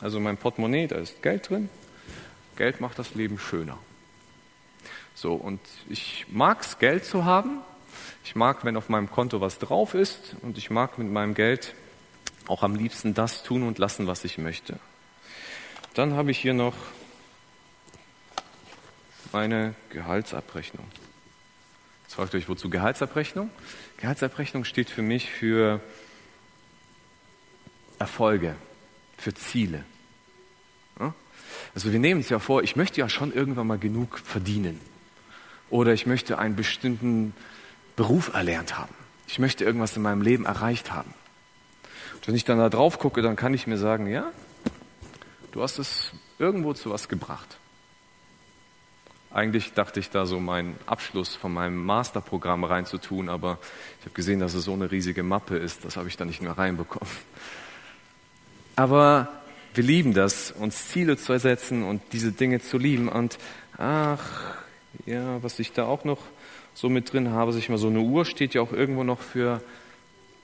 Also 0.00 0.20
mein 0.20 0.36
Portemonnaie, 0.36 0.88
da 0.88 0.96
ist 0.96 1.22
Geld 1.22 1.48
drin, 1.48 1.68
Geld 2.56 2.80
macht 2.80 2.98
das 2.98 3.14
Leben 3.14 3.38
schöner. 3.38 3.78
So, 5.14 5.34
und 5.34 5.60
ich 5.88 6.26
mag 6.28 6.60
es, 6.60 6.78
Geld 6.78 7.04
zu 7.04 7.24
haben. 7.24 7.60
Ich 8.24 8.34
mag, 8.34 8.64
wenn 8.64 8.76
auf 8.76 8.88
meinem 8.88 9.10
Konto 9.10 9.40
was 9.40 9.58
drauf 9.58 9.94
ist. 9.94 10.36
Und 10.42 10.58
ich 10.58 10.70
mag 10.70 10.98
mit 10.98 11.10
meinem 11.10 11.34
Geld 11.34 11.74
auch 12.46 12.62
am 12.62 12.74
liebsten 12.74 13.14
das 13.14 13.42
tun 13.42 13.62
und 13.62 13.78
lassen, 13.78 14.06
was 14.06 14.24
ich 14.24 14.38
möchte. 14.38 14.78
Dann 15.94 16.14
habe 16.14 16.30
ich 16.30 16.38
hier 16.38 16.54
noch 16.54 16.74
meine 19.32 19.74
Gehaltsabrechnung. 19.90 20.86
Jetzt 22.04 22.14
fragt 22.14 22.34
euch, 22.34 22.48
wozu 22.48 22.70
Gehaltsabrechnung? 22.70 23.50
Gehaltsabrechnung 23.98 24.64
steht 24.64 24.90
für 24.90 25.02
mich 25.02 25.30
für 25.30 25.80
Erfolge, 27.98 28.54
für 29.18 29.34
Ziele. 29.34 29.84
Also 31.74 31.92
wir 31.92 31.98
nehmen 31.98 32.20
es 32.20 32.28
ja 32.28 32.38
vor, 32.38 32.62
ich 32.62 32.76
möchte 32.76 33.00
ja 33.00 33.08
schon 33.08 33.32
irgendwann 33.32 33.66
mal 33.66 33.78
genug 33.78 34.18
verdienen. 34.18 34.80
Oder 35.68 35.92
ich 35.92 36.06
möchte 36.06 36.38
einen 36.38 36.56
bestimmten 36.56 37.34
Beruf 37.96 38.32
erlernt 38.32 38.78
haben. 38.78 38.94
Ich 39.26 39.38
möchte 39.38 39.64
irgendwas 39.64 39.96
in 39.96 40.02
meinem 40.02 40.22
Leben 40.22 40.44
erreicht 40.46 40.92
haben. 40.92 41.12
Wenn 42.24 42.34
ich 42.34 42.44
dann 42.44 42.58
da 42.58 42.68
drauf 42.68 42.98
gucke, 42.98 43.22
dann 43.22 43.36
kann 43.36 43.54
ich 43.54 43.66
mir 43.66 43.78
sagen, 43.78 44.06
ja, 44.06 44.32
du 45.52 45.62
hast 45.62 45.78
es 45.78 46.12
irgendwo 46.38 46.74
zu 46.74 46.90
was 46.90 47.08
gebracht. 47.08 47.58
Eigentlich 49.30 49.74
dachte 49.74 50.00
ich 50.00 50.10
da 50.10 50.24
so 50.24 50.40
meinen 50.40 50.78
Abschluss 50.86 51.34
von 51.34 51.52
meinem 51.52 51.84
Masterprogramm 51.84 52.64
reinzutun, 52.64 53.28
aber 53.28 53.58
ich 54.00 54.06
habe 54.06 54.14
gesehen, 54.14 54.40
dass 54.40 54.54
es 54.54 54.64
so 54.64 54.72
eine 54.72 54.90
riesige 54.90 55.22
Mappe 55.22 55.56
ist, 55.56 55.84
das 55.84 55.96
habe 55.96 56.08
ich 56.08 56.16
da 56.16 56.24
nicht 56.24 56.40
mehr 56.40 56.56
reinbekommen. 56.56 57.12
Aber 58.76 59.28
wir 59.74 59.84
lieben 59.84 60.14
das, 60.14 60.52
uns 60.52 60.88
Ziele 60.88 61.18
zu 61.18 61.34
ersetzen 61.34 61.82
und 61.82 62.00
diese 62.12 62.32
Dinge 62.32 62.60
zu 62.60 62.78
lieben. 62.78 63.08
Und 63.08 63.38
ach, 63.76 64.54
ja, 65.04 65.42
was 65.42 65.58
ich 65.58 65.72
da 65.72 65.84
auch 65.84 66.04
noch 66.04 66.22
so 66.72 66.88
mit 66.88 67.12
drin 67.12 67.30
habe, 67.30 67.52
sich 67.52 67.68
mal 67.68 67.78
so 67.78 67.88
eine 67.88 68.00
Uhr 68.00 68.24
steht 68.24 68.54
ja 68.54 68.62
auch 68.62 68.72
irgendwo 68.72 69.04
noch 69.04 69.20
für 69.20 69.62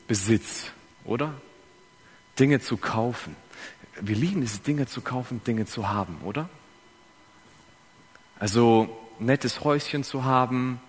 Besitz, 0.07 0.71
oder? 1.05 1.33
Dinge 2.39 2.61
zu 2.61 2.77
kaufen. 2.77 3.37
Wir 4.01 4.17
lieben 4.17 4.43
es, 4.43 4.63
Dinge 4.63 4.87
zu 4.87 5.01
kaufen, 5.01 5.43
Dinge 5.45 5.67
zu 5.67 5.89
haben, 5.89 6.19
oder? 6.25 6.49
Also 8.39 8.89
nettes 9.19 9.63
Häuschen 9.63 10.03
zu 10.03 10.25
haben, 10.25 10.81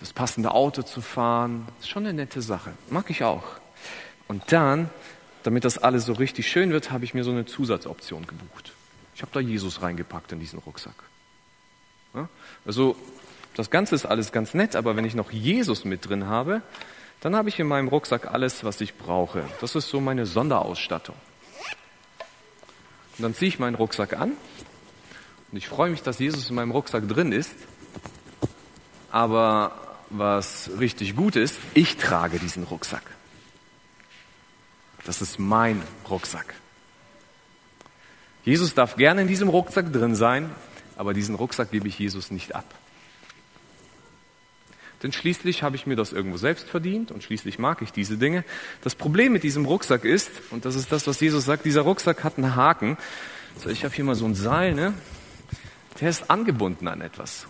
das 0.00 0.12
passende 0.12 0.50
Auto 0.50 0.82
zu 0.82 1.00
fahren, 1.00 1.66
ist 1.80 1.88
schon 1.88 2.04
eine 2.04 2.12
nette 2.12 2.42
Sache. 2.42 2.72
Mag 2.90 3.08
ich 3.10 3.24
auch. 3.24 3.44
Und 4.28 4.52
dann 4.52 4.90
damit 5.44 5.64
das 5.64 5.78
alles 5.78 6.06
so 6.06 6.14
richtig 6.14 6.48
schön 6.48 6.72
wird, 6.72 6.90
habe 6.90 7.04
ich 7.04 7.14
mir 7.14 7.22
so 7.22 7.30
eine 7.30 7.44
Zusatzoption 7.44 8.26
gebucht. 8.26 8.72
Ich 9.14 9.22
habe 9.22 9.30
da 9.32 9.40
Jesus 9.40 9.82
reingepackt 9.82 10.32
in 10.32 10.40
diesen 10.40 10.58
Rucksack. 10.58 10.94
Ja? 12.14 12.28
Also 12.66 12.96
das 13.54 13.70
Ganze 13.70 13.94
ist 13.94 14.06
alles 14.06 14.32
ganz 14.32 14.54
nett, 14.54 14.74
aber 14.74 14.96
wenn 14.96 15.04
ich 15.04 15.14
noch 15.14 15.30
Jesus 15.30 15.84
mit 15.84 16.08
drin 16.08 16.26
habe, 16.26 16.62
dann 17.24 17.34
habe 17.34 17.48
ich 17.48 17.58
in 17.58 17.66
meinem 17.66 17.88
Rucksack 17.88 18.34
alles, 18.34 18.64
was 18.64 18.82
ich 18.82 18.98
brauche. 18.98 19.44
Das 19.62 19.74
ist 19.74 19.88
so 19.88 19.98
meine 19.98 20.26
Sonderausstattung. 20.26 21.16
Und 23.16 23.22
dann 23.22 23.34
ziehe 23.34 23.48
ich 23.48 23.58
meinen 23.58 23.76
Rucksack 23.76 24.12
an 24.12 24.32
und 25.50 25.56
ich 25.56 25.66
freue 25.66 25.88
mich, 25.88 26.02
dass 26.02 26.18
Jesus 26.18 26.50
in 26.50 26.56
meinem 26.56 26.70
Rucksack 26.70 27.08
drin 27.08 27.32
ist. 27.32 27.54
Aber 29.10 29.72
was 30.10 30.70
richtig 30.78 31.16
gut 31.16 31.34
ist, 31.36 31.58
ich 31.72 31.96
trage 31.96 32.38
diesen 32.38 32.64
Rucksack. 32.64 33.04
Das 35.06 35.22
ist 35.22 35.38
mein 35.38 35.82
Rucksack. 36.10 36.52
Jesus 38.44 38.74
darf 38.74 38.96
gerne 38.96 39.22
in 39.22 39.28
diesem 39.28 39.48
Rucksack 39.48 39.90
drin 39.94 40.14
sein, 40.14 40.50
aber 40.98 41.14
diesen 41.14 41.36
Rucksack 41.36 41.70
gebe 41.70 41.88
ich 41.88 41.98
Jesus 41.98 42.30
nicht 42.30 42.54
ab. 42.54 42.66
Denn 45.04 45.12
schließlich 45.12 45.62
habe 45.62 45.76
ich 45.76 45.86
mir 45.86 45.96
das 45.96 46.14
irgendwo 46.14 46.38
selbst 46.38 46.66
verdient 46.66 47.12
und 47.12 47.22
schließlich 47.22 47.58
mag 47.58 47.82
ich 47.82 47.92
diese 47.92 48.16
Dinge. 48.16 48.42
Das 48.80 48.94
Problem 48.94 49.34
mit 49.34 49.42
diesem 49.42 49.66
Rucksack 49.66 50.06
ist, 50.06 50.30
und 50.50 50.64
das 50.64 50.76
ist 50.76 50.90
das, 50.90 51.06
was 51.06 51.20
Jesus 51.20 51.44
sagt, 51.44 51.66
dieser 51.66 51.82
Rucksack 51.82 52.24
hat 52.24 52.38
einen 52.38 52.56
Haken. 52.56 52.96
So, 53.58 53.68
ich 53.68 53.84
habe 53.84 53.94
hier 53.94 54.04
mal 54.04 54.14
so 54.14 54.24
ein 54.24 54.34
Seil, 54.34 54.72
ne? 54.72 54.94
Der 56.00 56.08
ist 56.08 56.30
angebunden 56.30 56.88
an 56.88 57.02
etwas. 57.02 57.46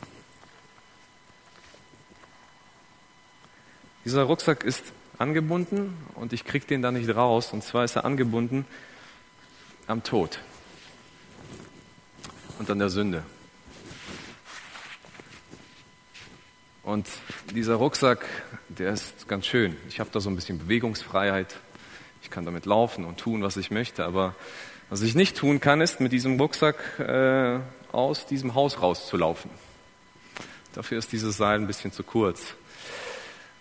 Dieser 4.05 4.25
Rucksack 4.25 4.65
ist 4.65 4.93
angebunden 5.19 5.97
und 6.17 6.33
ich 6.33 6.45
kriege 6.45 6.67
den 6.67 6.83
da 6.83 6.91
nicht 6.91 7.09
raus. 7.15 7.53
Und 7.53 7.63
zwar 7.63 7.85
ist 7.85 7.95
er 7.95 8.05
angebunden 8.05 8.67
am 9.87 10.03
Tod 10.03 10.41
und 12.59 12.69
an 12.69 12.81
der 12.81 12.91
Sünde. 12.91 13.23
Und 16.85 17.09
dieser 17.55 17.77
Rucksack, 17.77 18.27
der 18.69 18.93
ist 18.93 19.27
ganz 19.27 19.47
schön. 19.47 19.77
Ich 19.89 20.01
habe 20.01 20.11
da 20.13 20.21
so 20.21 20.29
ein 20.29 20.37
bisschen 20.37 20.59
Bewegungsfreiheit. 20.59 21.57
Ich 22.23 22.29
kann 22.29 22.45
damit 22.45 22.67
laufen 22.67 23.07
und 23.07 23.19
tun, 23.19 23.43
was 23.43 23.57
ich 23.57 23.71
möchte. 23.71 24.05
Aber 24.05 24.35
was 24.91 25.01
ich 25.01 25.15
nicht 25.15 25.37
tun 25.37 25.61
kann, 25.61 25.81
ist 25.81 26.01
mit 26.01 26.13
diesem 26.13 26.39
Rucksack 26.39 26.99
äh, 26.99 27.59
aus 27.91 28.27
diesem 28.27 28.55
Haus 28.55 28.83
rauszulaufen. 28.83 29.51
Dafür 30.75 30.99
ist 30.99 31.11
dieses 31.13 31.39
Seil 31.39 31.59
ein 31.59 31.67
bisschen 31.67 31.91
zu 31.91 32.03
kurz. 32.03 32.55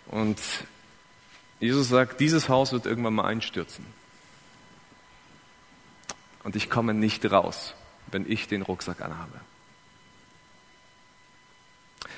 Und 0.07 0.39
Jesus 1.61 1.87
sagt, 1.87 2.19
dieses 2.19 2.49
Haus 2.49 2.73
wird 2.73 2.85
irgendwann 2.85 3.13
mal 3.13 3.25
einstürzen. 3.25 3.85
Und 6.43 6.57
ich 6.57 6.69
komme 6.69 6.93
nicht 6.93 7.31
raus, 7.31 7.73
wenn 8.11 8.29
ich 8.29 8.49
den 8.49 8.63
Rucksack 8.63 9.01
anhabe. 9.01 9.39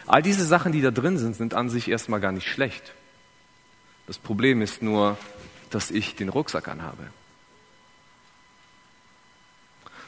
All 0.08 0.22
diese 0.22 0.46
Sachen, 0.46 0.72
die 0.72 0.82
da 0.82 0.91
drin 0.91 1.18
sind, 1.18 1.36
sind 1.36 1.54
an 1.54 1.70
sich 1.70 1.89
erstmal 1.89 2.20
gar 2.20 2.32
nicht 2.32 2.48
schlecht. 2.48 2.94
Das 4.08 4.18
Problem 4.18 4.62
ist 4.62 4.82
nur, 4.82 5.18
dass 5.72 5.89
ich 5.91 6.15
den 6.15 6.30
Rucksack 6.30 6.68
anhabe. 6.68 7.08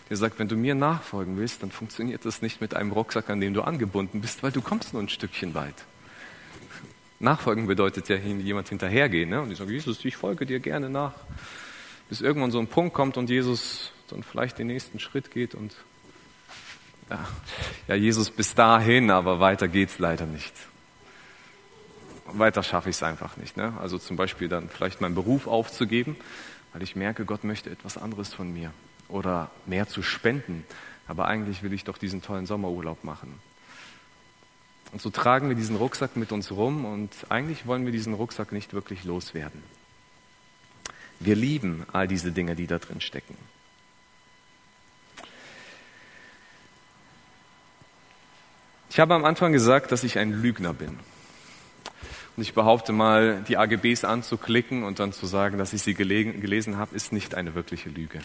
Der 0.09 0.17
sagt, 0.17 0.39
wenn 0.39 0.47
du 0.47 0.55
mir 0.55 0.75
nachfolgen 0.75 1.37
willst, 1.37 1.63
dann 1.63 1.71
funktioniert 1.71 2.23
das 2.25 2.41
nicht 2.41 2.61
mit 2.61 2.75
einem 2.75 2.91
Rucksack, 2.91 3.29
an 3.29 3.41
dem 3.41 3.53
du 3.53 3.61
angebunden 3.61 4.21
bist, 4.21 4.43
weil 4.43 4.51
du 4.51 4.61
kommst 4.61 4.93
nur 4.93 5.01
ein 5.01 5.09
Stückchen 5.09 5.53
weit. 5.53 5.85
Nachfolgen 7.19 7.65
bedeutet 7.65 8.07
ja 8.09 8.15
jemand 8.15 8.69
hinterhergehen. 8.69 9.29
Ne? 9.29 9.41
Und 9.41 9.51
ich 9.51 9.57
sage, 9.57 9.73
Jesus, 9.73 10.05
ich 10.05 10.15
folge 10.15 10.45
dir 10.45 10.59
gerne 10.59 10.89
nach. 10.89 11.13
Bis 12.09 12.21
irgendwann 12.21 12.51
so 12.51 12.59
ein 12.59 12.67
Punkt 12.67 12.93
kommt 12.93 13.17
und 13.17 13.29
Jesus 13.29 13.91
dann 14.07 14.23
vielleicht 14.23 14.59
den 14.59 14.67
nächsten 14.67 14.99
Schritt 14.99 15.31
geht 15.31 15.55
und 15.55 15.75
ja, 17.09 17.27
ja 17.87 17.95
Jesus 17.95 18.29
bis 18.29 18.55
dahin, 18.55 19.11
aber 19.11 19.39
weiter 19.39 19.67
geht's 19.67 19.99
leider 19.99 20.25
nicht. 20.25 20.53
Weiter 22.25 22.63
schaffe 22.63 22.89
ich 22.89 22.97
es 22.97 23.03
einfach 23.03 23.37
nicht. 23.37 23.57
Ne? 23.57 23.73
Also 23.79 23.97
zum 23.97 24.17
Beispiel 24.17 24.49
dann 24.49 24.69
vielleicht 24.69 25.01
meinen 25.01 25.15
Beruf 25.15 25.47
aufzugeben, 25.47 26.17
weil 26.73 26.83
ich 26.83 26.95
merke, 26.95 27.25
Gott 27.25 27.43
möchte 27.43 27.69
etwas 27.69 27.97
anderes 27.97 28.33
von 28.33 28.51
mir 28.51 28.71
oder 29.07 29.49
mehr 29.65 29.87
zu 29.87 30.01
spenden. 30.03 30.65
Aber 31.07 31.27
eigentlich 31.27 31.63
will 31.63 31.71
ich 31.71 31.85
doch 31.85 31.97
diesen 31.97 32.21
tollen 32.21 32.45
Sommerurlaub 32.45 33.03
machen. 33.03 33.39
Und 34.91 35.01
so 35.01 35.09
tragen 35.09 35.49
wir 35.49 35.55
diesen 35.55 35.75
Rucksack 35.75 36.15
mit 36.15 36.31
uns 36.31 36.51
rum 36.51 36.85
und 36.85 37.11
eigentlich 37.29 37.65
wollen 37.65 37.85
wir 37.85 37.91
diesen 37.91 38.13
Rucksack 38.13 38.51
nicht 38.51 38.73
wirklich 38.73 39.03
loswerden. 39.03 39.61
Wir 41.19 41.35
lieben 41.35 41.85
all 41.91 42.07
diese 42.07 42.31
Dinge, 42.31 42.55
die 42.55 42.67
da 42.67 42.77
drin 42.77 43.01
stecken. 43.01 43.35
Ich 48.97 48.99
habe 48.99 49.13
am 49.13 49.25
Anfang 49.25 49.51
gesagt, 49.51 49.91
dass 49.91 50.03
ich 50.03 50.17
ein 50.17 50.41
Lügner 50.41 50.73
bin. 50.73 50.97
Und 52.35 52.41
ich 52.41 52.55
behaupte 52.55 52.93
mal, 52.93 53.45
die 53.47 53.55
AGBs 53.55 54.03
anzuklicken 54.03 54.81
und 54.81 54.97
dann 54.97 55.13
zu 55.13 55.27
sagen, 55.27 55.59
dass 55.59 55.71
ich 55.71 55.83
sie 55.83 55.93
gelesen 55.93 56.77
habe, 56.77 56.95
ist 56.95 57.13
nicht 57.13 57.35
eine 57.35 57.53
wirkliche 57.53 57.89
Lüge. 57.89 58.21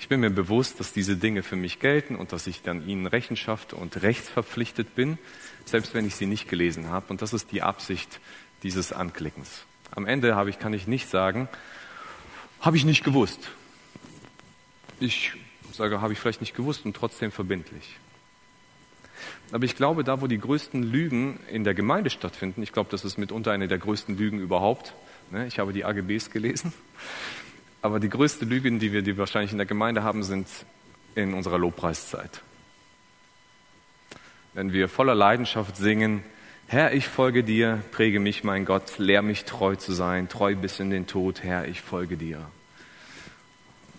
Ich 0.00 0.08
bin 0.08 0.18
mir 0.18 0.30
bewusst, 0.30 0.80
dass 0.80 0.92
diese 0.92 1.16
Dinge 1.16 1.44
für 1.44 1.54
mich 1.54 1.78
gelten 1.78 2.16
und 2.16 2.32
dass 2.32 2.48
ich 2.48 2.62
dann 2.62 2.84
ihnen 2.84 3.06
Rechenschaft 3.06 3.74
und 3.74 4.02
rechtsverpflichtet 4.02 4.96
bin, 4.96 5.18
selbst 5.66 5.94
wenn 5.94 6.04
ich 6.04 6.16
sie 6.16 6.26
nicht 6.26 6.48
gelesen 6.48 6.90
habe. 6.90 7.06
Und 7.10 7.22
das 7.22 7.32
ist 7.32 7.52
die 7.52 7.62
Absicht 7.62 8.18
dieses 8.64 8.92
Anklickens. 8.92 9.66
Am 9.92 10.04
Ende 10.04 10.34
habe 10.34 10.50
ich, 10.50 10.58
kann 10.58 10.74
ich 10.74 10.88
nicht 10.88 11.10
sagen, 11.10 11.48
habe 12.60 12.76
ich 12.76 12.84
nicht 12.84 13.04
gewusst. 13.04 13.52
Ich 14.98 15.30
sage, 15.72 16.00
habe 16.00 16.12
ich 16.12 16.18
vielleicht 16.18 16.40
nicht 16.40 16.56
gewusst 16.56 16.86
und 16.86 16.96
trotzdem 16.96 17.30
verbindlich. 17.30 18.00
Aber 19.52 19.64
ich 19.64 19.76
glaube, 19.76 20.04
da 20.04 20.20
wo 20.20 20.26
die 20.26 20.38
größten 20.38 20.82
Lügen 20.82 21.38
in 21.50 21.64
der 21.64 21.74
Gemeinde 21.74 22.10
stattfinden, 22.10 22.62
ich 22.62 22.72
glaube, 22.72 22.90
das 22.90 23.04
ist 23.04 23.18
mitunter 23.18 23.52
eine 23.52 23.68
der 23.68 23.78
größten 23.78 24.16
Lügen 24.16 24.38
überhaupt. 24.38 24.94
Ne, 25.30 25.46
ich 25.46 25.58
habe 25.58 25.72
die 25.72 25.84
AGBs 25.84 26.30
gelesen. 26.30 26.72
Aber 27.82 28.00
die 28.00 28.08
größte 28.08 28.44
Lüge, 28.44 28.70
die 28.78 28.92
wir 28.92 29.02
die 29.02 29.18
wahrscheinlich 29.18 29.52
in 29.52 29.58
der 29.58 29.66
Gemeinde 29.66 30.02
haben, 30.02 30.22
sind 30.22 30.48
in 31.14 31.34
unserer 31.34 31.58
Lobpreiszeit. 31.58 32.42
Wenn 34.54 34.72
wir 34.72 34.88
voller 34.88 35.14
Leidenschaft 35.14 35.76
singen, 35.76 36.22
Herr, 36.66 36.94
ich 36.94 37.06
folge 37.06 37.42
dir, 37.44 37.82
präge 37.90 38.20
mich, 38.20 38.44
mein 38.44 38.64
Gott, 38.64 38.98
lehr 38.98 39.22
mich 39.22 39.44
treu 39.44 39.76
zu 39.76 39.92
sein, 39.92 40.28
treu 40.28 40.54
bis 40.54 40.80
in 40.80 40.90
den 40.90 41.06
Tod, 41.06 41.42
Herr, 41.42 41.68
ich 41.68 41.80
folge 41.82 42.16
dir. 42.16 42.46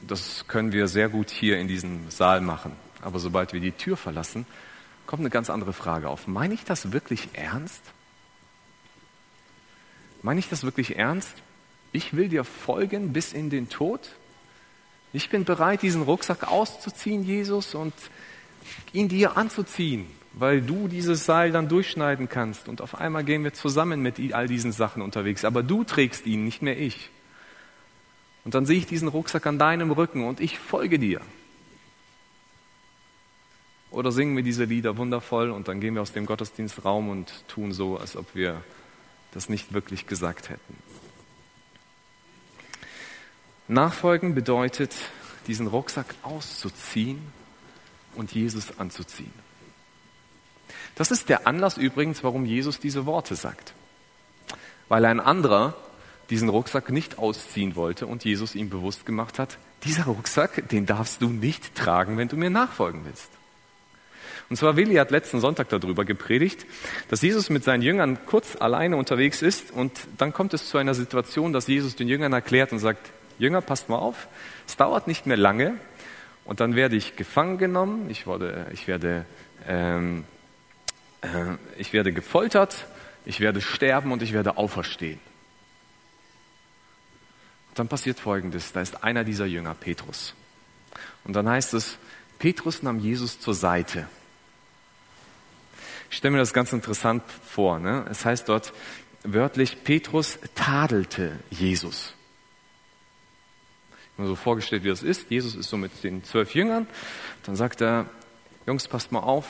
Das 0.02 0.46
können 0.48 0.72
wir 0.72 0.88
sehr 0.88 1.10
gut 1.10 1.30
hier 1.30 1.60
in 1.60 1.68
diesem 1.68 2.10
Saal 2.10 2.42
machen. 2.42 2.72
Aber 3.02 3.20
sobald 3.20 3.54
wir 3.54 3.60
die 3.60 3.72
Tür 3.72 3.98
verlassen, 3.98 4.46
kommt 5.06 5.22
eine 5.22 5.30
ganz 5.30 5.50
andere 5.50 5.74
Frage 5.74 6.10
auf. 6.10 6.28
Meine 6.28 6.54
ich 6.54 6.63
das 6.63 6.92
wirklich 6.92 7.30
ernst? 7.34 7.84
Meine 10.22 10.39
ich 10.39 10.50
das 10.50 10.63
wirklich 10.63 10.98
ernst? 10.98 11.36
ich 11.94 12.16
will 12.16 12.28
dir 12.28 12.44
folgen 12.44 13.13
bis 13.13 13.32
in 13.32 13.50
den 13.50 13.70
Tod. 13.70 14.10
Ich 15.13 15.30
bin 15.30 15.46
bereit, 15.46 15.84
diesen 15.84 16.02
Rucksack 16.02 16.52
auszuziehen, 16.52 17.24
Jesus, 17.24 17.76
und 17.76 17.94
ihn 18.92 19.08
dir 19.08 19.38
anzuziehen, 19.38 20.08
weil 20.34 20.62
du 20.62 20.88
dieses 20.88 21.26
Seil 21.26 21.52
dann 21.52 21.70
durchschneiden 21.70 22.28
kannst. 22.28 22.68
Und 22.68 22.82
auf 22.82 22.96
einmal 22.96 23.24
gehen 23.24 23.44
wir 23.44 23.54
zusammen 23.54 24.02
mit 24.02 24.20
all 24.34 24.48
diesen 24.48 24.72
Sachen 24.72 25.04
unterwegs. 25.04 25.46
Aber 25.46 25.62
du 25.62 25.84
trägst 25.84 26.26
ihn, 26.26 26.44
nicht 26.44 26.63
mehr 26.63 26.80
ich. 26.80 27.12
Und 28.44 28.56
dann 28.56 28.66
sehe 28.66 28.80
ich 28.80 28.88
diesen 28.88 29.08
Rucksack 29.08 29.46
an 29.46 29.60
deinem 29.60 29.92
Rücken 29.92 30.26
und 30.26 30.42
ich 30.42 30.58
folge 30.58 30.98
dir. 30.98 31.22
Oder 33.94 34.12
singen 34.12 34.36
wir 34.36 34.42
diese 34.42 34.64
Lieder 34.64 34.98
wundervoll 34.98 35.52
und 35.52 35.68
dann 35.68 35.80
gehen 35.80 35.94
wir 35.94 36.02
aus 36.02 36.14
dem 36.14 36.26
Gottesdienstraum 36.26 37.10
und 37.10 37.48
tun 37.48 37.74
so, 37.74 37.98
als 37.98 38.18
ob 38.18 38.34
wir 38.34 38.64
das 39.34 39.50
nicht 39.50 39.72
wirklich 39.72 40.08
gesagt 40.08 40.50
hätten. 40.50 40.76
Nachfolgen 43.68 44.34
bedeutet, 44.34 44.96
diesen 45.46 45.68
Rucksack 45.68 46.16
auszuziehen 46.24 47.22
und 48.16 48.32
Jesus 48.32 48.80
anzuziehen. 48.80 49.34
Das 50.96 51.12
ist 51.12 51.30
der 51.30 51.46
Anlass 51.46 51.78
übrigens, 51.78 52.24
warum 52.24 52.46
Jesus 52.46 52.80
diese 52.80 53.06
Worte 53.06 53.36
sagt. 53.36 53.74
Weil 54.90 55.06
ein 55.06 55.20
anderer 55.20 55.76
diesen 56.32 56.50
Rucksack 56.50 56.90
nicht 56.90 57.20
ausziehen 57.20 57.76
wollte 57.76 58.08
und 58.08 58.26
Jesus 58.26 58.56
ihm 58.56 58.72
bewusst 58.72 59.06
gemacht 59.06 59.38
hat, 59.38 59.60
dieser 59.84 60.06
Rucksack, 60.06 60.68
den 60.70 60.88
darfst 60.88 61.22
du 61.22 61.30
nicht 61.30 61.76
tragen, 61.76 62.18
wenn 62.18 62.28
du 62.28 62.38
mir 62.38 62.50
nachfolgen 62.50 63.02
willst. 63.06 63.30
Und 64.54 64.58
zwar 64.58 64.76
Willi 64.76 64.98
hat 64.98 65.10
letzten 65.10 65.39
Sonntag 65.39 65.70
darüber 65.70 66.06
gepredigt, 66.06 66.68
dass 67.10 67.24
Jesus 67.24 67.50
mit 67.50 67.63
seinen 67.63 67.82
Jüngern 67.82 68.24
kurz 68.28 68.56
alleine 68.56 68.98
unterwegs 68.98 69.42
ist 69.42 69.72
und 69.72 70.02
dann 70.20 70.32
kommt 70.32 70.54
es 70.54 70.70
zu 70.70 70.78
einer 70.78 70.94
Situation, 70.94 71.54
dass 71.54 71.66
Jesus 71.66 71.96
den 71.96 72.08
Jüngern 72.08 72.34
erklärt 72.34 72.72
und 72.72 72.78
sagt, 72.78 73.10
Jünger, 73.39 73.62
passt 73.62 73.89
mal 73.89 73.98
auf, 73.98 74.28
es 74.68 74.78
dauert 74.78 75.08
nicht 75.08 75.26
mehr 75.26 75.38
lange 75.38 75.74
und 76.46 76.60
dann 76.60 76.76
werde 76.76 76.96
ich 76.96 77.16
gefangen 77.16 77.58
genommen, 77.58 78.12
ich 78.12 78.28
werde, 78.28 78.68
ich 78.72 78.88
werde, 78.88 79.26
ähm, 79.68 80.24
äh, 81.22 81.56
ich 81.80 81.92
werde 81.92 82.13
gefoltert, 82.13 82.86
ich 83.26 83.39
werde 83.39 83.60
sterben 83.60 84.12
und 84.12 84.22
ich 84.22 84.34
werde 84.34 84.58
auferstehen. 84.58 85.20
Und 87.70 87.80
dann 87.80 87.88
passiert 87.88 88.20
Folgendes, 88.20 88.72
da 88.72 88.82
ist 88.82 89.04
einer 89.04 89.24
dieser 89.24 89.48
Jünger, 89.48 89.74
Petrus. 89.74 90.36
Und 91.24 91.36
dann 91.36 91.50
heißt 91.50 91.74
es, 91.74 91.98
Petrus 92.38 92.84
nahm 92.84 93.00
Jesus 93.00 93.39
zur 93.39 93.56
Seite. 93.56 94.08
Ich 96.13 96.17
stelle 96.17 96.34
mir 96.34 96.38
das 96.38 96.54
ganz 96.54 96.71
interessant 96.71 97.23
vor. 97.43 97.80
Ne? 97.80 98.06
Es 98.08 98.23
heißt 98.23 98.47
dort 98.47 98.71
wörtlich, 99.23 99.84
Petrus 99.84 100.38
tadelte 100.54 101.39
Jesus 101.49 102.13
mir 104.15 104.28
so 104.28 104.36
vorgestellt, 104.36 104.84
wie 104.84 104.89
das 104.89 105.02
ist. 105.02 105.32
Jesus 105.32 105.56
ist 105.56 105.69
so 105.69 105.76
mit 105.76 106.04
den 106.04 106.23
zwölf 106.23 106.54
Jüngern. 106.54 106.86
Dann 107.47 107.56
sagt 107.56 107.82
er, 107.82 108.06
Jungs, 108.67 108.88
passt 108.88 109.12
mal 109.12 109.21
auf. 109.21 109.47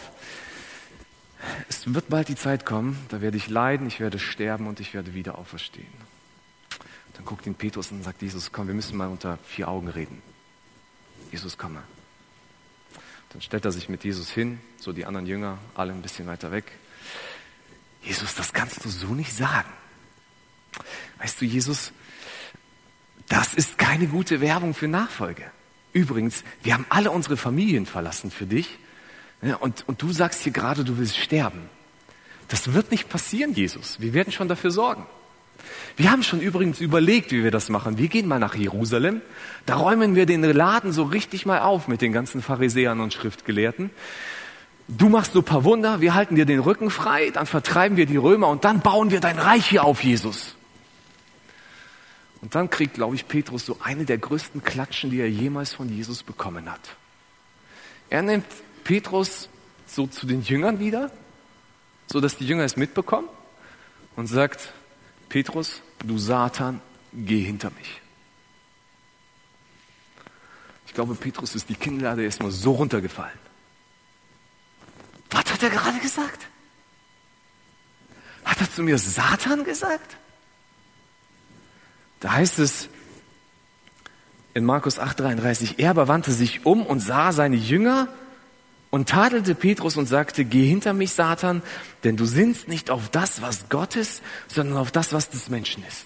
Es 1.68 1.94
wird 1.94 2.08
bald 2.08 2.30
die 2.30 2.38
Zeit 2.38 2.66
kommen, 2.66 2.98
da 3.10 3.20
werde 3.20 3.36
ich 3.36 3.50
leiden, 3.50 3.86
ich 3.86 4.00
werde 4.00 4.18
sterben 4.18 4.66
und 4.66 4.80
ich 4.80 4.94
werde 4.94 5.14
wieder 5.14 5.38
auferstehen. 5.38 5.92
Dann 7.16 7.26
guckt 7.26 7.46
ihn 7.46 7.56
Petrus 7.56 7.92
und 7.92 8.06
sagt 8.06 8.22
Jesus, 8.22 8.54
komm, 8.54 8.68
wir 8.68 8.74
müssen 8.74 8.96
mal 8.96 9.10
unter 9.10 9.38
vier 9.44 9.68
Augen 9.68 9.90
reden. 9.90 10.22
Jesus, 11.30 11.58
komm 11.58 11.74
mal. 11.74 11.84
Dann 13.34 13.42
stellt 13.42 13.66
er 13.66 13.72
sich 13.72 13.90
mit 13.90 14.04
Jesus 14.04 14.30
hin, 14.30 14.60
so 14.78 14.94
die 14.94 15.06
anderen 15.06 15.26
Jünger, 15.26 15.58
alle 15.76 15.92
ein 15.92 16.02
bisschen 16.02 16.28
weiter 16.28 16.52
weg. 16.52 16.72
Jesus, 18.04 18.36
das 18.36 18.54
kannst 18.54 18.86
du 18.86 18.90
so 18.90 19.08
nicht 19.08 19.34
sagen. 19.34 19.70
Weißt 21.20 21.42
du, 21.42 21.46
Jesus, 21.46 21.92
das 23.28 23.54
ist 23.54 23.78
keine 23.78 24.08
gute 24.08 24.40
Werbung 24.42 24.74
für 24.74 24.88
Nachfolge. 24.88 25.50
Übrigens, 25.94 26.44
wir 26.62 26.74
haben 26.74 26.86
alle 26.90 27.12
unsere 27.12 27.38
Familien 27.38 27.86
verlassen 27.86 28.30
für 28.30 28.46
dich. 28.46 28.78
Und, 29.60 29.88
und 29.88 30.02
du 30.02 30.12
sagst 30.12 30.42
hier 30.42 30.52
gerade, 30.52 30.84
du 30.84 30.98
willst 30.98 31.18
sterben. 31.18 31.70
Das 32.48 32.74
wird 32.74 32.92
nicht 32.92 33.10
passieren, 33.10 33.54
Jesus. 33.54 34.00
Wir 34.00 34.14
werden 34.14 34.32
schon 34.32 34.48
dafür 34.48 34.72
sorgen. 34.72 35.06
Wir 35.96 36.12
haben 36.12 36.24
schon 36.24 36.42
übrigens 36.42 36.80
überlegt, 36.82 37.32
wie 37.32 37.44
wir 37.44 37.52
das 37.52 37.70
machen. 37.70 37.98
Wir 37.98 38.08
gehen 38.08 38.28
mal 38.28 38.40
nach 38.40 38.56
Jerusalem. 38.56 39.22
Da 39.66 39.76
räumen 39.76 40.16
wir 40.16 40.26
den 40.26 40.44
Laden 40.44 40.92
so 40.92 41.04
richtig 41.04 41.46
mal 41.46 41.60
auf 41.60 41.88
mit 41.88 42.02
den 42.02 42.14
ganzen 42.14 42.42
Pharisäern 42.42 43.00
und 43.00 43.14
Schriftgelehrten. 43.14 43.90
Du 44.88 45.10
machst 45.10 45.34
so 45.34 45.40
ein 45.40 45.46
paar 45.46 45.64
Wunder, 45.64 46.02
wir 46.02 46.14
halten 46.14 46.36
dir 46.36 46.46
den 46.46 46.60
Rücken 46.60 46.90
frei, 46.90 47.30
dann 47.30 47.46
vertreiben 47.46 47.96
wir 47.96 48.06
die 48.06 48.18
Römer 48.18 48.50
und 48.50 48.66
dann 48.66 48.82
bauen 48.82 49.12
wir 49.12 49.22
dein 49.22 49.40
Reich 49.40 49.68
hier 49.68 49.86
auf, 49.86 50.04
Jesus. 50.04 50.56
Und 52.42 52.56
dann 52.56 52.70
kriegt, 52.70 52.96
glaube 52.96 53.16
ich, 53.16 53.30
Petrus 53.30 53.66
so 53.66 53.78
eine 53.82 54.04
der 54.04 54.18
größten 54.18 54.64
Klatschen, 54.64 55.10
die 55.10 55.22
er 55.22 55.30
jemals 55.30 55.74
von 55.74 55.88
Jesus 55.88 56.24
bekommen 56.24 56.70
hat. 56.70 56.82
Er 58.10 58.22
nimmt 58.22 58.46
Petrus 58.84 59.48
so 59.88 60.08
zu 60.08 60.28
den 60.28 60.42
Jüngern 60.42 60.80
wieder, 60.80 61.10
so 62.08 62.20
dass 62.20 62.36
die 62.36 62.46
Jünger 62.46 62.66
es 62.66 62.76
mitbekommen 62.76 63.30
und 64.18 64.28
sagt, 64.28 64.74
Petrus, 65.34 65.82
du 66.04 66.20
Satan, 66.20 66.80
geh 67.12 67.44
hinter 67.44 67.72
mich. 67.72 68.02
Ich 70.86 70.94
glaube, 70.94 71.16
Petrus 71.16 71.56
ist 71.56 71.70
die 71.70 71.74
Kinnlade 71.74 72.24
erstmal 72.24 72.52
so 72.52 72.74
runtergefallen. 72.74 73.40
Was 75.32 75.52
hat 75.52 75.64
er 75.64 75.72
gerade 75.72 75.98
gesagt? 75.98 76.46
Hat 78.46 78.62
er 78.62 78.70
zu 78.70 78.84
mir 78.84 79.00
Satan 79.00 79.64
gesagt? 79.64 80.18
Da 82.20 82.34
heißt 82.34 82.60
es 82.60 82.88
in 84.54 84.66
Markus 84.66 85.00
8:33, 85.00 85.80
er 85.80 85.90
aber 85.90 86.08
wandte 86.08 86.32
sich 86.32 86.64
um 86.64 86.86
und 86.86 87.00
sah 87.00 87.32
seine 87.32 87.56
Jünger 87.56 88.08
und 88.94 89.10
tadelte 89.10 89.56
Petrus 89.56 89.98
und 89.98 90.06
sagte, 90.06 90.46
geh 90.46 90.68
hinter 90.68 90.94
mich, 90.94 91.14
Satan, 91.14 91.64
denn 92.04 92.16
du 92.16 92.26
sinnst 92.26 92.68
nicht 92.68 92.92
auf 92.92 93.10
das, 93.10 93.42
was 93.42 93.68
Gott 93.70 93.96
ist, 93.96 94.22
sondern 94.48 94.78
auf 94.78 94.92
das, 94.92 95.14
was 95.14 95.32
des 95.32 95.50
Menschen 95.50 95.84
ist. 95.88 96.06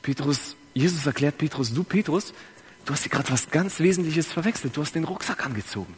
Petrus, 0.00 0.56
Jesus 0.72 1.04
erklärt 1.04 1.36
Petrus, 1.36 1.74
du 1.74 1.84
Petrus, 1.84 2.32
du 2.86 2.94
hast 2.94 3.02
hier 3.02 3.10
gerade 3.10 3.30
was 3.30 3.50
ganz 3.50 3.80
Wesentliches 3.80 4.32
verwechselt. 4.32 4.74
Du 4.74 4.80
hast 4.80 4.94
den 4.94 5.04
Rucksack 5.04 5.44
angezogen. 5.44 5.94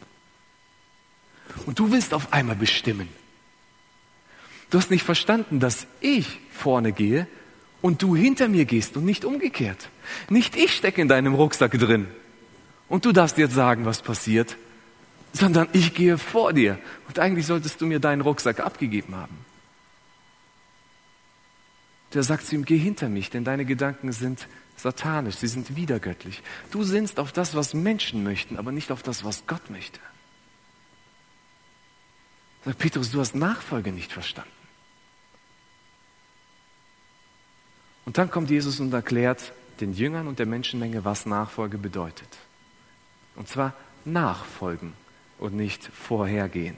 Und 1.66 1.78
du 1.78 1.92
willst 1.92 2.12
auf 2.12 2.32
einmal 2.32 2.56
bestimmen. 2.56 3.08
Du 4.70 4.78
hast 4.78 4.90
nicht 4.90 5.04
verstanden, 5.04 5.60
dass 5.60 5.86
ich 6.00 6.40
vorne 6.50 6.90
gehe 6.90 7.28
und 7.80 8.02
du 8.02 8.16
hinter 8.16 8.48
mir 8.48 8.64
gehst 8.64 8.96
und 8.96 9.04
nicht 9.04 9.24
umgekehrt. 9.24 9.88
Nicht 10.30 10.56
ich 10.56 10.74
stecke 10.74 11.00
in 11.00 11.06
deinem 11.06 11.34
Rucksack 11.34 11.78
drin 11.78 12.08
und 12.88 13.04
du 13.04 13.12
darfst 13.12 13.38
jetzt 13.38 13.54
sagen, 13.54 13.84
was 13.84 14.02
passiert, 14.02 14.56
sondern 15.34 15.68
ich 15.72 15.94
gehe 15.94 16.16
vor 16.16 16.52
dir 16.52 16.78
und 17.08 17.18
eigentlich 17.18 17.46
solltest 17.46 17.80
du 17.80 17.86
mir 17.86 17.98
deinen 17.98 18.22
Rucksack 18.22 18.60
abgegeben 18.60 19.16
haben. 19.16 19.44
Der 22.14 22.22
sagt 22.22 22.46
zu 22.46 22.54
ihm, 22.54 22.64
geh 22.64 22.78
hinter 22.78 23.08
mich, 23.08 23.30
denn 23.30 23.44
deine 23.44 23.64
Gedanken 23.64 24.12
sind 24.12 24.46
satanisch, 24.76 25.36
sie 25.36 25.48
sind 25.48 25.74
widergöttlich. 25.74 26.42
Du 26.70 26.84
sinnst 26.84 27.18
auf 27.18 27.32
das, 27.32 27.56
was 27.56 27.74
Menschen 27.74 28.22
möchten, 28.22 28.56
aber 28.56 28.70
nicht 28.70 28.92
auf 28.92 29.02
das, 29.02 29.24
was 29.24 29.44
Gott 29.48 29.70
möchte. 29.70 29.98
Sagt 32.64 32.78
Petrus, 32.78 33.10
du 33.10 33.18
hast 33.18 33.34
Nachfolge 33.34 33.90
nicht 33.90 34.12
verstanden. 34.12 34.50
Und 38.04 38.18
dann 38.18 38.30
kommt 38.30 38.50
Jesus 38.50 38.78
und 38.78 38.92
erklärt 38.92 39.52
den 39.80 39.94
Jüngern 39.94 40.28
und 40.28 40.38
der 40.38 40.46
Menschenmenge, 40.46 41.04
was 41.04 41.26
Nachfolge 41.26 41.78
bedeutet. 41.78 42.28
Und 43.34 43.48
zwar 43.48 43.74
nachfolgen 44.04 44.92
und 45.38 45.54
nicht 45.54 45.84
vorhergehen. 45.84 46.76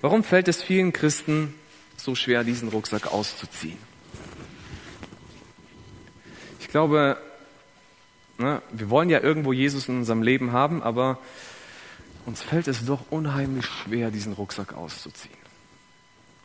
Warum 0.00 0.22
fällt 0.22 0.48
es 0.48 0.62
vielen 0.62 0.92
Christen 0.92 1.54
so 1.96 2.14
schwer, 2.14 2.44
diesen 2.44 2.68
Rucksack 2.68 3.12
auszuziehen? 3.12 3.78
Ich 6.60 6.68
glaube, 6.68 7.16
ne, 8.38 8.62
wir 8.72 8.90
wollen 8.90 9.08
ja 9.08 9.20
irgendwo 9.20 9.52
Jesus 9.52 9.88
in 9.88 9.98
unserem 9.98 10.22
Leben 10.22 10.52
haben, 10.52 10.82
aber 10.82 11.18
uns 12.26 12.42
fällt 12.42 12.68
es 12.68 12.84
doch 12.84 13.10
unheimlich 13.10 13.66
schwer, 13.66 14.10
diesen 14.10 14.32
Rucksack 14.32 14.74
auszuziehen 14.74 15.36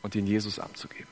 und 0.02 0.16
ihn 0.16 0.28
Jesus 0.28 0.60
abzugeben. 0.60 1.08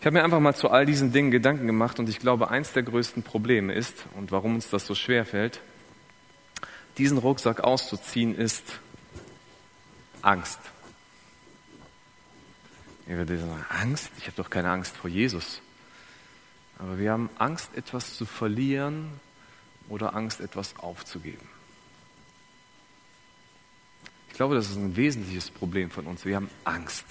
Ich 0.00 0.06
habe 0.06 0.18
mir 0.18 0.24
einfach 0.24 0.40
mal 0.40 0.54
zu 0.54 0.70
all 0.70 0.86
diesen 0.86 1.12
Dingen 1.12 1.30
Gedanken 1.30 1.66
gemacht 1.66 1.98
und 1.98 2.08
ich 2.08 2.18
glaube, 2.18 2.50
eins 2.50 2.72
der 2.72 2.82
größten 2.82 3.22
Probleme 3.22 3.72
ist 3.72 4.06
und 4.16 4.30
warum 4.32 4.54
uns 4.54 4.70
das 4.70 4.86
so 4.86 4.94
schwer 4.94 5.24
fällt, 5.24 5.60
diesen 6.98 7.18
Rucksack 7.18 7.60
auszuziehen, 7.60 8.34
ist 8.34 8.64
Angst. 10.22 10.60
Ich 13.06 13.14
würde 13.14 13.38
sagen, 13.38 13.64
Angst? 13.68 14.10
Ich 14.18 14.26
habe 14.26 14.36
doch 14.36 14.50
keine 14.50 14.70
Angst 14.70 14.96
vor 14.96 15.08
Jesus. 15.08 15.60
Aber 16.78 16.98
wir 16.98 17.12
haben 17.12 17.30
Angst, 17.38 17.70
etwas 17.74 18.16
zu 18.16 18.26
verlieren 18.26 19.20
oder 19.88 20.14
Angst, 20.14 20.40
etwas 20.40 20.76
aufzugeben. 20.78 21.48
Ich 24.28 24.34
glaube, 24.34 24.54
das 24.54 24.68
ist 24.68 24.76
ein 24.76 24.96
wesentliches 24.96 25.50
Problem 25.50 25.90
von 25.90 26.06
uns. 26.06 26.24
Wir 26.24 26.36
haben 26.36 26.50
Angst. 26.64 27.06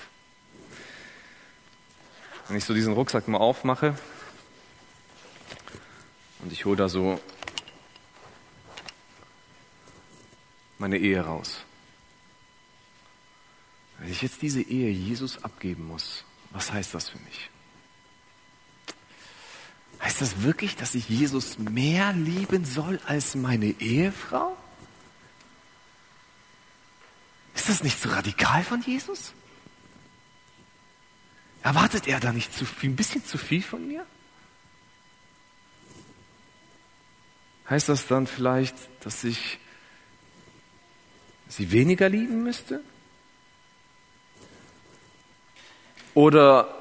Wenn 2.48 2.58
ich 2.58 2.66
so 2.66 2.74
diesen 2.74 2.94
Rucksack 2.94 3.28
mal 3.28 3.40
aufmache 3.40 3.98
und 6.40 6.52
ich 6.52 6.66
hole 6.66 6.76
da 6.76 6.90
so 6.90 7.20
meine 10.78 10.98
Ehe 10.98 11.22
raus. 11.22 11.60
Wenn 14.00 14.12
ich 14.12 14.22
jetzt 14.22 14.42
diese 14.42 14.62
Ehe 14.62 14.90
Jesus 14.92 15.44
abgeben 15.44 15.88
muss, 15.88 16.24
was 16.52 16.72
heißt 16.72 16.94
das 16.94 17.10
für 17.10 17.20
mich? 17.20 17.50
Heißt 20.02 20.22
das 20.22 20.42
wirklich, 20.44 20.76
dass 20.76 20.96
ich 20.96 21.10
Jesus 21.10 21.58
mehr 21.58 22.14
lieben 22.14 22.66
soll 22.66 23.00
als 23.08 23.36
meine 23.36 23.68
Ehefrau? 23.80 24.56
Ist 27.56 27.70
das 27.70 27.84
nicht 27.84 28.00
so 28.00 28.10
radikal 28.10 28.64
von 28.64 28.82
Jesus? 28.82 29.34
Erwartet 31.64 32.08
er 32.08 32.20
da 32.20 32.32
nicht 32.32 32.54
zu 32.54 32.66
viel, 32.66 32.92
ein 32.92 32.96
bisschen 32.96 33.26
zu 33.26 33.38
viel 33.38 33.64
von 33.64 33.88
mir? 33.88 34.06
Heißt 37.68 37.90
das 37.90 38.06
dann 38.06 38.28
vielleicht, 38.28 38.76
dass 39.00 39.24
ich 39.24 39.58
sie 41.48 41.72
weniger 41.72 42.10
lieben 42.10 42.44
müsste? 42.44 42.82
Oder 46.14 46.74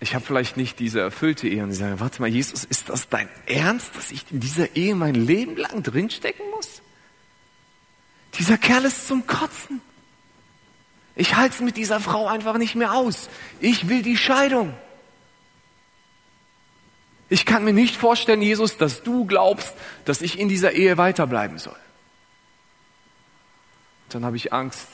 ich 0.00 0.14
habe 0.14 0.24
vielleicht 0.24 0.56
nicht 0.56 0.78
diese 0.78 1.00
erfüllte 1.00 1.46
Ehe 1.46 1.62
und 1.62 1.70
sie 1.70 1.78
sagen, 1.78 2.00
warte 2.00 2.20
mal, 2.20 2.28
Jesus, 2.28 2.64
ist 2.64 2.88
das 2.88 3.08
dein 3.08 3.28
Ernst, 3.46 3.94
dass 3.96 4.10
ich 4.10 4.24
in 4.30 4.40
dieser 4.40 4.74
Ehe 4.74 4.94
mein 4.94 5.14
Leben 5.14 5.56
lang 5.56 5.82
drinstecken 5.82 6.44
muss? 6.50 6.82
Dieser 8.38 8.58
Kerl 8.58 8.86
ist 8.86 9.06
zum 9.06 9.26
Kotzen. 9.26 9.80
Ich 11.16 11.36
halte 11.36 11.56
es 11.56 11.60
mit 11.60 11.76
dieser 11.76 12.00
Frau 12.00 12.26
einfach 12.26 12.56
nicht 12.56 12.74
mehr 12.74 12.94
aus. 12.94 13.28
Ich 13.60 13.88
will 13.88 14.02
die 14.02 14.16
Scheidung. 14.16 14.74
Ich 17.28 17.44
kann 17.44 17.64
mir 17.64 17.72
nicht 17.72 17.94
vorstellen, 17.94 18.42
Jesus, 18.42 18.76
dass 18.78 19.02
du 19.02 19.26
glaubst, 19.26 19.74
dass 20.04 20.22
ich 20.22 20.38
in 20.38 20.48
dieser 20.48 20.72
Ehe 20.72 20.96
weiterbleiben 20.96 21.58
soll. 21.58 21.76
Dann 24.14 24.24
habe 24.24 24.36
ich 24.36 24.52
Angst, 24.52 24.88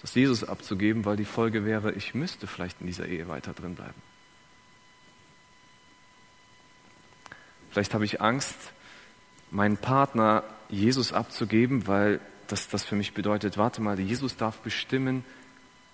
das 0.00 0.14
Jesus 0.14 0.44
abzugeben, 0.44 1.04
weil 1.04 1.16
die 1.16 1.24
Folge 1.24 1.64
wäre, 1.64 1.92
ich 1.92 2.14
müsste 2.14 2.46
vielleicht 2.46 2.80
in 2.80 2.86
dieser 2.86 3.06
Ehe 3.06 3.28
weiter 3.28 3.52
drin 3.52 3.74
bleiben. 3.74 4.02
Vielleicht 7.70 7.94
habe 7.94 8.04
ich 8.04 8.20
Angst, 8.20 8.56
meinen 9.50 9.76
Partner 9.76 10.44
Jesus 10.68 11.12
abzugeben, 11.12 11.86
weil 11.86 12.20
dass 12.48 12.68
das 12.68 12.84
für 12.84 12.96
mich 12.96 13.14
bedeutet, 13.14 13.56
warte 13.56 13.80
mal, 13.80 13.98
Jesus 13.98 14.36
darf 14.36 14.58
bestimmen, 14.58 15.24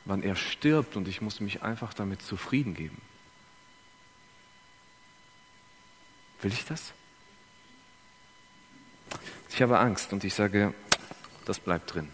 wann 0.04 0.22
er 0.22 0.36
stirbt 0.36 0.96
und 0.96 1.08
ich 1.08 1.20
muss 1.20 1.40
mich 1.40 1.62
einfach 1.62 1.94
damit 1.94 2.22
zufrieden 2.22 2.74
geben. 2.74 3.00
Will 6.42 6.52
ich 6.52 6.64
das? 6.64 6.92
Ich 9.50 9.60
habe 9.62 9.78
Angst 9.78 10.12
und 10.12 10.24
ich 10.24 10.34
sage, 10.34 10.74
das 11.44 11.60
bleibt 11.60 11.94
drin. 11.94 12.08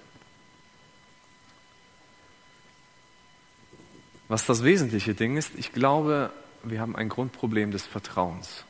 Was 4.29 4.47
das 4.47 4.65
wesentliche 4.65 5.15
Ding 5.15 5.37
ist, 5.37 5.53
ich 5.57 5.73
glaube, 5.73 6.33
wir 6.63 6.81
haben 6.81 6.97
ein 6.97 7.09
Grundproblem 7.09 7.71
des 7.71 7.87
Vertrauens. 7.87 8.65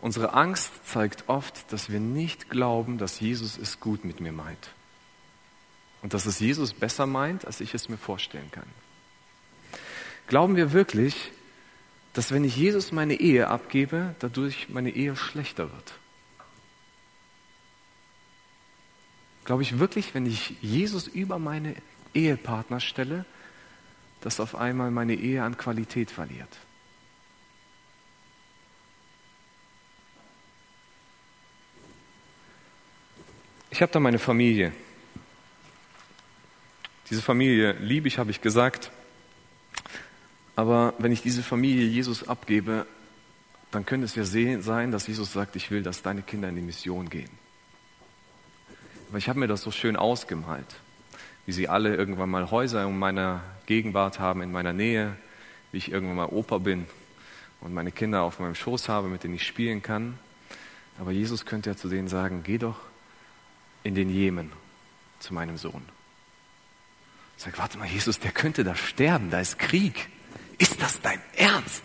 Unsere 0.00 0.34
Angst 0.34 0.70
zeigt 0.86 1.28
oft, 1.28 1.72
dass 1.72 1.90
wir 1.90 1.98
nicht 1.98 2.50
glauben, 2.50 2.98
dass 2.98 3.20
Jesus 3.20 3.56
es 3.56 3.80
gut 3.80 4.04
mit 4.04 4.20
mir 4.20 4.32
meint. 4.32 4.70
Und 6.02 6.12
dass 6.12 6.26
es 6.26 6.38
Jesus 6.38 6.74
besser 6.74 7.06
meint, 7.06 7.46
als 7.46 7.60
ich 7.60 7.72
es 7.72 7.88
mir 7.88 7.96
vorstellen 7.96 8.50
kann. 8.50 8.68
Glauben 10.26 10.56
wir 10.56 10.72
wirklich, 10.72 11.32
dass 12.12 12.32
wenn 12.32 12.44
ich 12.44 12.56
Jesus 12.56 12.92
meine 12.92 13.14
Ehe 13.14 13.48
abgebe, 13.48 14.14
dadurch 14.18 14.68
meine 14.68 14.90
Ehe 14.90 15.16
schlechter 15.16 15.72
wird? 15.72 15.94
Glaube 19.44 19.62
ich 19.62 19.78
wirklich, 19.78 20.14
wenn 20.14 20.26
ich 20.26 20.54
Jesus 20.60 21.06
über 21.06 21.38
meine 21.38 21.74
Ehepartner 22.14 22.80
stelle, 22.80 23.24
dass 24.20 24.40
auf 24.40 24.54
einmal 24.54 24.90
meine 24.90 25.14
Ehe 25.14 25.42
an 25.42 25.56
Qualität 25.56 26.10
verliert? 26.10 26.48
Ich 33.70 33.82
habe 33.82 33.90
da 33.90 33.98
meine 33.98 34.20
Familie. 34.20 34.72
Diese 37.10 37.20
Familie 37.20 37.72
liebe 37.72 38.06
ich, 38.08 38.18
habe 38.18 38.30
ich 38.30 38.40
gesagt. 38.40 38.92
Aber 40.56 40.94
wenn 40.98 41.10
ich 41.10 41.22
diese 41.22 41.42
Familie 41.42 41.84
Jesus 41.84 42.28
abgebe, 42.28 42.86
dann 43.72 43.84
könnte 43.84 44.04
es 44.04 44.14
ja 44.14 44.24
sein, 44.24 44.92
dass 44.92 45.08
Jesus 45.08 45.32
sagt, 45.32 45.56
ich 45.56 45.72
will, 45.72 45.82
dass 45.82 46.02
deine 46.02 46.22
Kinder 46.22 46.48
in 46.48 46.54
die 46.54 46.62
Mission 46.62 47.10
gehen. 47.10 47.30
weil 49.10 49.18
ich 49.18 49.28
habe 49.28 49.40
mir 49.40 49.48
das 49.48 49.62
so 49.62 49.70
schön 49.70 49.96
ausgemalt, 49.96 50.76
wie 51.46 51.52
sie 51.52 51.68
alle 51.68 51.94
irgendwann 51.94 52.30
mal 52.30 52.50
Häuser 52.50 52.84
in 52.84 52.98
meiner 52.98 53.42
Gegenwart 53.66 54.18
haben, 54.18 54.42
in 54.42 54.52
meiner 54.52 54.72
Nähe, 54.72 55.16
wie 55.72 55.78
ich 55.78 55.90
irgendwann 55.90 56.16
mal 56.16 56.26
Opa 56.26 56.58
bin 56.58 56.86
und 57.60 57.74
meine 57.74 57.92
Kinder 57.92 58.22
auf 58.22 58.40
meinem 58.40 58.54
Schoß 58.54 58.88
habe, 58.88 59.08
mit 59.08 59.24
denen 59.24 59.34
ich 59.34 59.46
spielen 59.46 59.82
kann. 59.82 60.18
Aber 60.98 61.10
Jesus 61.10 61.44
könnte 61.44 61.70
ja 61.70 61.76
zu 61.76 61.88
denen 61.88 62.08
sagen, 62.08 62.42
geh 62.44 62.58
doch 62.58 62.80
in 63.82 63.94
den 63.94 64.10
Jemen 64.10 64.52
zu 65.18 65.34
meinem 65.34 65.58
Sohn. 65.58 65.82
Sage, 67.36 67.58
warte 67.58 67.78
mal, 67.78 67.88
Jesus, 67.88 68.20
der 68.20 68.30
könnte 68.30 68.64
da 68.64 68.74
sterben, 68.74 69.30
da 69.30 69.40
ist 69.40 69.58
Krieg. 69.58 70.08
Ist 70.58 70.80
das 70.80 71.00
dein 71.00 71.20
Ernst? 71.36 71.82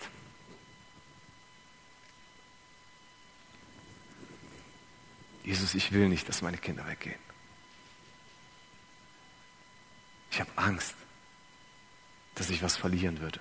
Jesus, 5.43 5.73
ich 5.73 5.91
will 5.91 6.09
nicht, 6.09 6.29
dass 6.29 6.43
meine 6.43 6.57
Kinder 6.57 6.87
weggehen. 6.87 7.28
Ich 10.31 10.39
habe 10.39 10.49
Angst, 10.55 10.95
dass 12.35 12.49
ich 12.49 12.61
was 12.61 12.77
verlieren 12.77 13.19
würde. 13.19 13.39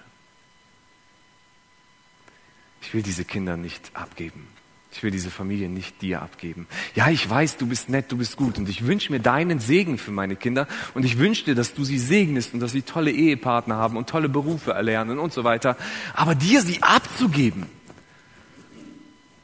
Ich 2.81 2.95
will 2.95 3.03
diese 3.03 3.25
Kinder 3.25 3.57
nicht 3.57 3.91
abgeben. 3.95 4.49
Ich 4.91 5.03
will 5.03 5.11
diese 5.11 5.31
Familie 5.31 5.69
nicht 5.69 6.01
dir 6.01 6.23
abgeben. 6.23 6.67
Ja, 6.95 7.11
ich 7.11 7.29
weiß, 7.29 7.59
du 7.59 7.67
bist 7.67 7.91
nett, 7.91 8.11
du 8.11 8.17
bist 8.17 8.37
gut 8.37 8.57
und 8.57 8.69
ich 8.69 8.87
wünsche 8.87 9.13
mir 9.13 9.21
deinen 9.21 9.61
Segen 9.61 9.99
für 9.99 10.11
meine 10.11 10.35
Kinder 10.35 10.67
und 10.95 11.05
ich 11.05 11.19
wünsche 11.19 11.45
dir, 11.45 11.55
dass 11.55 11.75
du 11.75 11.85
sie 11.85 11.99
segnest 11.99 12.55
und 12.55 12.61
dass 12.61 12.73
sie 12.73 12.83
tolle 12.83 13.11
Ehepartner 13.11 13.77
haben 13.77 13.97
und 13.97 14.09
tolle 14.09 14.31
Berufe 14.31 14.73
erlernen 14.73 15.19
und 15.19 15.33
so 15.33 15.45
weiter. 15.45 15.77
Aber 16.15 16.35
dir 16.35 16.63
sie 16.63 16.83
abzugeben, 16.83 17.67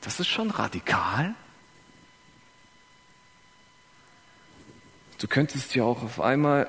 das 0.00 0.18
ist 0.18 0.28
schon 0.28 0.50
radikal. 0.50 1.34
Du 5.18 5.28
könntest 5.28 5.74
ja 5.74 5.84
auch 5.84 6.02
auf 6.02 6.20
einmal, 6.20 6.68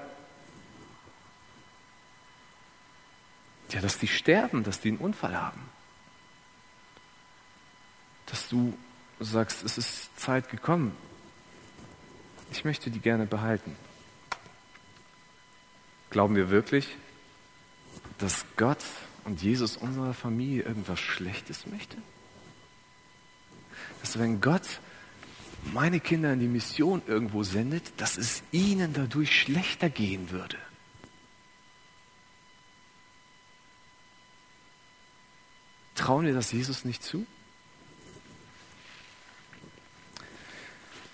ja, 3.69 3.81
dass 3.81 3.97
die 3.97 4.07
sterben, 4.07 4.63
dass 4.63 4.79
die 4.79 4.89
einen 4.89 4.97
Unfall 4.97 5.35
haben 5.35 5.61
dass 8.25 8.49
du 8.49 8.77
sagst, 9.19 9.63
es 9.63 9.77
ist 9.77 10.19
Zeit 10.19 10.49
gekommen. 10.49 10.95
Ich 12.51 12.65
möchte 12.65 12.89
die 12.89 12.99
gerne 12.99 13.25
behalten. 13.25 13.75
Glauben 16.09 16.35
wir 16.35 16.49
wirklich, 16.49 16.95
dass 18.17 18.45
Gott 18.55 18.83
und 19.23 19.41
Jesus 19.41 19.77
unserer 19.77 20.13
Familie 20.13 20.63
irgendwas 20.63 20.99
Schlechtes 20.99 21.65
möchte? 21.65 21.97
Dass 24.01 24.19
wenn 24.19 24.39
Gott 24.41 24.79
meine 25.73 25.99
Kinder 25.99 26.31
in 26.33 26.39
die 26.39 26.47
Mission 26.47 27.01
irgendwo 27.07 27.43
sendet, 27.43 27.99
dass 27.99 28.17
es 28.17 28.43
ihnen 28.51 28.93
dadurch 28.93 29.41
schlechter 29.41 29.89
gehen 29.89 30.29
würde? 30.29 30.57
Trauen 35.95 36.25
wir 36.25 36.33
das 36.33 36.51
Jesus 36.51 36.85
nicht 36.85 37.01
zu? 37.01 37.25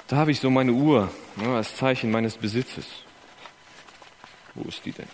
Da 0.08 0.18
habe 0.18 0.32
ich 0.32 0.42
so 0.42 0.50
meine 0.50 0.74
Uhr 0.74 1.10
ja, 1.42 1.56
als 1.56 1.78
Zeichen 1.78 2.12
meines 2.12 2.36
Besitzes. 2.36 2.86
Wo 4.56 4.68
ist 4.68 4.86
die 4.86 4.92
denn? 4.92 5.08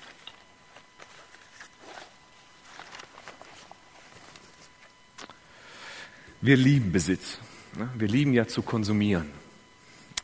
Wir 6.42 6.58
lieben 6.58 6.92
Besitz. 6.92 7.40
Ne? 7.78 7.90
Wir 7.96 8.08
lieben 8.08 8.34
ja 8.34 8.48
zu 8.48 8.62
konsumieren. 8.64 9.30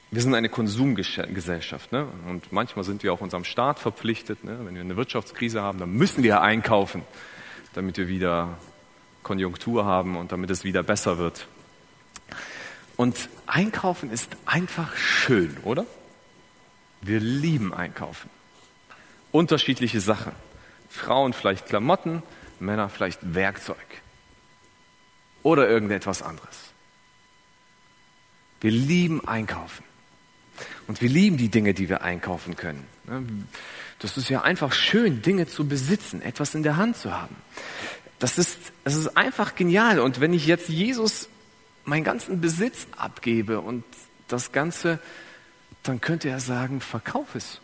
Wir 0.09 0.21
sind 0.21 0.33
eine 0.35 0.49
Konsumgesellschaft. 0.49 1.91
Ne? 1.91 2.07
Und 2.27 2.51
manchmal 2.51 2.85
sind 2.85 3.03
wir 3.03 3.13
auch 3.13 3.21
unserem 3.21 3.43
Staat 3.43 3.79
verpflichtet. 3.79 4.43
Ne? 4.43 4.59
Wenn 4.63 4.73
wir 4.73 4.81
eine 4.81 4.95
Wirtschaftskrise 4.95 5.61
haben, 5.61 5.79
dann 5.79 5.91
müssen 5.91 6.23
wir 6.23 6.41
einkaufen, 6.41 7.03
damit 7.73 7.97
wir 7.97 8.07
wieder 8.07 8.57
Konjunktur 9.23 9.85
haben 9.85 10.15
und 10.17 10.31
damit 10.31 10.49
es 10.49 10.63
wieder 10.63 10.83
besser 10.83 11.17
wird. 11.17 11.47
Und 12.95 13.29
einkaufen 13.47 14.11
ist 14.11 14.35
einfach 14.45 14.95
schön, 14.95 15.57
oder? 15.63 15.85
Wir 17.01 17.19
lieben 17.19 17.73
einkaufen. 17.73 18.29
Unterschiedliche 19.31 19.99
Sachen. 19.99 20.31
Frauen 20.89 21.33
vielleicht 21.33 21.65
Klamotten, 21.65 22.21
Männer 22.59 22.89
vielleicht 22.89 23.33
Werkzeug. 23.33 23.77
Oder 25.41 25.67
irgendetwas 25.67 26.21
anderes. 26.21 26.71
Wir 28.61 28.71
lieben 28.71 29.27
einkaufen. 29.27 29.83
Und 30.87 31.01
wir 31.01 31.09
lieben 31.09 31.37
die 31.37 31.49
Dinge, 31.49 31.73
die 31.73 31.89
wir 31.89 32.01
einkaufen 32.03 32.55
können. 32.55 32.85
Das 33.99 34.17
ist 34.17 34.29
ja 34.29 34.41
einfach 34.41 34.71
schön, 34.71 35.21
Dinge 35.21 35.47
zu 35.47 35.67
besitzen, 35.67 36.21
etwas 36.21 36.55
in 36.55 36.63
der 36.63 36.77
Hand 36.77 36.95
zu 36.95 37.11
haben. 37.11 37.35
Das 38.19 38.37
ist, 38.37 38.57
das 38.83 38.95
ist 38.95 39.17
einfach 39.17 39.55
genial. 39.55 39.99
Und 39.99 40.19
wenn 40.19 40.33
ich 40.33 40.45
jetzt 40.45 40.69
Jesus 40.69 41.29
meinen 41.85 42.03
ganzen 42.03 42.41
Besitz 42.41 42.87
abgebe 42.97 43.59
und 43.59 43.83
das 44.27 44.51
Ganze, 44.51 44.99
dann 45.83 45.99
könnte 45.99 46.29
er 46.29 46.39
sagen, 46.39 46.79
verkauf 46.81 47.35
es. 47.35 47.59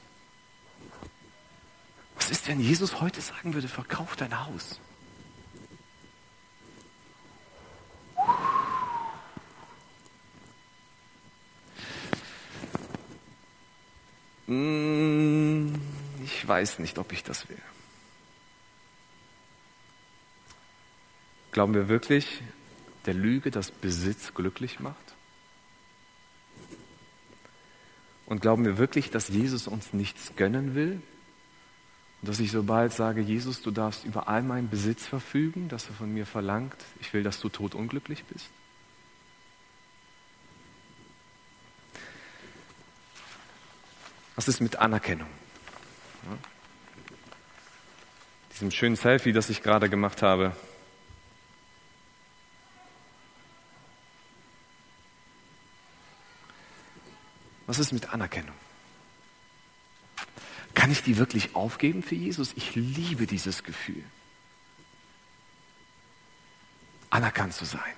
Was 2.15 2.29
ist, 2.29 2.47
wenn 2.47 2.59
Jesus 2.59 2.99
heute 2.99 3.21
sagen 3.21 3.53
würde, 3.53 3.69
verkauf 3.69 4.17
dein 4.17 4.45
Haus? 4.45 4.79
Hm, 14.47 15.79
ich 16.23 16.47
weiß 16.47 16.79
nicht, 16.79 16.97
ob 16.97 17.13
ich 17.13 17.23
das 17.23 17.47
will. 17.49 17.61
Glauben 21.59 21.73
wir 21.73 21.89
wirklich, 21.89 22.41
der 23.05 23.13
Lüge, 23.13 23.51
dass 23.51 23.69
Besitz 23.69 24.33
glücklich 24.33 24.79
macht? 24.79 24.95
Und 28.25 28.41
glauben 28.41 28.63
wir 28.63 28.77
wirklich, 28.77 29.11
dass 29.11 29.27
Jesus 29.27 29.67
uns 29.67 29.91
nichts 29.91 30.37
gönnen 30.37 30.73
will? 30.73 31.01
Und 32.21 32.29
dass 32.29 32.39
ich 32.39 32.51
sobald 32.51 32.93
sage, 32.93 33.19
Jesus, 33.19 33.61
du 33.61 33.71
darfst 33.71 34.05
über 34.05 34.29
all 34.29 34.41
meinen 34.41 34.69
Besitz 34.69 35.05
verfügen, 35.05 35.67
dass 35.67 35.89
er 35.89 35.95
von 35.95 36.13
mir 36.13 36.25
verlangt, 36.25 36.77
ich 37.01 37.11
will, 37.11 37.23
dass 37.23 37.41
du 37.41 37.49
totunglücklich 37.49 38.23
bist? 38.23 38.47
Was 44.37 44.47
ist 44.47 44.61
mit 44.61 44.77
Anerkennung? 44.77 45.27
Ja? 46.23 46.37
Diesem 48.53 48.71
schönen 48.71 48.95
Selfie, 48.95 49.33
das 49.33 49.49
ich 49.49 49.61
gerade 49.61 49.89
gemacht 49.89 50.21
habe, 50.21 50.55
Was 57.69 57.77
ist 57.77 57.91
mit 57.91 58.11
Anerkennung? 58.11 58.55
Kann 60.73 60.89
ich 60.89 61.03
die 61.03 61.17
wirklich 61.17 61.55
aufgeben 61.55 62.01
für 62.01 62.15
Jesus? 62.15 62.51
Ich 62.55 62.73
liebe 62.73 63.27
dieses 63.27 63.63
Gefühl. 63.63 64.03
Anerkannt 67.11 67.53
zu 67.53 67.65
sein. 67.65 67.93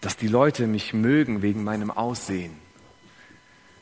Dass 0.00 0.16
die 0.16 0.28
Leute 0.28 0.66
mich 0.66 0.94
mögen 0.94 1.42
wegen 1.42 1.62
meinem 1.62 1.90
Aussehen. 1.90 2.56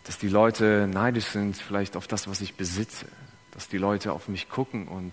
Dass 0.02 0.18
die 0.18 0.26
Leute 0.26 0.88
neidisch 0.92 1.26
sind 1.26 1.56
vielleicht 1.56 1.94
auf 1.94 2.08
das, 2.08 2.26
was 2.26 2.40
ich 2.40 2.54
besitze. 2.54 3.06
Dass 3.52 3.68
die 3.68 3.78
Leute 3.78 4.12
auf 4.12 4.26
mich 4.26 4.48
gucken 4.48 4.88
und 4.88 5.12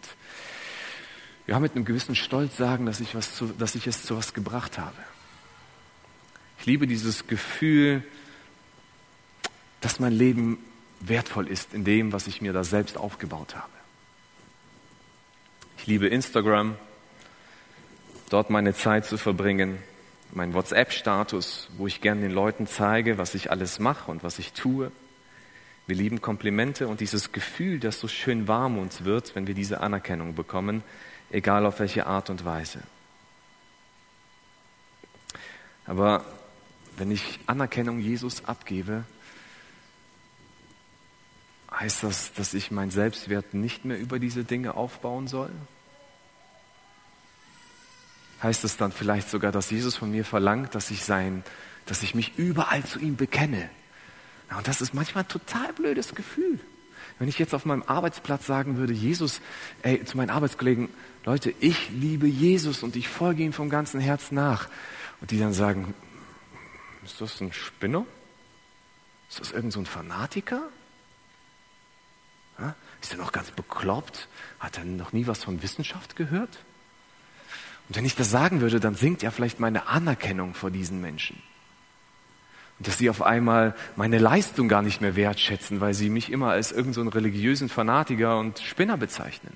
ja, 1.46 1.60
mit 1.60 1.76
einem 1.76 1.86
gewissen 1.86 2.16
Stolz 2.16 2.58
sagen, 2.58 2.88
dass 2.88 3.02
ich, 3.02 3.14
was 3.14 3.36
zu, 3.36 3.50
dass 3.50 3.76
ich 3.76 3.86
es 3.86 4.02
zu 4.02 4.18
was 4.18 4.34
gebracht 4.34 4.80
habe. 4.80 4.98
Ich 6.58 6.66
liebe 6.66 6.88
dieses 6.88 7.28
Gefühl, 7.28 8.04
dass 9.86 10.00
mein 10.00 10.14
Leben 10.14 10.58
wertvoll 11.00 11.48
ist 11.48 11.76
in 11.76 11.84
dem, 11.84 12.12
was 12.12 12.26
ich 12.26 12.42
mir 12.42 12.54
da 12.54 12.64
selbst 12.64 12.98
aufgebaut 12.98 13.56
habe. 13.56 13.70
Ich 15.78 15.86
liebe 15.86 16.08
Instagram, 16.08 16.76
dort 18.32 18.50
meine 18.50 18.74
Zeit 18.74 19.06
zu 19.06 19.20
verbringen, 19.20 19.78
mein 20.32 20.56
WhatsApp-Status, 20.56 21.70
wo 21.78 21.86
ich 21.86 22.02
gern 22.02 22.22
den 22.22 22.32
Leuten 22.32 22.66
zeige, 22.66 23.20
was 23.20 23.36
ich 23.36 23.52
alles 23.52 23.78
mache 23.78 24.10
und 24.10 24.24
was 24.24 24.40
ich 24.40 24.54
tue. 24.54 24.92
Wir 25.86 25.96
lieben 25.96 26.20
Komplimente 26.20 26.88
und 26.88 27.00
dieses 27.00 27.32
Gefühl, 27.32 27.80
das 27.80 28.00
so 28.00 28.08
schön 28.08 28.48
warm 28.48 28.80
uns 28.80 29.04
wird, 29.04 29.36
wenn 29.36 29.46
wir 29.46 29.54
diese 29.54 29.82
Anerkennung 29.82 30.34
bekommen, 30.34 30.82
egal 31.30 31.64
auf 31.64 31.80
welche 31.80 32.08
Art 32.08 32.32
und 32.32 32.44
Weise. 32.44 32.80
Aber 35.86 36.26
wenn 36.98 37.12
ich 37.12 37.40
Anerkennung 37.46 38.00
Jesus 38.00 38.46
abgebe, 38.46 39.04
Heißt 41.80 42.04
das, 42.04 42.34
dass 42.34 42.54
ich 42.54 42.72
meinen 42.72 42.92
Selbstwert 42.92 43.54
nicht 43.54 43.86
mehr 43.86 44.00
über 44.00 44.20
diese 44.20 44.44
Dinge 44.44 44.76
aufbauen 44.76 45.28
soll? 45.28 45.52
Heißt 48.42 48.64
es 48.64 48.78
dann 48.78 48.92
vielleicht 48.92 49.30
sogar, 49.30 49.52
dass 49.52 49.72
Jesus 49.72 49.96
von 49.96 50.12
mir 50.12 50.26
verlangt, 50.26 50.76
dass 50.76 50.92
ich 50.92 51.04
sein, 51.04 51.44
dass 51.86 52.04
ich 52.04 52.16
mich 52.16 52.38
überall 52.38 52.84
zu 52.86 53.00
ihm 53.00 53.16
bekenne, 53.16 53.70
und 54.56 54.68
das 54.68 54.82
ist 54.82 54.94
manchmal 54.94 55.24
ein 55.24 55.28
total 55.28 55.74
blödes 55.74 56.14
Gefühl. 56.16 56.60
Wenn 57.18 57.28
ich 57.28 57.40
jetzt 57.40 57.54
auf 57.54 57.66
meinem 57.66 57.84
Arbeitsplatz 57.88 58.46
sagen 58.46 58.78
würde, 58.78 58.94
Jesus, 58.94 59.42
ey, 59.82 60.04
zu 60.04 60.18
meinen 60.18 60.30
Arbeitskollegen, 60.30 60.90
Leute, 61.24 61.54
ich 61.60 61.90
liebe 61.90 62.28
Jesus 62.28 62.84
und 62.84 62.96
ich 62.96 63.08
folge 63.08 63.44
ihm 63.44 63.54
vom 63.54 63.70
ganzen 63.70 64.00
Herzen 64.00 64.36
nach. 64.36 64.68
Und 65.22 65.32
die 65.32 65.40
dann 65.40 65.54
sagen, 65.54 65.94
ist 67.06 67.22
das 67.22 67.40
ein 67.42 67.54
Spinner? 67.54 68.06
Ist 69.30 69.40
das 69.40 69.52
irgend 69.52 69.72
so 69.74 69.80
ein 69.80 69.86
Fanatiker? 69.86 70.62
Ist 73.02 73.12
er 73.12 73.18
noch 73.18 73.32
ganz 73.32 73.52
bekloppt? 73.52 74.28
Hat 74.60 74.78
er 74.78 74.86
noch 74.86 75.14
nie 75.14 75.28
was 75.28 75.44
von 75.44 75.62
Wissenschaft 75.62 76.16
gehört? 76.16 76.58
Und 77.88 77.98
wenn 77.98 78.06
ich 78.06 78.16
das 78.16 78.32
sagen 78.32 78.62
würde, 78.62 78.80
dann 78.80 78.96
sinkt 78.96 79.22
ja 79.22 79.32
vielleicht 79.32 79.60
meine 79.60 79.88
Anerkennung 79.88 80.54
vor 80.54 80.72
diesen 80.72 81.02
Menschen. 81.02 81.42
Und 82.80 82.88
dass 82.88 82.98
sie 82.98 83.10
auf 83.10 83.22
einmal 83.22 83.76
meine 83.96 84.18
Leistung 84.18 84.68
gar 84.68 84.82
nicht 84.82 85.02
mehr 85.02 85.16
wertschätzen, 85.16 85.82
weil 85.82 85.94
sie 85.94 86.10
mich 86.10 86.32
immer 86.32 86.52
als 86.52 86.72
irgendeinen 86.72 87.12
so 87.12 87.18
religiösen 87.18 87.70
Fanatiker 87.70 88.40
und 88.40 88.60
Spinner 88.60 88.98
bezeichnen. 88.98 89.56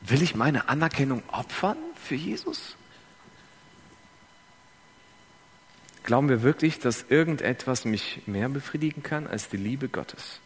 Will 0.00 0.22
ich 0.22 0.34
meine 0.34 0.68
Anerkennung 0.68 1.22
opfern 1.28 1.76
für 2.02 2.14
Jesus? 2.14 2.75
Glauben 6.06 6.28
wir 6.28 6.42
wirklich, 6.42 6.78
dass 6.78 7.04
irgendetwas 7.08 7.84
mich 7.84 8.22
mehr 8.26 8.48
befriedigen 8.48 9.02
kann 9.02 9.26
als 9.26 9.48
die 9.48 9.56
Liebe 9.56 9.88
Gottes? 9.88 10.38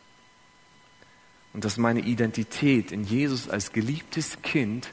Und 1.52 1.66
dass 1.66 1.76
meine 1.76 2.00
Identität 2.00 2.92
in 2.92 3.04
Jesus 3.04 3.46
als 3.50 3.70
geliebtes 3.70 4.40
Kind 4.40 4.88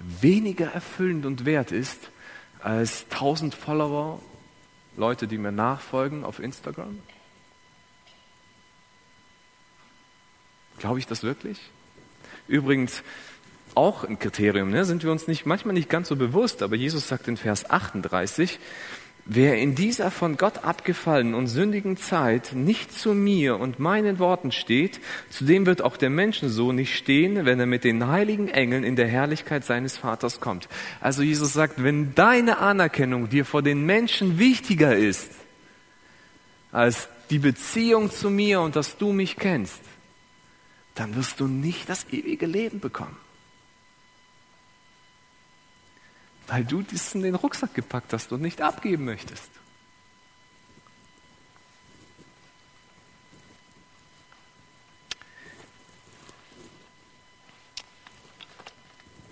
weniger 0.00 0.66
erfüllend 0.72 1.24
und 1.24 1.44
wert 1.44 1.70
ist 1.70 2.10
als 2.58 3.06
tausend 3.10 3.54
Follower 3.54 4.20
Leute, 4.96 5.28
die 5.28 5.38
mir 5.38 5.52
nachfolgen 5.52 6.24
auf 6.24 6.40
Instagram? 6.40 6.98
Glaube 10.78 10.98
ich 10.98 11.06
das 11.06 11.22
wirklich? 11.22 11.60
Übrigens, 12.48 13.04
auch 13.76 14.02
ein 14.02 14.18
Kriterium, 14.18 14.70
ne, 14.70 14.84
sind 14.84 15.04
wir 15.04 15.12
uns 15.12 15.28
nicht, 15.28 15.46
manchmal 15.46 15.74
nicht 15.74 15.88
ganz 15.88 16.08
so 16.08 16.16
bewusst, 16.16 16.60
aber 16.62 16.74
Jesus 16.74 17.06
sagt 17.06 17.28
in 17.28 17.36
Vers 17.36 17.70
38, 17.70 18.58
Wer 19.24 19.56
in 19.58 19.76
dieser 19.76 20.10
von 20.10 20.36
Gott 20.36 20.64
abgefallenen 20.64 21.34
und 21.34 21.46
sündigen 21.46 21.96
Zeit 21.96 22.54
nicht 22.54 22.92
zu 22.92 23.14
mir 23.14 23.60
und 23.60 23.78
meinen 23.78 24.18
Worten 24.18 24.50
steht, 24.50 25.00
zu 25.30 25.44
dem 25.44 25.64
wird 25.64 25.80
auch 25.80 25.96
der 25.96 26.10
Menschensohn 26.10 26.74
nicht 26.74 26.96
stehen, 26.96 27.44
wenn 27.44 27.60
er 27.60 27.66
mit 27.66 27.84
den 27.84 28.08
heiligen 28.08 28.48
Engeln 28.48 28.82
in 28.82 28.96
der 28.96 29.06
Herrlichkeit 29.06 29.64
seines 29.64 29.96
Vaters 29.96 30.40
kommt. 30.40 30.68
Also 31.00 31.22
Jesus 31.22 31.52
sagt, 31.52 31.84
wenn 31.84 32.16
deine 32.16 32.58
Anerkennung 32.58 33.28
dir 33.28 33.44
vor 33.44 33.62
den 33.62 33.86
Menschen 33.86 34.40
wichtiger 34.40 34.96
ist, 34.96 35.30
als 36.72 37.08
die 37.30 37.38
Beziehung 37.38 38.10
zu 38.10 38.28
mir 38.28 38.60
und 38.60 38.74
dass 38.74 38.96
du 38.96 39.12
mich 39.12 39.36
kennst, 39.36 39.80
dann 40.96 41.14
wirst 41.14 41.38
du 41.38 41.46
nicht 41.46 41.88
das 41.88 42.06
ewige 42.10 42.46
Leben 42.46 42.80
bekommen. 42.80 43.16
Weil 46.48 46.64
du 46.64 46.82
das 46.82 47.14
in 47.14 47.22
den 47.22 47.34
Rucksack 47.34 47.74
gepackt 47.74 48.12
hast 48.12 48.32
und 48.32 48.42
nicht 48.42 48.60
abgeben 48.60 49.04
möchtest. 49.04 49.50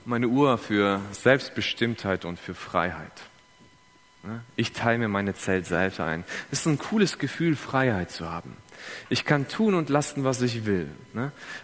Meine 0.05 0.29
Uhr 0.29 0.59
für 0.59 1.01
Selbstbestimmtheit 1.13 2.25
und 2.25 2.39
für 2.39 2.55
Freiheit. 2.55 3.13
Ich 4.57 4.73
teile 4.73 4.99
mir 4.99 5.09
meine 5.09 5.35
Zelt 5.35 5.67
selbst 5.67 6.01
ein. 6.01 6.25
Es 6.51 6.61
ist 6.61 6.67
ein 6.67 6.79
cooles 6.79 7.19
Gefühl, 7.19 7.55
Freiheit 7.55 8.11
zu 8.11 8.29
haben. 8.29 8.57
Ich 9.09 9.25
kann 9.25 9.47
tun 9.47 9.75
und 9.75 9.89
lassen, 9.89 10.25
was 10.25 10.43
ich 10.43 10.67
will. 10.67 10.89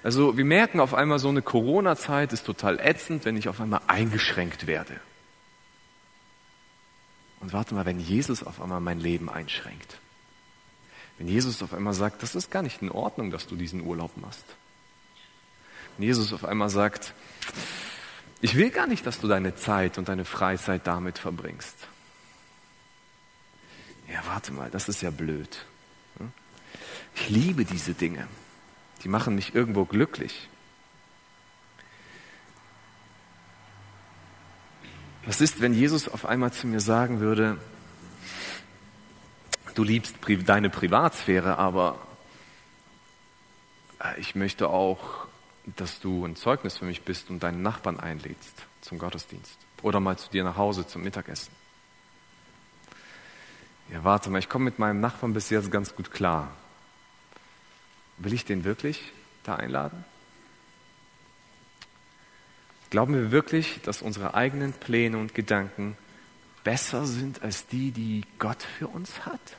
Also 0.03 0.37
wir 0.37 0.45
merken 0.45 0.81
auf 0.81 0.95
einmal, 0.95 1.19
so 1.19 1.29
eine 1.29 1.43
Corona-Zeit 1.43 2.33
ist 2.33 2.47
total 2.47 2.79
ätzend, 2.79 3.25
wenn 3.25 3.37
ich 3.37 3.49
auf 3.49 3.61
einmal 3.61 3.81
eingeschränkt 3.89 4.67
werde. 4.67 5.01
Und 7.41 7.53
warte 7.53 7.75
mal, 7.75 7.85
wenn 7.85 8.01
Jesus 8.01 8.43
auf 8.43 8.61
einmal 8.61 8.81
mein 8.81 9.01
Leben 9.01 9.29
einschränkt. 9.29 9.99
Wenn 11.19 11.29
Jesus 11.29 11.63
auf 11.63 11.73
einmal 11.73 11.95
sagt, 11.95 12.23
das 12.23 12.35
ist 12.35 12.51
gar 12.51 12.63
nicht 12.63 12.83
in 12.83 12.91
Ordnung, 12.91 13.31
dass 13.31 13.47
du 13.47 13.57
diesen 13.57 13.81
Urlaub 13.83 14.17
machst. 14.17 14.45
Wenn 15.97 16.07
Jesus 16.07 16.33
auf 16.33 16.45
einmal 16.45 16.69
sagt, 16.69 17.15
ich 18.41 18.55
will 18.55 18.71
gar 18.71 18.87
nicht, 18.87 19.07
dass 19.07 19.21
du 19.21 19.29
deine 19.29 19.55
Zeit 19.55 19.97
und 19.99 20.09
deine 20.09 20.25
Freizeit 20.25 20.87
damit 20.87 21.19
verbringst. 21.19 21.89
Ja, 24.13 24.23
warte 24.27 24.53
mal, 24.53 24.71
das 24.71 24.89
ist 24.89 25.03
ja 25.03 25.11
blöd. 25.11 25.65
Ich 27.15 27.31
liebe 27.31 27.65
diese 27.65 27.95
Dinge. 27.95 28.29
Die 29.03 29.09
machen 29.09 29.35
mich 29.35 29.55
irgendwo 29.55 29.85
glücklich. 29.85 30.49
Was 35.27 35.41
ist, 35.41 35.61
wenn 35.61 35.75
Jesus 35.75 36.09
auf 36.09 36.25
einmal 36.25 36.53
zu 36.53 36.69
mir 36.69 36.79
sagen 36.79 37.19
würde, 37.19 37.59
du 39.75 39.83
liebst 39.83 40.15
deine 40.45 40.71
Privatsphäre, 40.71 41.59
aber 41.59 41.99
ich 44.19 44.37
möchte 44.37 44.69
auch, 44.69 45.27
dass 45.75 45.99
du 45.99 46.25
ein 46.25 46.37
Zeugnis 46.37 46.79
für 46.79 46.85
mich 46.85 47.03
bist 47.03 47.29
und 47.29 47.43
deinen 47.43 47.61
Nachbarn 47.61 47.99
einlädst 47.99 48.67
zum 48.83 48.99
Gottesdienst 48.99 49.59
oder 49.83 49.99
mal 49.99 50.17
zu 50.17 50.31
dir 50.31 50.45
nach 50.45 50.57
Hause 50.57 50.87
zum 50.87 51.03
Mittagessen. 51.03 51.53
Ja, 53.93 54.05
warte 54.05 54.31
mal, 54.31 54.39
ich 54.39 54.49
komme 54.49 54.67
mit 54.67 54.79
meinem 54.79 55.01
Nachbarn 55.01 55.35
bis 55.35 55.51
jetzt 55.51 55.73
ganz 55.73 55.97
gut 55.97 56.13
klar. 56.13 56.53
Will 58.19 58.33
ich 58.33 58.45
den 58.45 58.63
wirklich 58.63 59.13
da 59.43 59.57
einladen? 59.57 60.05
Glauben 62.91 63.15
wir 63.15 63.31
wirklich, 63.31 63.81
dass 63.83 64.03
unsere 64.03 64.35
eigenen 64.35 64.73
Pläne 64.73 65.19
und 65.19 65.35
Gedanken 65.35 65.97
besser 66.65 67.07
sind 67.07 67.43
als 67.43 67.67
die, 67.67 67.91
die 67.91 68.25
Gott 68.39 68.63
für 68.63 68.89
uns 68.89 69.27
hat? 69.27 69.57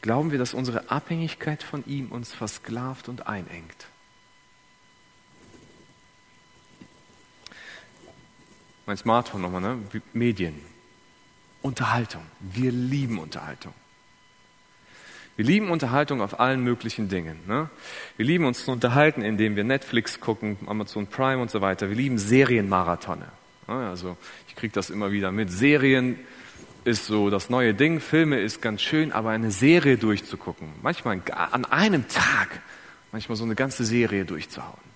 Glauben 0.00 0.30
wir, 0.30 0.38
dass 0.38 0.54
unsere 0.54 0.90
Abhängigkeit 0.90 1.62
von 1.62 1.84
ihm 1.86 2.10
uns 2.10 2.32
versklavt 2.32 3.08
und 3.08 3.26
einengt? 3.26 3.86
Mein 8.86 8.96
Smartphone 8.96 9.42
nochmal, 9.42 9.60
ne? 9.60 9.78
Medien, 10.12 10.60
Unterhaltung. 11.62 12.22
Wir 12.40 12.72
lieben 12.72 13.18
Unterhaltung. 13.18 13.74
Wir 15.40 15.46
lieben 15.46 15.70
Unterhaltung 15.70 16.20
auf 16.20 16.38
allen 16.38 16.62
möglichen 16.62 17.08
Dingen. 17.08 17.38
Ne? 17.46 17.70
Wir 18.18 18.26
lieben 18.26 18.44
uns 18.44 18.66
zu 18.66 18.72
unterhalten, 18.72 19.22
indem 19.22 19.56
wir 19.56 19.64
Netflix 19.64 20.20
gucken, 20.20 20.58
Amazon 20.66 21.06
Prime 21.06 21.40
und 21.40 21.50
so 21.50 21.62
weiter. 21.62 21.88
Wir 21.88 21.96
lieben 21.96 22.18
Serienmarathone. 22.18 23.24
Ne? 23.66 23.88
Also 23.88 24.18
ich 24.48 24.54
kriege 24.54 24.74
das 24.74 24.90
immer 24.90 25.12
wieder 25.12 25.32
mit. 25.32 25.50
Serien 25.50 26.18
ist 26.84 27.06
so 27.06 27.30
das 27.30 27.48
neue 27.48 27.72
Ding. 27.72 28.00
Filme 28.00 28.38
ist 28.38 28.60
ganz 28.60 28.82
schön, 28.82 29.12
aber 29.12 29.30
eine 29.30 29.50
Serie 29.50 29.96
durchzugucken, 29.96 30.68
manchmal 30.82 31.22
an 31.34 31.64
einem 31.64 32.06
Tag, 32.06 32.60
manchmal 33.10 33.36
so 33.36 33.44
eine 33.44 33.54
ganze 33.54 33.86
Serie 33.86 34.26
durchzuhauen. 34.26 34.89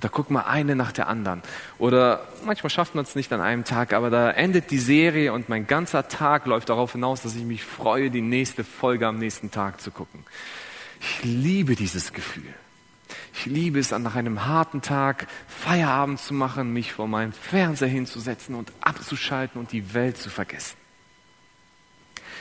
Da 0.00 0.08
guckt 0.08 0.30
man 0.30 0.44
eine 0.44 0.76
nach 0.76 0.92
der 0.92 1.08
anderen. 1.08 1.42
Oder 1.78 2.26
manchmal 2.44 2.68
schafft 2.70 2.94
man 2.94 3.04
es 3.04 3.14
nicht 3.14 3.32
an 3.32 3.40
einem 3.40 3.64
Tag, 3.64 3.94
aber 3.94 4.10
da 4.10 4.30
endet 4.30 4.70
die 4.70 4.78
Serie 4.78 5.32
und 5.32 5.48
mein 5.48 5.66
ganzer 5.66 6.08
Tag 6.08 6.44
läuft 6.46 6.68
darauf 6.68 6.92
hinaus, 6.92 7.22
dass 7.22 7.34
ich 7.34 7.44
mich 7.44 7.64
freue, 7.64 8.10
die 8.10 8.20
nächste 8.20 8.62
Folge 8.62 9.06
am 9.06 9.18
nächsten 9.18 9.50
Tag 9.50 9.80
zu 9.80 9.90
gucken. 9.90 10.24
Ich 11.00 11.24
liebe 11.24 11.76
dieses 11.76 12.12
Gefühl. 12.12 12.52
Ich 13.32 13.46
liebe 13.46 13.78
es, 13.78 13.90
nach 13.90 14.16
einem 14.16 14.46
harten 14.46 14.82
Tag 14.82 15.28
Feierabend 15.46 16.20
zu 16.20 16.34
machen, 16.34 16.72
mich 16.72 16.92
vor 16.92 17.08
meinem 17.08 17.32
Fernseher 17.32 17.88
hinzusetzen 17.88 18.54
und 18.54 18.72
abzuschalten 18.80 19.60
und 19.60 19.72
die 19.72 19.94
Welt 19.94 20.18
zu 20.18 20.30
vergessen. 20.30 20.76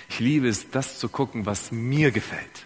Ich 0.10 0.20
liebe 0.20 0.47
es, 0.47 0.70
das 0.72 0.99
zu 0.99 1.10
gucken, 1.10 1.45
was 1.45 1.72
mir 1.72 2.12
gefällt, 2.12 2.66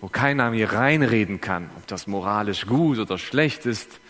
wo 0.00 0.08
keiner 0.08 0.50
mir 0.50 0.72
reinreden 0.72 1.40
kann, 1.40 1.70
ob 1.76 1.86
das 1.86 2.06
moralisch 2.06 2.66
gut 2.66 2.98
oder 2.98 3.18
schlecht 3.18 3.66
ist, 3.66 4.00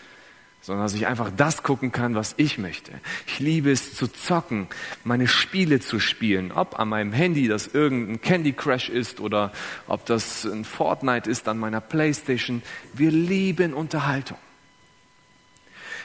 sondern 0.67 0.85
dass 0.85 0.95
ich 0.95 1.07
einfach 1.07 1.31
das 1.33 1.63
gucken 1.63 1.93
kann, 1.93 2.13
was 2.13 2.33
ich 2.35 2.57
möchte. 2.57 2.91
Ich 3.25 3.39
liebe 3.39 3.71
es 3.71 3.95
zu 3.95 4.05
zocken, 4.07 4.67
meine 5.05 5.25
Spiele 5.25 5.79
zu 5.79 5.97
spielen, 6.01 6.51
ob 6.51 6.77
an 6.77 6.89
meinem 6.89 7.13
Handy 7.13 7.47
das 7.47 7.67
irgendein 7.67 8.19
Candy 8.19 8.51
Crush 8.51 8.89
ist 8.89 9.21
oder 9.21 9.53
ob 9.87 10.05
das 10.05 10.43
ein 10.43 10.65
Fortnite 10.65 11.29
ist 11.31 11.47
an 11.47 11.57
meiner 11.57 11.79
Playstation. 11.79 12.61
Wir 12.93 13.11
lieben 13.11 13.73
Unterhaltung. 13.73 14.37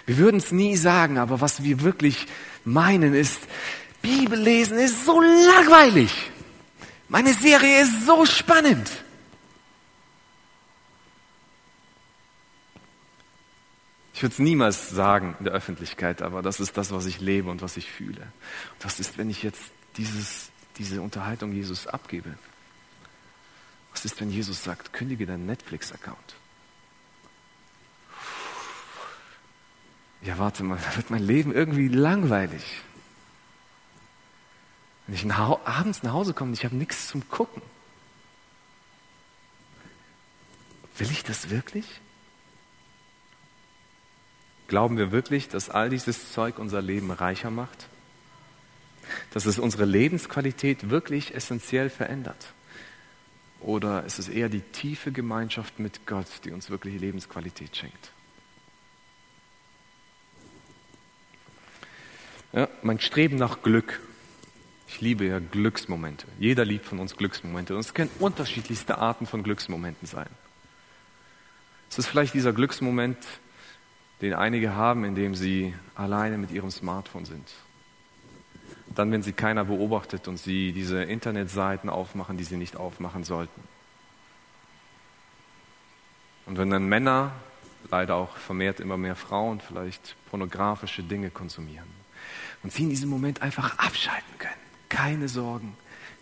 Wir 0.06 0.18
würden 0.18 0.36
es 0.36 0.52
nie 0.52 0.76
sagen, 0.76 1.18
aber 1.18 1.40
was 1.40 1.64
wir 1.64 1.82
wirklich 1.82 2.28
meinen 2.64 3.14
ist, 3.14 3.40
Bibel 4.00 4.38
lesen 4.38 4.78
ist 4.78 5.04
so 5.04 5.20
langweilig. 5.20 6.30
Meine 7.08 7.34
Serie 7.34 7.82
ist 7.82 8.06
so 8.06 8.24
spannend. 8.26 8.88
Ich 14.22 14.24
würde 14.24 14.34
es 14.34 14.38
niemals 14.38 14.90
sagen 14.90 15.34
in 15.40 15.46
der 15.46 15.52
Öffentlichkeit, 15.52 16.22
aber 16.22 16.42
das 16.42 16.60
ist 16.60 16.76
das, 16.76 16.92
was 16.92 17.06
ich 17.06 17.18
lebe 17.18 17.50
und 17.50 17.60
was 17.60 17.76
ich 17.76 17.90
fühle. 17.90 18.20
Und 18.20 18.84
das 18.84 19.00
ist, 19.00 19.18
wenn 19.18 19.28
ich 19.28 19.42
jetzt 19.42 19.72
dieses, 19.96 20.52
diese 20.78 21.02
Unterhaltung 21.02 21.50
Jesus 21.50 21.88
abgebe? 21.88 22.38
Was 23.90 24.04
ist, 24.04 24.20
wenn 24.20 24.30
Jesus 24.30 24.62
sagt, 24.62 24.92
kündige 24.92 25.26
deinen 25.26 25.46
Netflix-Account? 25.46 26.36
Ja, 30.20 30.38
warte 30.38 30.62
mal, 30.62 30.78
da 30.78 30.94
wird 30.94 31.10
mein 31.10 31.26
Leben 31.26 31.52
irgendwie 31.52 31.88
langweilig. 31.88 32.62
Wenn 35.08 35.16
ich 35.16 35.24
nach, 35.24 35.66
abends 35.66 36.04
nach 36.04 36.12
Hause 36.12 36.32
komme 36.32 36.50
und 36.50 36.54
ich 36.54 36.64
habe 36.64 36.76
nichts 36.76 37.08
zum 37.08 37.28
Gucken. 37.28 37.60
Will 40.96 41.10
ich 41.10 41.24
das 41.24 41.50
wirklich? 41.50 42.00
Glauben 44.72 44.96
wir 44.96 45.12
wirklich, 45.12 45.50
dass 45.50 45.68
all 45.68 45.90
dieses 45.90 46.32
Zeug 46.32 46.58
unser 46.58 46.80
Leben 46.80 47.10
reicher 47.10 47.50
macht? 47.50 47.88
Dass 49.34 49.44
es 49.44 49.58
unsere 49.58 49.84
Lebensqualität 49.84 50.88
wirklich 50.88 51.34
essentiell 51.34 51.90
verändert? 51.90 52.54
Oder 53.60 54.04
ist 54.04 54.18
es 54.18 54.30
eher 54.30 54.48
die 54.48 54.62
tiefe 54.62 55.12
Gemeinschaft 55.12 55.78
mit 55.78 56.06
Gott, 56.06 56.26
die 56.44 56.52
uns 56.52 56.70
wirklich 56.70 56.98
Lebensqualität 56.98 57.76
schenkt? 57.76 58.12
Ja, 62.54 62.66
mein 62.80 62.98
Streben 62.98 63.36
nach 63.36 63.60
Glück. 63.60 64.00
Ich 64.88 65.02
liebe 65.02 65.26
ja 65.26 65.38
Glücksmomente. 65.38 66.26
Jeder 66.38 66.64
liebt 66.64 66.86
von 66.86 66.98
uns 66.98 67.14
Glücksmomente. 67.18 67.74
Und 67.74 67.80
es 67.80 67.92
können 67.92 68.10
unterschiedlichste 68.20 68.96
Arten 68.96 69.26
von 69.26 69.42
Glücksmomenten 69.42 70.08
sein. 70.08 70.30
Es 71.90 71.98
ist 71.98 72.06
vielleicht 72.06 72.32
dieser 72.32 72.54
Glücksmoment, 72.54 73.18
den 74.22 74.34
einige 74.34 74.74
haben, 74.74 75.04
indem 75.04 75.34
sie 75.34 75.74
alleine 75.94 76.38
mit 76.38 76.52
ihrem 76.52 76.70
Smartphone 76.70 77.24
sind. 77.24 77.52
Dann, 78.94 79.10
wenn 79.10 79.22
sie 79.22 79.32
keiner 79.32 79.64
beobachtet 79.64 80.28
und 80.28 80.38
sie 80.38 80.72
diese 80.72 81.02
Internetseiten 81.02 81.90
aufmachen, 81.90 82.36
die 82.36 82.44
sie 82.44 82.56
nicht 82.56 82.76
aufmachen 82.76 83.24
sollten. 83.24 83.62
Und 86.46 86.56
wenn 86.56 86.70
dann 86.70 86.88
Männer, 86.88 87.32
leider 87.90 88.14
auch 88.14 88.36
vermehrt 88.36 88.80
immer 88.80 88.96
mehr 88.96 89.16
Frauen, 89.16 89.60
vielleicht 89.60 90.16
pornografische 90.30 91.02
Dinge 91.02 91.30
konsumieren 91.30 91.88
und 92.62 92.72
sie 92.72 92.84
in 92.84 92.90
diesem 92.90 93.10
Moment 93.10 93.42
einfach 93.42 93.78
abschalten 93.78 94.38
können. 94.38 94.54
Keine 94.88 95.28
Sorgen, 95.28 95.76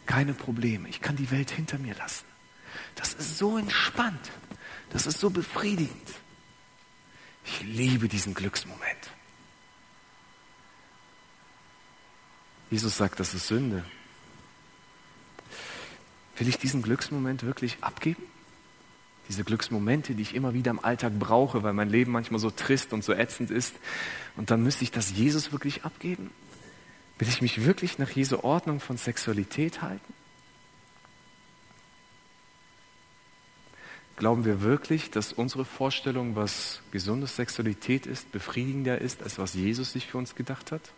keine 0.06 0.32
Probleme. 0.32 0.88
Ich 0.88 1.00
kann 1.00 1.16
die 1.16 1.30
Welt 1.30 1.50
hinter 1.50 1.78
mir 1.78 1.94
lassen. 1.96 2.24
Das 2.94 3.14
ist 3.14 3.36
so 3.36 3.58
entspannt. 3.58 4.30
Das 4.90 5.06
ist 5.06 5.20
so 5.20 5.30
befriedigend. 5.30 6.19
Ich 7.50 7.62
liebe 7.62 8.08
diesen 8.08 8.32
Glücksmoment. 8.32 9.10
Jesus 12.70 12.96
sagt, 12.96 13.18
das 13.18 13.34
ist 13.34 13.48
Sünde. 13.48 13.84
Will 16.36 16.48
ich 16.48 16.58
diesen 16.58 16.80
Glücksmoment 16.80 17.42
wirklich 17.42 17.78
abgeben? 17.80 18.22
Diese 19.28 19.42
Glücksmomente, 19.42 20.14
die 20.14 20.22
ich 20.22 20.34
immer 20.34 20.54
wieder 20.54 20.70
im 20.70 20.82
Alltag 20.82 21.18
brauche, 21.18 21.62
weil 21.64 21.72
mein 21.72 21.90
Leben 21.90 22.12
manchmal 22.12 22.40
so 22.40 22.50
trist 22.50 22.92
und 22.92 23.02
so 23.02 23.12
ätzend 23.12 23.50
ist. 23.50 23.74
Und 24.36 24.50
dann 24.52 24.62
müsste 24.62 24.84
ich 24.84 24.92
das 24.92 25.10
Jesus 25.10 25.50
wirklich 25.50 25.84
abgeben? 25.84 26.30
Will 27.18 27.28
ich 27.28 27.42
mich 27.42 27.64
wirklich 27.64 27.98
nach 27.98 28.10
Jesu 28.10 28.38
Ordnung 28.38 28.78
von 28.78 28.96
Sexualität 28.96 29.82
halten? 29.82 30.14
Glauben 34.20 34.44
wir 34.44 34.60
wirklich, 34.60 35.10
dass 35.10 35.32
unsere 35.32 35.64
Vorstellung, 35.64 36.36
was 36.36 36.82
gesunde 36.90 37.26
Sexualität 37.26 38.04
ist, 38.04 38.30
befriedigender 38.32 39.00
ist, 39.00 39.22
als 39.22 39.38
was 39.38 39.54
Jesus 39.54 39.92
sich 39.92 40.06
für 40.06 40.18
uns 40.18 40.34
gedacht 40.34 40.72
hat? 40.72 40.92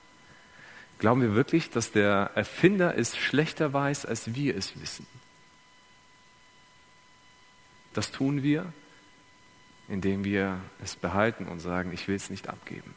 Glauben 0.98 1.20
wir 1.22 1.32
wirklich, 1.32 1.70
dass 1.70 1.92
der 1.92 2.32
Erfinder 2.34 2.98
es 2.98 3.16
schlechter 3.16 3.72
weiß, 3.72 4.06
als 4.06 4.34
wir 4.34 4.56
es 4.56 4.80
wissen? 4.80 5.06
Das 7.92 8.10
tun 8.10 8.42
wir, 8.42 8.72
indem 9.88 10.24
wir 10.24 10.58
es 10.82 10.96
behalten 10.96 11.46
und 11.46 11.60
sagen, 11.60 11.92
ich 11.92 12.08
will 12.08 12.16
es 12.16 12.28
nicht 12.28 12.48
abgeben. 12.48 12.92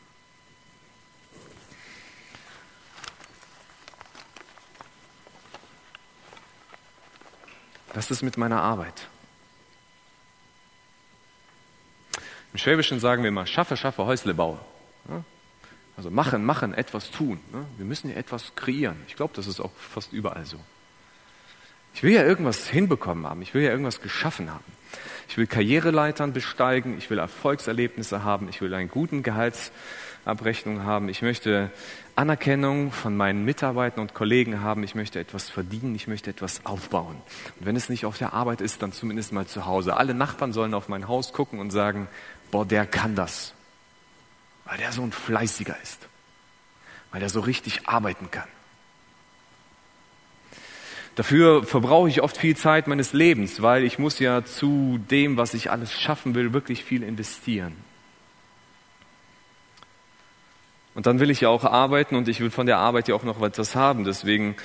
Was 7.94 8.10
ist 8.10 8.24
mit 8.24 8.38
meiner 8.38 8.64
Arbeit? 8.64 9.08
Im 12.56 12.60
Schwäbischen 12.60 13.01
sagen 13.01 13.22
wir 13.22 13.28
immer, 13.28 13.45
schaffe, 13.45 13.76
schaffe, 13.76 14.06
Häusle 14.06 14.34
baue. 14.34 14.58
Also 15.97 16.10
machen, 16.10 16.45
machen, 16.45 16.74
etwas 16.74 17.12
tun. 17.12 17.38
Wir 17.76 17.86
müssen 17.86 18.10
ja 18.10 18.16
etwas 18.16 18.56
kreieren. 18.56 18.95
Ich 19.10 19.18
glaube, 19.18 19.34
das 19.36 19.45
ist 19.45 19.60
auch 19.60 19.72
fast 19.78 20.14
überall 20.14 20.45
so. 20.45 20.56
Ich 21.93 22.01
will 22.01 22.14
ja 22.14 22.24
irgendwas 22.24 22.70
hinbekommen 22.70 23.28
haben. 23.28 23.41
Ich 23.41 23.53
will 23.53 23.62
ja 23.62 23.72
irgendwas 23.72 23.99
geschaffen 23.99 24.49
haben. 24.49 24.64
Ich 25.28 25.38
will 25.38 25.47
Karriereleitern 25.47 26.32
besteigen. 26.32 26.97
Ich 26.97 27.10
will 27.10 27.20
Erfolgserlebnisse 27.20 28.24
haben. 28.24 28.47
Ich 28.47 28.62
will 28.62 28.74
einen 28.74 28.89
guten 28.89 29.22
Gehaltsabrechnung 29.22 30.86
haben. 30.86 31.10
Ich 31.10 31.22
möchte 31.22 31.72
Anerkennung 32.16 32.93
von 32.93 33.18
meinen 33.18 33.43
Mitarbeitern 33.43 33.99
und 33.99 34.14
Kollegen 34.14 34.62
haben. 34.62 34.84
Ich 34.84 34.95
möchte 34.95 35.20
etwas 35.20 35.49
verdienen. 35.49 35.93
Ich 35.95 36.08
möchte 36.08 36.30
etwas 36.30 36.66
aufbauen. 36.66 37.18
Und 37.60 37.66
wenn 37.66 37.76
es 37.76 37.89
nicht 37.89 38.06
auf 38.06 38.18
der 38.18 38.32
Arbeit 38.34 38.62
ist, 38.62 38.82
dann 38.82 38.93
zumindest 38.93 39.34
mal 39.34 39.45
zu 39.45 39.66
Hause. 39.66 39.97
Alle 39.97 40.14
Nachbarn 40.14 40.53
sollen 40.53 40.74
auf 40.74 40.88
mein 40.88 41.10
Haus 41.10 41.34
gucken 41.34 41.60
und 41.60 41.72
sagen, 41.72 42.08
boah, 42.56 42.66
der 42.66 42.86
kann 42.86 43.16
das. 43.16 43.53
Weil 44.64 44.78
der 44.78 44.93
so 44.93 45.01
ein 45.01 45.12
Fleißiger 45.12 45.76
ist. 45.84 46.08
Weil 47.12 47.20
der 47.20 47.28
so 47.28 47.41
richtig 47.41 47.89
arbeiten 47.89 48.32
kann. 48.32 48.47
Dafür 51.16 51.66
verbrauche 51.66 52.08
ich 52.08 52.22
oft 52.22 52.38
viel 52.38 52.56
Zeit 52.56 52.88
meines 52.88 53.12
Lebens, 53.12 53.62
weil 53.62 53.84
ich 53.84 53.99
muss 53.99 54.20
ja 54.20 54.45
zu 54.45 54.99
dem, 55.12 55.36
was 55.36 55.53
ich 55.53 55.70
alles 55.70 55.91
schaffen 55.91 56.34
will, 56.34 56.53
wirklich 56.53 56.86
viel 56.86 57.03
investieren. 57.03 57.76
Und 60.93 61.08
dann 61.08 61.20
will 61.20 61.32
ich 61.32 61.41
ja 61.41 61.49
auch 61.49 61.66
arbeiten 61.66 62.16
und 62.16 62.30
ich 62.30 62.39
will 62.39 62.51
von 62.51 62.68
der 62.68 62.78
Arbeit 62.78 63.10
ja 63.10 63.16
auch 63.16 63.24
noch 63.24 63.41
etwas 63.41 63.76
haben. 63.76 64.06
Deswegen 64.06 64.56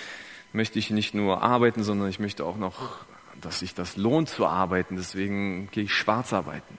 möchte 0.53 0.78
ich 0.78 0.91
nicht 0.91 1.12
nur 1.12 1.43
arbeiten, 1.43 1.82
sondern 1.82 2.09
ich 2.09 2.20
möchte 2.20 2.45
auch 2.45 2.57
noch, 2.57 2.99
dass 3.41 3.59
sich 3.59 3.74
das 3.74 3.97
lohnt 3.97 4.28
zu 4.28 4.47
arbeiten. 4.47 4.95
Deswegen 4.95 5.68
gehe 5.72 5.84
ich 5.84 5.93
schwarz 5.93 6.32
arbeiten 6.32 6.78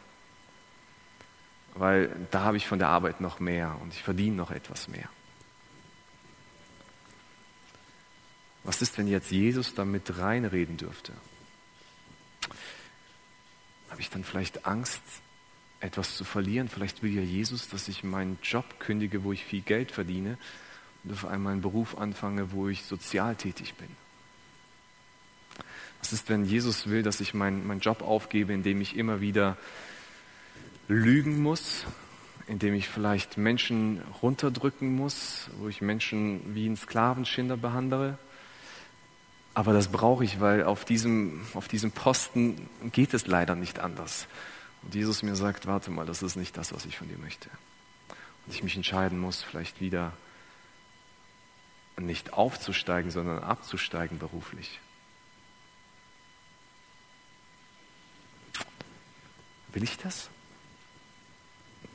weil 1.75 2.09
da 2.31 2.41
habe 2.41 2.57
ich 2.57 2.67
von 2.67 2.79
der 2.79 2.89
Arbeit 2.89 3.21
noch 3.21 3.39
mehr 3.39 3.77
und 3.81 3.93
ich 3.93 4.03
verdiene 4.03 4.35
noch 4.35 4.51
etwas 4.51 4.87
mehr. 4.87 5.09
Was 8.63 8.81
ist, 8.81 8.97
wenn 8.97 9.07
jetzt 9.07 9.31
Jesus 9.31 9.73
damit 9.73 10.17
reinreden 10.19 10.77
dürfte? 10.77 11.13
Habe 13.89 14.01
ich 14.01 14.09
dann 14.09 14.23
vielleicht 14.23 14.65
Angst, 14.65 15.01
etwas 15.79 16.15
zu 16.15 16.23
verlieren? 16.23 16.69
Vielleicht 16.69 17.01
will 17.01 17.13
ja 17.13 17.23
Jesus, 17.23 17.69
dass 17.69 17.87
ich 17.87 18.03
meinen 18.03 18.37
Job 18.43 18.79
kündige, 18.79 19.23
wo 19.23 19.33
ich 19.33 19.43
viel 19.43 19.61
Geld 19.61 19.91
verdiene 19.91 20.37
und 21.03 21.13
auf 21.13 21.25
einmal 21.25 21.53
einen 21.53 21.61
Beruf 21.61 21.97
anfange, 21.97 22.51
wo 22.51 22.69
ich 22.69 22.83
sozial 22.83 23.35
tätig 23.35 23.73
bin. 23.75 23.89
Was 25.99 26.13
ist, 26.13 26.29
wenn 26.29 26.45
Jesus 26.45 26.87
will, 26.87 27.03
dass 27.03 27.19
ich 27.19 27.33
meinen, 27.33 27.65
meinen 27.65 27.79
Job 27.79 28.01
aufgebe, 28.01 28.53
indem 28.53 28.81
ich 28.81 28.95
immer 28.95 29.21
wieder 29.21 29.57
lügen 30.91 31.41
muss, 31.41 31.85
indem 32.47 32.73
ich 32.73 32.89
vielleicht 32.89 33.37
Menschen 33.37 34.01
runterdrücken 34.21 34.93
muss, 34.93 35.49
wo 35.57 35.69
ich 35.69 35.81
Menschen 35.81 36.53
wie 36.53 36.65
einen 36.65 36.75
Sklavenschinder 36.75 37.55
behandle. 37.57 38.17
Aber 39.53 39.73
das 39.73 39.87
brauche 39.87 40.23
ich, 40.23 40.39
weil 40.39 40.63
auf 40.63 40.85
diesem, 40.85 41.41
auf 41.53 41.67
diesem 41.67 41.91
Posten 41.91 42.69
geht 42.91 43.13
es 43.13 43.25
leider 43.25 43.55
nicht 43.55 43.79
anders. 43.79 44.27
Und 44.83 44.93
Jesus 44.93 45.23
mir 45.23 45.35
sagt, 45.35 45.65
warte 45.65 45.91
mal, 45.91 46.05
das 46.05 46.21
ist 46.21 46.35
nicht 46.35 46.57
das, 46.57 46.73
was 46.73 46.85
ich 46.85 46.97
von 46.97 47.07
dir 47.07 47.17
möchte. 47.17 47.49
Und 48.45 48.53
ich 48.53 48.63
mich 48.63 48.75
entscheiden 48.75 49.19
muss, 49.19 49.43
vielleicht 49.43 49.79
wieder 49.79 50.13
nicht 51.97 52.33
aufzusteigen, 52.33 53.11
sondern 53.11 53.43
abzusteigen 53.43 54.17
beruflich. 54.17 54.79
Will 59.73 59.83
ich 59.83 59.97
das? 59.97 60.29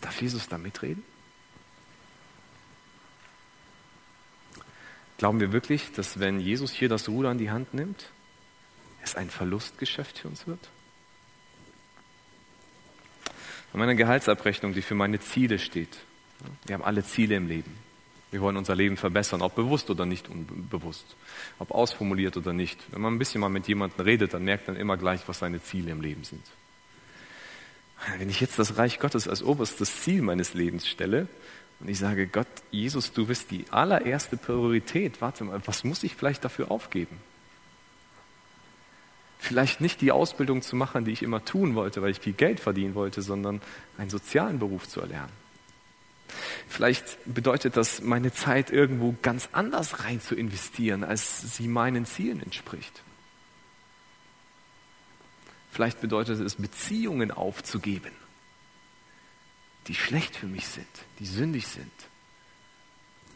Darf 0.06 0.22
Jesus 0.22 0.48
da 0.48 0.56
mitreden? 0.56 1.02
Glauben 5.18 5.40
wir 5.40 5.50
wirklich, 5.50 5.90
dass 5.90 6.20
wenn 6.20 6.38
Jesus 6.38 6.70
hier 6.70 6.88
das 6.88 7.08
Ruder 7.08 7.32
in 7.32 7.38
die 7.38 7.50
Hand 7.50 7.74
nimmt, 7.74 8.12
es 9.02 9.16
ein 9.16 9.30
Verlustgeschäft 9.30 10.20
für 10.20 10.28
uns 10.28 10.46
wird? 10.46 10.60
Von 13.72 13.80
meiner 13.80 13.96
Gehaltsabrechnung, 13.96 14.74
die 14.74 14.82
für 14.82 14.94
meine 14.94 15.18
Ziele 15.18 15.58
steht. 15.58 15.98
Wir 16.66 16.74
haben 16.74 16.84
alle 16.84 17.02
Ziele 17.02 17.34
im 17.34 17.48
Leben. 17.48 17.76
Wir 18.30 18.40
wollen 18.42 18.56
unser 18.56 18.76
Leben 18.76 18.96
verbessern, 18.96 19.42
ob 19.42 19.56
bewusst 19.56 19.90
oder 19.90 20.06
nicht 20.06 20.28
unbewusst, 20.28 21.16
ob 21.58 21.72
ausformuliert 21.72 22.36
oder 22.36 22.52
nicht. 22.52 22.78
Wenn 22.92 23.00
man 23.00 23.14
ein 23.14 23.18
bisschen 23.18 23.40
mal 23.40 23.48
mit 23.48 23.66
jemandem 23.66 24.04
redet, 24.04 24.34
dann 24.34 24.44
merkt 24.44 24.68
man 24.68 24.76
immer 24.76 24.96
gleich, 24.96 25.26
was 25.26 25.40
seine 25.40 25.60
Ziele 25.60 25.90
im 25.90 26.00
Leben 26.00 26.22
sind. 26.22 26.46
Wenn 28.18 28.28
ich 28.28 28.40
jetzt 28.40 28.58
das 28.58 28.78
Reich 28.78 28.98
Gottes 28.98 29.26
als 29.28 29.42
oberstes 29.42 30.02
Ziel 30.02 30.22
meines 30.22 30.54
Lebens 30.54 30.86
stelle 30.86 31.28
Und 31.80 31.88
ich 31.88 31.98
sage, 31.98 32.26
Gott, 32.26 32.46
Jesus, 32.70 33.12
du 33.12 33.26
bist 33.26 33.50
die 33.50 33.64
allererste 33.70 34.36
Priorität. 34.36 35.20
Warte 35.20 35.44
mal, 35.44 35.60
was 35.66 35.84
muss 35.84 36.02
ich 36.02 36.14
vielleicht 36.14 36.44
dafür 36.44 36.70
aufgeben? 36.70 37.18
Vielleicht 39.38 39.80
nicht 39.80 40.00
die 40.00 40.12
Ausbildung 40.12 40.62
zu 40.62 40.76
machen, 40.76 41.04
die 41.04 41.12
ich 41.12 41.22
immer 41.22 41.44
tun 41.44 41.74
wollte, 41.74 42.02
weil 42.02 42.10
ich 42.10 42.20
viel 42.20 42.32
Geld 42.32 42.60
verdienen 42.60 42.94
wollte, 42.94 43.22
sondern 43.22 43.60
einen 43.98 44.10
sozialen 44.10 44.58
Beruf 44.58 44.88
zu 44.88 45.00
erlernen. 45.00 45.32
Vielleicht 46.68 47.18
bedeutet 47.26 47.76
das, 47.76 48.00
meine 48.00 48.32
Zeit 48.32 48.70
irgendwo 48.70 49.14
ganz 49.22 49.48
anders 49.52 50.04
rein 50.04 50.20
zu 50.20 50.34
investieren, 50.34 51.04
als 51.04 51.56
sie 51.56 51.68
meinen 51.68 52.06
Zielen 52.06 52.42
entspricht. 52.42 53.02
Vielleicht 55.76 56.00
bedeutet 56.00 56.40
es, 56.40 56.54
Beziehungen 56.54 57.30
aufzugeben, 57.30 58.10
die 59.88 59.94
schlecht 59.94 60.34
für 60.34 60.46
mich 60.46 60.66
sind, 60.66 60.88
die 61.18 61.26
sündig 61.26 61.66
sind, 61.66 61.92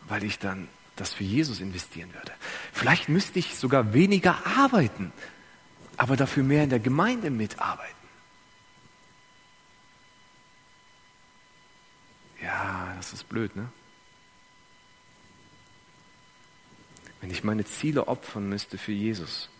weil 0.09 0.24
ich 0.24 0.38
dann 0.38 0.66
das 0.97 1.12
für 1.12 1.22
Jesus 1.22 1.61
investieren 1.61 2.14
würde. 2.14 2.32
Vielleicht 2.72 3.11
müsste 3.11 3.38
ich 3.38 3.57
sogar 3.57 3.93
weniger 3.93 4.47
arbeiten, 4.47 5.12
aber 5.99 6.16
dafür 6.16 6.43
mehr 6.43 6.64
in 6.64 6.70
der 6.70 6.78
Gemeinde 6.78 7.28
mitarbeiten. 7.28 8.09
Ja, 12.41 12.95
das 12.97 13.12
ist 13.12 13.28
blöd, 13.28 13.55
ne? 13.55 13.70
Wenn 17.20 17.30
ich 17.30 17.45
meine 17.45 17.66
Ziele 17.66 18.09
opfern 18.09 18.49
müsste 18.49 18.78
für 18.78 18.93
Jesus. 18.93 19.51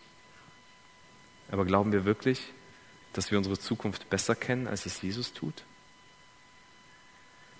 Aber 1.51 1.63
glauben 1.63 1.91
wir 1.91 2.05
wirklich, 2.05 2.51
dass 3.13 3.31
wir 3.31 3.37
unsere 3.37 3.59
Zukunft 3.59 4.09
besser 4.09 4.35
kennen, 4.35 4.67
als 4.67 4.85
es 4.85 5.01
Jesus 5.01 5.33
tut? 5.33 5.63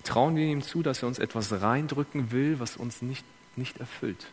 Trauen 0.04 0.36
wir 0.36 0.46
ihm 0.46 0.62
zu, 0.62 0.82
dass 0.82 1.04
er 1.04 1.08
uns 1.08 1.20
etwas 1.20 1.52
reindrücken 1.62 2.32
will, 2.32 2.60
was 2.60 2.78
uns 2.78 3.02
nicht, 3.02 3.26
nicht 3.56 3.78
erfüllt? 3.80 4.28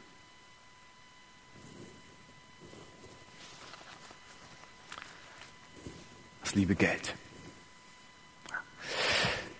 Das 6.43 6.55
liebe 6.55 6.75
Geld. 6.75 7.15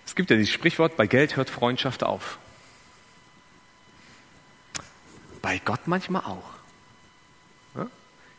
Es 0.07 0.15
gibt 0.15 0.31
ja 0.31 0.37
dieses 0.37 0.53
Sprichwort, 0.53 0.97
bei 0.97 1.07
Geld 1.07 1.37
hört 1.37 1.51
Freundschaft 1.51 2.03
auf. 2.03 2.39
Bei 5.43 5.59
Gott 5.59 5.87
manchmal 5.87 6.25
auch. 6.25 6.59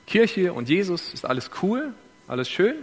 Kirche 0.07 0.53
und 0.53 0.67
Jesus 0.67 1.13
ist 1.13 1.23
alles 1.23 1.51
cool, 1.61 1.93
alles 2.27 2.49
schön, 2.49 2.75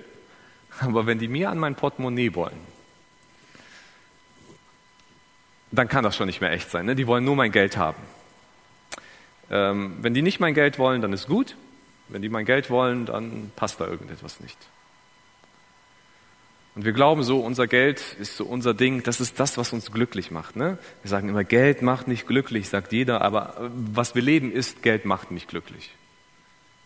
aber 0.81 1.07
wenn 1.07 1.19
die 1.19 1.29
mir 1.29 1.51
an 1.51 1.59
mein 1.59 1.75
Portemonnaie 1.75 2.35
wollen, 2.35 2.59
dann 5.73 5.89
kann 5.89 6.05
das 6.05 6.17
schon 6.17 6.27
nicht 6.27 6.41
mehr 6.41 6.53
echt 6.53 6.71
sein. 6.71 6.87
Ne? 6.87 6.95
Die 6.95 7.07
wollen 7.07 7.25
nur 7.25 7.37
mein 7.37 7.53
Geld 7.53 7.77
haben. 7.77 8.03
Ähm, 9.51 9.97
wenn 10.01 10.14
die 10.14 10.23
nicht 10.23 10.41
mein 10.41 10.55
Geld 10.55 10.79
wollen, 10.79 11.03
dann 11.03 11.12
ist 11.12 11.27
gut. 11.27 11.57
Wenn 12.09 12.23
die 12.23 12.29
mein 12.29 12.45
Geld 12.45 12.71
wollen, 12.71 13.07
dann 13.07 13.51
passt 13.57 13.81
da 13.81 13.87
irgendetwas 13.87 14.41
nicht. 14.41 14.59
Und 16.77 16.85
wir 16.85 16.93
glauben 16.93 17.23
so, 17.23 17.41
unser 17.41 17.67
Geld 17.67 18.03
ist 18.21 18.37
so 18.37 18.45
unser 18.45 18.75
Ding, 18.75 19.03
das 19.03 19.21
ist 19.21 19.41
das, 19.41 19.57
was 19.57 19.73
uns 19.73 19.91
glücklich 19.91 20.31
macht. 20.31 20.57
Ne? 20.57 20.79
Wir 21.03 21.09
sagen 21.09 21.29
immer, 21.29 21.43
Geld 21.43 21.81
macht 21.81 22.07
nicht 22.07 22.27
glücklich, 22.27 22.69
sagt 22.69 22.93
jeder, 22.93 23.23
aber 23.23 23.57
äh, 23.59 23.71
was 23.73 24.14
wir 24.14 24.23
leben 24.23 24.53
ist, 24.53 24.83
Geld 24.83 25.05
macht 25.05 25.31
mich 25.31 25.47
glücklich. 25.47 25.91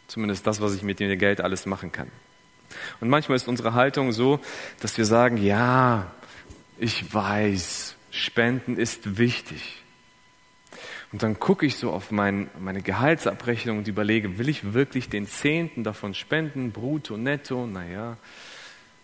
Zumindest 0.06 0.46
das, 0.46 0.60
was 0.60 0.74
ich 0.74 0.82
mit 0.82 1.00
dem 1.00 1.18
Geld 1.18 1.40
alles 1.40 1.66
machen 1.66 1.92
kann. 1.92 2.10
Und 3.00 3.08
manchmal 3.08 3.36
ist 3.36 3.48
unsere 3.48 3.74
Haltung 3.74 4.12
so, 4.12 4.40
dass 4.80 4.96
wir 4.98 5.04
sagen, 5.04 5.36
ja, 5.36 6.10
ich 6.78 7.12
weiß, 7.12 7.96
Spenden 8.10 8.76
ist 8.76 9.18
wichtig. 9.18 9.82
Und 11.12 11.22
dann 11.22 11.40
gucke 11.40 11.66
ich 11.66 11.76
so 11.76 11.90
auf 11.90 12.10
mein, 12.10 12.48
meine 12.58 12.82
Gehaltsabrechnung 12.82 13.78
und 13.78 13.88
überlege, 13.88 14.38
will 14.38 14.48
ich 14.48 14.72
wirklich 14.72 15.08
den 15.08 15.26
Zehnten 15.26 15.82
davon 15.82 16.14
spenden, 16.14 16.70
brutto, 16.70 17.16
netto? 17.16 17.66
Naja, 17.66 18.16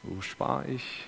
wo 0.03 0.21
spare 0.21 0.67
ich? 0.69 1.05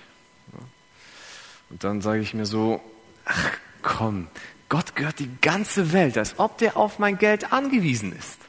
Und 1.69 1.83
dann 1.83 2.01
sage 2.01 2.21
ich 2.21 2.33
mir 2.33 2.45
so, 2.45 2.81
ach 3.25 3.51
komm, 3.81 4.27
Gott 4.67 4.95
gehört 4.95 5.19
die 5.19 5.29
ganze 5.41 5.93
Welt, 5.93 6.17
als 6.17 6.37
ob 6.37 6.57
der 6.57 6.77
auf 6.77 6.99
mein 6.99 7.17
Geld 7.17 7.53
angewiesen 7.53 8.13
ist. 8.15 8.48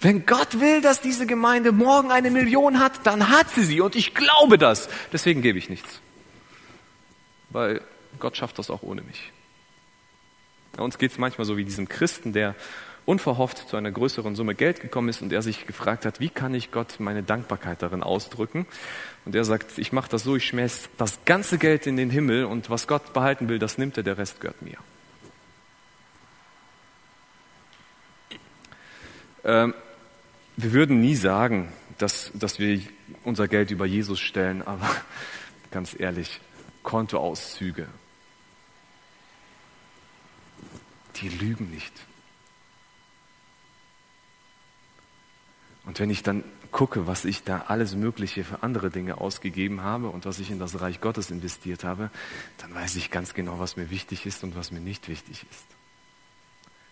Wenn 0.00 0.26
Gott 0.26 0.60
will, 0.60 0.80
dass 0.80 1.00
diese 1.00 1.26
Gemeinde 1.26 1.72
morgen 1.72 2.12
eine 2.12 2.30
Million 2.30 2.78
hat, 2.78 3.04
dann 3.04 3.28
hat 3.28 3.50
sie 3.50 3.64
sie 3.64 3.80
und 3.80 3.96
ich 3.96 4.14
glaube 4.14 4.56
das. 4.56 4.88
Deswegen 5.12 5.42
gebe 5.42 5.58
ich 5.58 5.68
nichts. 5.68 6.00
Weil 7.50 7.80
Gott 8.18 8.36
schafft 8.36 8.58
das 8.58 8.70
auch 8.70 8.82
ohne 8.82 9.02
mich. 9.02 9.32
Ja, 10.76 10.84
uns 10.84 10.98
geht 10.98 11.10
es 11.12 11.18
manchmal 11.18 11.44
so 11.46 11.56
wie 11.56 11.64
diesem 11.64 11.88
Christen, 11.88 12.32
der 12.32 12.54
unverhofft 13.06 13.68
zu 13.70 13.76
einer 13.76 13.90
größeren 13.90 14.36
Summe 14.36 14.54
Geld 14.54 14.80
gekommen 14.80 15.08
ist 15.08 15.22
und 15.22 15.32
er 15.32 15.40
sich 15.40 15.66
gefragt 15.66 16.04
hat, 16.04 16.20
wie 16.20 16.28
kann 16.28 16.54
ich 16.54 16.70
Gott 16.70 17.00
meine 17.00 17.22
Dankbarkeit 17.22 17.80
darin 17.80 18.02
ausdrücken? 18.02 18.66
Und 19.24 19.34
er 19.34 19.44
sagt, 19.44 19.78
ich 19.78 19.92
mache 19.92 20.10
das 20.10 20.24
so, 20.24 20.36
ich 20.36 20.46
schmeiß 20.46 20.90
das 20.98 21.18
ganze 21.24 21.56
Geld 21.56 21.86
in 21.86 21.96
den 21.96 22.10
Himmel 22.10 22.44
und 22.44 22.68
was 22.68 22.86
Gott 22.86 23.14
behalten 23.14 23.48
will, 23.48 23.58
das 23.58 23.78
nimmt 23.78 23.96
er, 23.96 24.02
der 24.02 24.18
Rest 24.18 24.42
gehört 24.42 24.60
mir. 24.60 24.76
Ähm, 29.44 29.72
wir 30.58 30.72
würden 30.72 31.00
nie 31.00 31.14
sagen, 31.14 31.72
dass, 31.98 32.32
dass 32.34 32.58
wir 32.58 32.80
unser 33.22 33.46
Geld 33.46 33.70
über 33.70 33.86
Jesus 33.86 34.18
stellen, 34.18 34.60
aber 34.60 34.90
ganz 35.70 35.94
ehrlich, 35.98 36.40
Kontoauszüge, 36.82 37.86
die 41.16 41.28
lügen 41.28 41.70
nicht. 41.70 41.92
Und 45.86 46.00
wenn 46.00 46.10
ich 46.10 46.24
dann 46.24 46.42
gucke, 46.72 47.06
was 47.06 47.24
ich 47.24 47.44
da 47.44 47.66
alles 47.68 47.94
Mögliche 47.94 48.42
für 48.42 48.62
andere 48.64 48.90
Dinge 48.90 49.18
ausgegeben 49.18 49.82
habe 49.82 50.08
und 50.08 50.26
was 50.26 50.40
ich 50.40 50.50
in 50.50 50.58
das 50.58 50.80
Reich 50.80 51.00
Gottes 51.00 51.30
investiert 51.30 51.84
habe, 51.84 52.10
dann 52.58 52.74
weiß 52.74 52.96
ich 52.96 53.12
ganz 53.12 53.32
genau, 53.32 53.60
was 53.60 53.76
mir 53.76 53.90
wichtig 53.90 54.26
ist 54.26 54.42
und 54.42 54.56
was 54.56 54.72
mir 54.72 54.80
nicht 54.80 55.08
wichtig 55.08 55.46
ist. 55.50 55.77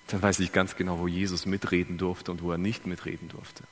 Dann 0.09 0.23
weiß 0.23 0.41
ich 0.41 0.53
ganz 0.53 0.77
genau, 0.77 0.99
wo 0.99 1.09
Jesus 1.09 1.47
mitreden 1.47 1.99
durfte 1.99 2.31
und 2.31 2.43
wo 2.43 2.53
er 2.53 2.59
nicht 2.59 2.87
mitreden 2.87 3.29
durfte. 3.29 3.65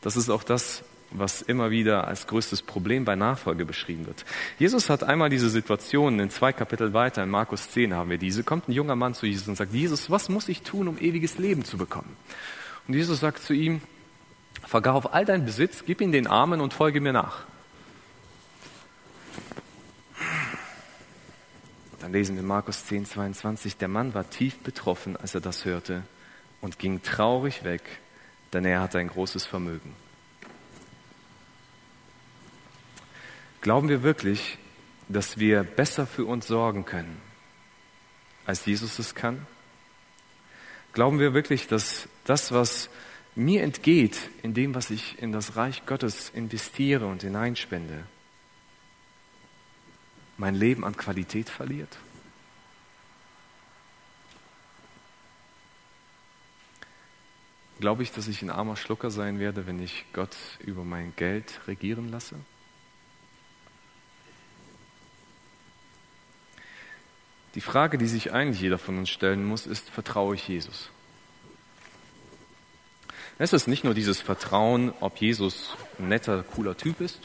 Das 0.00 0.16
ist 0.16 0.30
auch 0.30 0.44
das, 0.44 0.84
was 1.10 1.42
immer 1.42 1.70
wieder 1.70 2.06
als 2.06 2.26
größtes 2.26 2.62
Problem 2.62 3.04
bei 3.04 3.14
Nachfolge 3.14 3.64
beschrieben 3.64 4.06
wird. 4.06 4.24
Jesus 4.58 4.90
hat 4.90 5.04
einmal 5.04 5.30
diese 5.30 5.48
Situation 5.48 6.18
in 6.20 6.28
zwei 6.30 6.52
Kapitel 6.52 6.92
weiter, 6.92 7.22
in 7.22 7.30
Markus 7.30 7.70
10 7.70 7.94
haben 7.94 8.10
wir 8.10 8.18
diese, 8.18 8.44
kommt 8.44 8.68
ein 8.68 8.72
junger 8.72 8.96
Mann 8.96 9.14
zu 9.14 9.26
Jesus 9.26 9.48
und 9.48 9.56
sagt, 9.56 9.72
Jesus, 9.72 10.10
was 10.10 10.28
muss 10.28 10.48
ich 10.48 10.62
tun, 10.62 10.88
um 10.88 10.98
ewiges 10.98 11.38
Leben 11.38 11.64
zu 11.64 11.78
bekommen? 11.78 12.16
Und 12.86 12.94
Jesus 12.94 13.20
sagt 13.20 13.42
zu 13.42 13.54
ihm, 13.54 13.80
verkauf 14.66 15.14
all 15.14 15.24
deinen 15.24 15.44
Besitz, 15.44 15.84
gib 15.86 16.00
ihn 16.00 16.12
den 16.12 16.26
Armen 16.26 16.60
und 16.60 16.74
folge 16.74 17.00
mir 17.00 17.12
nach. 17.12 17.44
Dann 22.04 22.12
lesen 22.12 22.36
wir 22.36 22.42
Markus 22.42 22.84
10, 22.84 23.06
22, 23.06 23.78
der 23.78 23.88
Mann 23.88 24.12
war 24.12 24.28
tief 24.28 24.58
betroffen, 24.58 25.16
als 25.16 25.34
er 25.34 25.40
das 25.40 25.64
hörte 25.64 26.02
und 26.60 26.78
ging 26.78 27.00
traurig 27.00 27.64
weg, 27.64 27.80
denn 28.52 28.66
er 28.66 28.82
hatte 28.82 28.98
ein 28.98 29.08
großes 29.08 29.46
Vermögen. 29.46 29.96
Glauben 33.62 33.88
wir 33.88 34.02
wirklich, 34.02 34.58
dass 35.08 35.38
wir 35.38 35.64
besser 35.64 36.06
für 36.06 36.26
uns 36.26 36.46
sorgen 36.46 36.84
können, 36.84 37.22
als 38.44 38.66
Jesus 38.66 38.98
es 38.98 39.14
kann? 39.14 39.46
Glauben 40.92 41.18
wir 41.18 41.32
wirklich, 41.32 41.68
dass 41.68 42.06
das, 42.24 42.52
was 42.52 42.90
mir 43.34 43.62
entgeht, 43.62 44.28
in 44.42 44.52
dem, 44.52 44.74
was 44.74 44.90
ich 44.90 45.22
in 45.22 45.32
das 45.32 45.56
Reich 45.56 45.86
Gottes 45.86 46.28
investiere 46.34 47.06
und 47.06 47.22
hineinspende, 47.22 48.04
mein 50.36 50.54
Leben 50.54 50.84
an 50.84 50.96
Qualität 50.96 51.48
verliert? 51.48 51.96
Glaube 57.80 58.02
ich, 58.02 58.12
dass 58.12 58.28
ich 58.28 58.40
ein 58.42 58.50
armer 58.50 58.76
Schlucker 58.76 59.10
sein 59.10 59.38
werde, 59.38 59.66
wenn 59.66 59.82
ich 59.82 60.04
Gott 60.12 60.36
über 60.60 60.84
mein 60.84 61.12
Geld 61.16 61.60
regieren 61.66 62.08
lasse? 62.10 62.36
Die 67.54 67.60
Frage, 67.60 67.98
die 67.98 68.06
sich 68.06 68.32
eigentlich 68.32 68.60
jeder 68.60 68.78
von 68.78 68.98
uns 68.98 69.10
stellen 69.10 69.44
muss, 69.44 69.66
ist, 69.66 69.90
vertraue 69.90 70.34
ich 70.34 70.48
Jesus? 70.48 70.90
Es 73.38 73.52
ist 73.52 73.66
nicht 73.66 73.84
nur 73.84 73.94
dieses 73.94 74.20
Vertrauen, 74.20 74.92
ob 75.00 75.18
Jesus 75.18 75.76
ein 75.98 76.08
netter, 76.08 76.42
cooler 76.42 76.76
Typ 76.76 77.00
ist. 77.00 77.20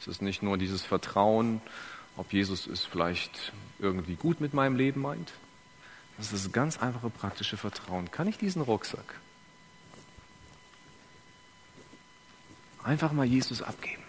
Es 0.00 0.06
ist 0.06 0.22
nicht 0.22 0.42
nur 0.42 0.58
dieses 0.58 0.82
Vertrauen, 0.82 1.60
ob 2.16 2.32
Jesus 2.32 2.66
es 2.66 2.84
vielleicht 2.84 3.52
irgendwie 3.78 4.14
gut 4.14 4.40
mit 4.40 4.54
meinem 4.54 4.76
Leben 4.76 5.00
meint. 5.02 5.32
Das 6.16 6.32
ist 6.32 6.46
das 6.46 6.52
ganz 6.52 6.78
einfache 6.78 7.10
praktische 7.10 7.56
Vertrauen. 7.56 8.10
Kann 8.10 8.26
ich 8.26 8.38
diesen 8.38 8.62
Rucksack 8.62 9.20
einfach 12.82 13.12
mal 13.12 13.26
Jesus 13.26 13.62
abgeben? 13.62 14.02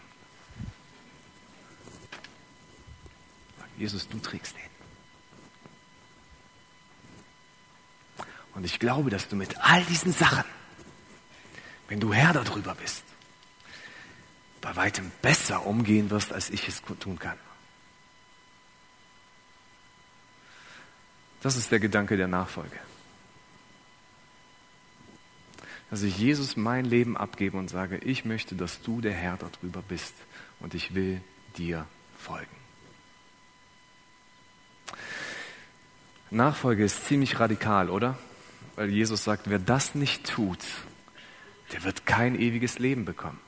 Jesus, 3.78 4.08
du 4.08 4.18
trägst 4.20 4.56
den. 4.56 4.64
Und 8.56 8.64
ich 8.64 8.80
glaube, 8.80 9.12
dass 9.12 9.28
du 9.28 9.36
mit 9.36 9.56
all 9.60 9.84
diesen 9.84 10.12
Sachen, 10.12 10.46
wenn 11.88 12.00
du 12.00 12.12
Herr 12.12 12.34
darüber 12.34 12.74
bist, 12.74 13.04
bei 14.62 14.76
weitem 14.76 15.12
besser 15.22 15.66
umgehen 15.66 16.10
wirst, 16.10 16.34
als 16.34 16.50
ich 16.50 16.68
es 16.68 16.82
tun 17.00 17.20
kann. 17.20 17.38
Das 21.42 21.56
ist 21.56 21.72
der 21.72 21.80
Gedanke 21.80 22.18
der 22.18 22.28
Nachfolge. 22.28 22.78
Dass 25.90 26.02
ich 26.02 26.18
Jesus 26.18 26.58
mein 26.58 26.86
Leben 26.86 27.16
abgebe 27.16 27.58
und 27.58 27.70
sage, 27.70 27.98
ich 27.98 28.26
möchte, 28.26 28.56
dass 28.56 28.82
du 28.82 29.00
der 29.00 29.14
Herr 29.14 29.38
darüber 29.38 29.82
bist 29.82 30.14
und 30.60 30.74
ich 30.74 30.94
will 30.94 31.22
dir 31.58 31.86
folgen. 32.18 32.48
Nachfolge 36.30 36.84
ist 36.84 37.06
ziemlich 37.06 37.40
radikal, 37.40 37.90
oder? 37.90 38.18
Weil 38.76 38.90
Jesus 38.90 39.24
sagt, 39.24 39.50
wer 39.50 39.60
das 39.60 39.96
nicht 39.96 40.30
tut, 40.30 40.60
der 41.72 41.84
wird 41.84 42.06
kein 42.06 42.38
ewiges 42.38 42.80
Leben 42.80 43.06
bekommen. 43.06 43.40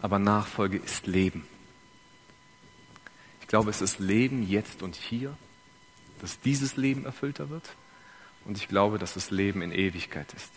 Aber 0.00 0.18
Nachfolge 0.18 0.78
ist 0.78 1.06
Leben. 1.06 1.46
Ich 3.40 3.48
glaube, 3.48 3.70
es 3.70 3.80
ist 3.80 3.98
Leben 3.98 4.46
jetzt 4.46 4.82
und 4.82 4.94
hier, 4.94 5.36
dass 6.20 6.40
dieses 6.40 6.76
Leben 6.76 7.04
erfüllter 7.04 7.50
wird. 7.50 7.76
Und 8.44 8.56
ich 8.56 8.68
glaube, 8.68 8.98
dass 8.98 9.16
es 9.16 9.30
Leben 9.30 9.62
in 9.62 9.72
Ewigkeit 9.72 10.32
ist. 10.34 10.52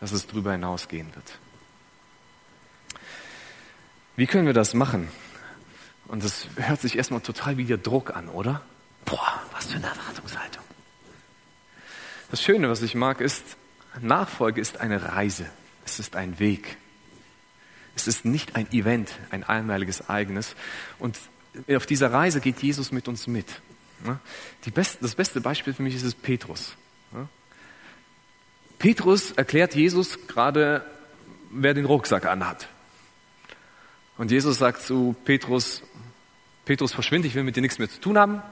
Dass 0.00 0.12
es 0.12 0.26
darüber 0.26 0.52
hinausgehen 0.52 1.14
wird. 1.14 1.38
Wie 4.16 4.26
können 4.26 4.46
wir 4.46 4.54
das 4.54 4.74
machen? 4.74 5.08
Und 6.06 6.22
das 6.22 6.46
hört 6.56 6.80
sich 6.80 6.96
erstmal 6.96 7.20
total 7.20 7.56
wie 7.56 7.64
der 7.64 7.78
Druck 7.78 8.14
an, 8.14 8.28
oder? 8.28 8.62
Boah, 9.04 9.42
was 9.52 9.66
für 9.66 9.76
eine 9.76 9.86
Erwartungshaltung. 9.86 10.62
Das 12.30 12.42
Schöne, 12.42 12.68
was 12.68 12.82
ich 12.82 12.94
mag, 12.94 13.20
ist, 13.20 13.56
Nachfolge 14.00 14.60
ist 14.60 14.80
eine 14.80 15.02
Reise. 15.02 15.50
Es 15.84 15.98
ist 15.98 16.16
ein 16.16 16.38
Weg. 16.38 16.76
Es 17.96 18.08
ist 18.08 18.24
nicht 18.24 18.56
ein 18.56 18.70
Event, 18.72 19.10
ein 19.30 19.44
einmaliges 19.44 20.00
Ereignis. 20.00 20.56
Und 20.98 21.18
auf 21.74 21.86
dieser 21.86 22.12
Reise 22.12 22.40
geht 22.40 22.62
Jesus 22.62 22.92
mit 22.92 23.08
uns 23.08 23.26
mit. 23.26 23.46
Best, 24.74 24.98
das 25.00 25.14
beste 25.14 25.40
Beispiel 25.40 25.72
für 25.72 25.82
mich 25.82 25.94
ist 25.94 26.02
es 26.02 26.14
Petrus. 26.14 26.76
Petrus 28.78 29.30
erklärt 29.32 29.74
Jesus 29.74 30.26
gerade, 30.26 30.84
wer 31.50 31.74
den 31.74 31.84
Rucksack 31.84 32.26
anhat. 32.26 32.68
Und 34.18 34.30
Jesus 34.30 34.58
sagt 34.58 34.82
zu 34.82 35.16
Petrus, 35.24 35.82
Petrus 36.64 36.92
verschwinde, 36.92 37.28
ich 37.28 37.34
will 37.34 37.44
mit 37.44 37.56
dir 37.56 37.60
nichts 37.60 37.78
mehr 37.78 37.88
zu 37.88 38.00
tun 38.00 38.18
haben. 38.18 38.42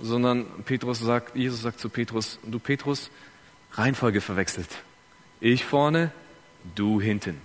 Sondern 0.00 0.46
Petrus 0.64 1.00
sagt, 1.00 1.34
Jesus 1.34 1.62
sagt 1.62 1.80
zu 1.80 1.88
Petrus, 1.88 2.38
du 2.44 2.58
Petrus, 2.58 3.10
Reihenfolge 3.72 4.20
verwechselt. 4.20 4.68
Ich 5.40 5.64
vorne, 5.64 6.12
du 6.74 7.00
hinten. 7.00 7.40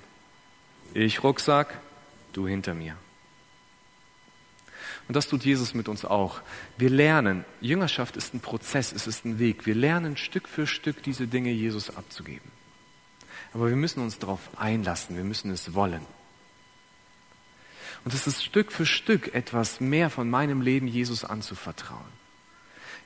Ich 0.94 1.24
Rucksack, 1.24 1.80
du 2.34 2.48
hinter 2.48 2.76
mir. 2.76 2.96
Und 5.08 5.16
das 5.16 5.28
tut 5.28 5.44
Jesus 5.44 5.74
mit 5.74 5.90
uns 5.90 6.06
auch. 6.06 6.40
Wir 6.78 6.90
lernen, 6.90 7.46
Jüngerschaft 7.62 8.16
ist 8.16 8.34
ein 8.34 8.40
Prozess, 8.40 8.94
es 8.94 9.08
ist 9.08 9.26
ein 9.26 9.40
Weg. 9.40 9.66
Wir 9.66 9.76
lernen 9.76 10.18
Stück 10.18 10.48
für 10.48 10.68
Stück 10.68 11.02
diese 11.04 11.28
Dinge 11.28 11.52
Jesus 11.52 11.96
abzugeben. 11.96 12.52
Aber 13.54 13.70
wir 13.70 13.76
müssen 13.76 14.02
uns 14.02 14.20
darauf 14.20 14.40
einlassen, 14.56 15.18
wir 15.18 15.24
müssen 15.24 15.52
es 15.52 15.74
wollen. 15.74 16.06
Und 18.06 18.14
es 18.14 18.28
ist 18.28 18.44
Stück 18.44 18.72
für 18.72 18.86
Stück 18.86 19.34
etwas 19.34 19.80
mehr 19.80 20.10
von 20.10 20.30
meinem 20.30 20.62
Leben 20.62 20.88
Jesus 20.88 21.26
anzuvertrauen. 21.26 22.24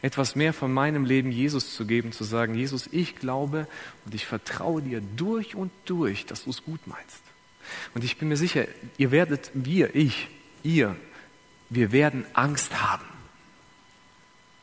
Etwas 0.02 0.36
mehr 0.36 0.54
von 0.54 0.74
meinem 0.74 1.06
Leben 1.06 1.32
Jesus 1.32 1.74
zu 1.74 1.86
geben, 1.86 2.12
zu 2.12 2.24
sagen, 2.24 2.54
Jesus, 2.54 2.88
ich 2.92 3.16
glaube 3.16 3.68
und 4.06 4.14
ich 4.14 4.26
vertraue 4.26 4.82
dir 4.82 5.02
durch 5.16 5.56
und 5.56 5.72
durch, 5.86 6.26
dass 6.26 6.44
du 6.44 6.52
es 6.52 6.64
gut 6.64 6.86
meinst. 6.86 7.24
Und 7.94 8.04
ich 8.04 8.18
bin 8.18 8.28
mir 8.28 8.38
sicher, 8.38 8.66
ihr 8.98 9.12
werdet, 9.12 9.52
wir, 9.54 9.96
ich, 9.96 10.28
ihr, 10.64 10.96
wir 11.70 11.92
werden 11.92 12.26
Angst 12.34 12.82
haben, 12.82 13.06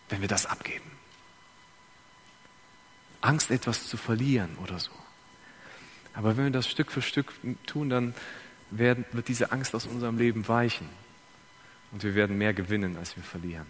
wenn 0.09 0.21
wir 0.21 0.29
das 0.29 0.47
abgeben. 0.47 0.91
Angst, 3.21 3.51
etwas 3.51 3.89
zu 3.89 3.97
verlieren 3.97 4.57
oder 4.63 4.79
so. 4.79 4.93
Aber 6.13 6.37
wenn 6.37 6.45
wir 6.45 6.51
das 6.53 6.69
Stück 6.69 6.93
für 6.93 7.03
Stück 7.03 7.33
tun, 7.67 7.91
dann 7.91 8.15
werden, 8.71 9.05
wird 9.13 9.29
diese 9.29 9.53
Angst 9.53 9.75
aus 9.75 9.87
unserem 9.87 10.19
Leben 10.19 10.47
weichen. 10.47 10.89
Und 11.91 12.03
wir 12.03 12.15
werden 12.15 12.39
mehr 12.39 12.55
gewinnen, 12.55 12.97
als 12.97 13.17
wir 13.17 13.23
verlieren. 13.23 13.67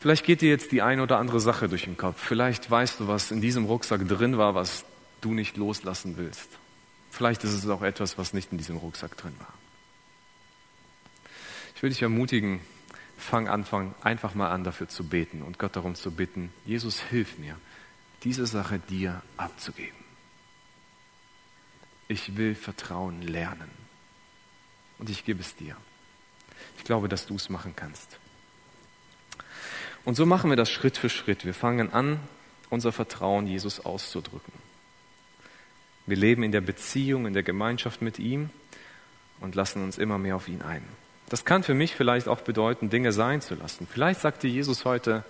Vielleicht 0.00 0.24
geht 0.24 0.42
dir 0.42 0.50
jetzt 0.50 0.70
die 0.70 0.82
eine 0.82 1.02
oder 1.02 1.18
andere 1.18 1.40
Sache 1.40 1.68
durch 1.68 1.84
den 1.84 1.96
Kopf. 1.96 2.20
Vielleicht 2.22 2.70
weißt 2.70 3.00
du, 3.00 3.08
was 3.08 3.30
in 3.30 3.40
diesem 3.40 3.64
Rucksack 3.64 4.06
drin 4.06 4.38
war, 4.38 4.54
was 4.54 4.84
du 5.20 5.32
nicht 5.32 5.56
loslassen 5.56 6.16
willst. 6.16 6.48
Vielleicht 7.10 7.44
ist 7.44 7.52
es 7.52 7.68
auch 7.68 7.82
etwas, 7.82 8.18
was 8.18 8.32
nicht 8.32 8.52
in 8.52 8.58
diesem 8.58 8.76
Rucksack 8.76 9.16
drin 9.16 9.34
war. 9.38 9.54
Ich 11.74 11.82
will 11.82 11.90
dich 11.90 12.02
ermutigen, 12.02 12.60
fang 13.16 13.48
Anfang 13.48 13.94
einfach 14.02 14.34
mal 14.34 14.50
an, 14.50 14.64
dafür 14.64 14.88
zu 14.88 15.08
beten 15.08 15.42
und 15.42 15.58
Gott 15.58 15.76
darum 15.76 15.94
zu 15.94 16.10
bitten, 16.10 16.52
Jesus, 16.64 17.00
hilf 17.00 17.38
mir, 17.38 17.56
diese 18.24 18.46
Sache 18.46 18.78
dir 18.78 19.22
abzugeben. 19.36 19.98
Ich 22.08 22.36
will 22.36 22.54
Vertrauen 22.54 23.22
lernen. 23.22 23.70
Und 24.98 25.10
ich 25.10 25.24
gebe 25.24 25.40
es 25.40 25.54
dir. 25.54 25.76
Ich 26.78 26.84
glaube, 26.84 27.08
dass 27.08 27.26
du 27.26 27.36
es 27.36 27.48
machen 27.48 27.74
kannst. 27.76 28.18
Und 30.04 30.14
so 30.14 30.26
machen 30.26 30.50
wir 30.50 30.56
das 30.56 30.70
Schritt 30.70 30.96
für 30.96 31.10
Schritt. 31.10 31.44
Wir 31.44 31.54
fangen 31.54 31.92
an, 31.92 32.18
unser 32.70 32.92
Vertrauen 32.92 33.46
Jesus 33.46 33.80
auszudrücken. 33.80 34.52
Wir 36.08 36.16
leben 36.16 36.42
in 36.42 36.52
der 36.52 36.62
Beziehung, 36.62 37.26
in 37.26 37.34
der 37.34 37.42
Gemeinschaft 37.42 38.00
mit 38.00 38.18
ihm 38.18 38.48
und 39.40 39.54
lassen 39.54 39.84
uns 39.84 39.98
immer 39.98 40.16
mehr 40.16 40.36
auf 40.36 40.48
ihn 40.48 40.62
ein. 40.62 40.82
Das 41.28 41.44
kann 41.44 41.62
für 41.62 41.74
mich 41.74 41.94
vielleicht 41.94 42.28
auch 42.28 42.40
bedeuten, 42.40 42.88
Dinge 42.88 43.12
sein 43.12 43.42
zu 43.42 43.54
lassen. 43.54 43.86
Vielleicht 43.90 44.20
sagt 44.20 44.42
dir 44.42 44.48
Jesus 44.48 44.86
heute, 44.86 45.22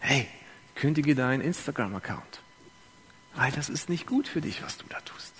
hey, 0.00 0.28
kündige 0.74 1.14
deinen 1.14 1.40
Instagram-Account, 1.40 2.42
weil 3.34 3.50
das 3.52 3.70
ist 3.70 3.88
nicht 3.88 4.06
gut 4.06 4.28
für 4.28 4.42
dich, 4.42 4.62
was 4.62 4.76
du 4.76 4.84
da 4.90 5.00
tust. 5.00 5.32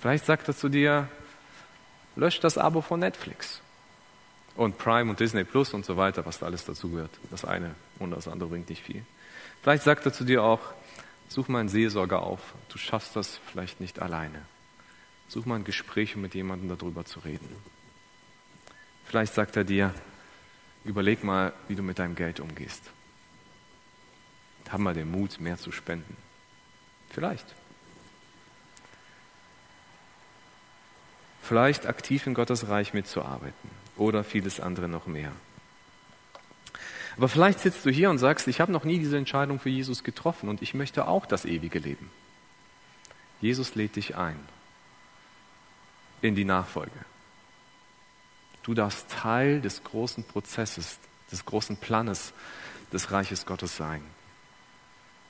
Vielleicht 0.00 0.26
sagt 0.26 0.48
er 0.48 0.54
zu 0.54 0.68
dir, 0.68 1.08
lösch 2.14 2.40
das 2.40 2.58
Abo 2.58 2.82
von 2.82 3.00
Netflix 3.00 3.62
und 4.54 4.76
Prime 4.76 5.08
und 5.08 5.18
Disney 5.18 5.44
Plus 5.44 5.72
und 5.72 5.86
so 5.86 5.96
weiter, 5.96 6.26
was 6.26 6.40
da 6.40 6.46
alles 6.46 6.66
dazu 6.66 6.90
gehört. 6.90 7.18
Das 7.30 7.46
eine 7.46 7.74
und 7.98 8.10
das 8.10 8.28
andere 8.28 8.50
bringt 8.50 8.68
nicht 8.68 8.82
viel. 8.82 9.02
Vielleicht 9.62 9.82
sagt 9.82 10.04
er 10.04 10.12
zu 10.12 10.24
dir 10.24 10.42
auch, 10.42 10.60
Such 11.34 11.48
mal 11.48 11.58
einen 11.58 11.68
Seelsorger 11.68 12.22
auf. 12.22 12.54
Du 12.68 12.78
schaffst 12.78 13.16
das 13.16 13.40
vielleicht 13.50 13.80
nicht 13.80 14.00
alleine. 14.00 14.42
Such 15.26 15.46
mal 15.46 15.56
ein 15.56 15.64
Gespräch, 15.64 16.14
um 16.14 16.22
mit 16.22 16.32
jemandem 16.36 16.68
darüber 16.68 17.04
zu 17.04 17.18
reden. 17.18 17.48
Vielleicht 19.04 19.34
sagt 19.34 19.56
er 19.56 19.64
dir, 19.64 19.92
überleg 20.84 21.24
mal, 21.24 21.52
wie 21.66 21.74
du 21.74 21.82
mit 21.82 21.98
deinem 21.98 22.14
Geld 22.14 22.38
umgehst. 22.38 22.88
Hab 24.70 24.78
mal 24.78 24.94
den 24.94 25.10
Mut, 25.10 25.40
mehr 25.40 25.58
zu 25.58 25.72
spenden. 25.72 26.16
Vielleicht. 27.10 27.52
Vielleicht 31.42 31.86
aktiv 31.86 32.28
in 32.28 32.34
Gottes 32.34 32.68
Reich 32.68 32.94
mitzuarbeiten 32.94 33.70
oder 33.96 34.22
vieles 34.22 34.60
andere 34.60 34.88
noch 34.88 35.08
mehr. 35.08 35.32
Aber 37.16 37.28
vielleicht 37.28 37.60
sitzt 37.60 37.84
du 37.84 37.90
hier 37.90 38.10
und 38.10 38.18
sagst, 38.18 38.48
ich 38.48 38.60
habe 38.60 38.72
noch 38.72 38.84
nie 38.84 38.98
diese 38.98 39.16
Entscheidung 39.16 39.60
für 39.60 39.68
Jesus 39.68 40.02
getroffen 40.02 40.48
und 40.48 40.62
ich 40.62 40.74
möchte 40.74 41.06
auch 41.06 41.26
das 41.26 41.44
ewige 41.44 41.78
Leben. 41.78 42.10
Jesus 43.40 43.74
lädt 43.74 43.96
dich 43.96 44.16
ein 44.16 44.38
in 46.22 46.34
die 46.34 46.44
Nachfolge. 46.44 47.04
Du 48.62 48.74
darfst 48.74 49.10
Teil 49.10 49.60
des 49.60 49.84
großen 49.84 50.24
Prozesses, 50.24 50.98
des 51.30 51.44
großen 51.44 51.76
Planes 51.76 52.32
des 52.92 53.10
Reiches 53.10 53.44
Gottes 53.44 53.76
sein. 53.76 54.02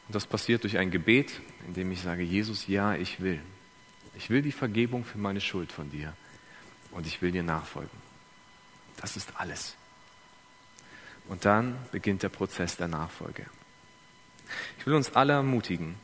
Und 0.07 0.15
das 0.15 0.27
passiert 0.27 0.63
durch 0.63 0.79
ein 0.79 0.91
Gebet, 0.91 1.41
in 1.67 1.75
dem 1.75 1.91
ich 1.91 2.03
sage, 2.03 2.23
Jesus, 2.23 2.69
ja, 2.69 2.95
ich 2.95 3.21
will. 3.21 3.41
Ich 4.17 4.31
will 4.31 4.43
die 4.43 4.53
Vergebung 4.53 5.05
für 5.05 5.19
meine 5.19 5.41
Schuld 5.41 5.73
von 5.73 5.91
dir 5.91 6.15
und 6.93 7.07
ich 7.07 7.21
will 7.23 7.33
dir 7.33 7.43
nachfolgen. 7.43 7.99
Das 9.01 9.17
ist 9.17 9.33
alles. 9.37 9.77
Und 11.29 11.45
dann 11.45 11.77
beginnt 11.91 12.23
der 12.23 12.29
Prozess 12.29 12.77
der 12.77 12.89
Nachfolge. 12.89 13.47
Ich 14.79 14.87
will 14.87 14.95
uns 14.95 15.15
alle 15.15 15.33
ermutigen, 15.33 15.97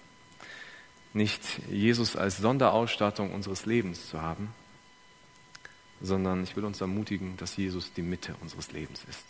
nicht 1.13 1.43
Jesus 1.69 2.17
als 2.17 2.39
Sonderausstattung 2.39 3.33
unseres 3.33 3.67
Lebens 3.67 4.09
zu 4.09 4.23
haben, 4.23 4.55
sondern 6.01 6.43
ich 6.45 6.57
will 6.57 6.65
uns 6.65 6.81
ermutigen, 6.81 7.37
dass 7.37 7.57
Jesus 7.57 7.93
die 7.93 8.03
Mitte 8.03 8.35
unseres 8.41 8.73
Lebens 8.73 9.05
ist. 9.09 9.27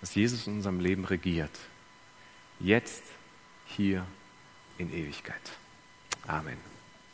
Dass 0.00 0.14
Jesus 0.14 0.46
in 0.46 0.54
unserem 0.54 0.80
Leben 0.80 1.04
regiert. 1.04 1.50
Jetzt, 2.58 3.02
hier, 3.66 4.06
in 4.78 4.92
Ewigkeit. 4.92 5.42
Amen. 6.26 6.69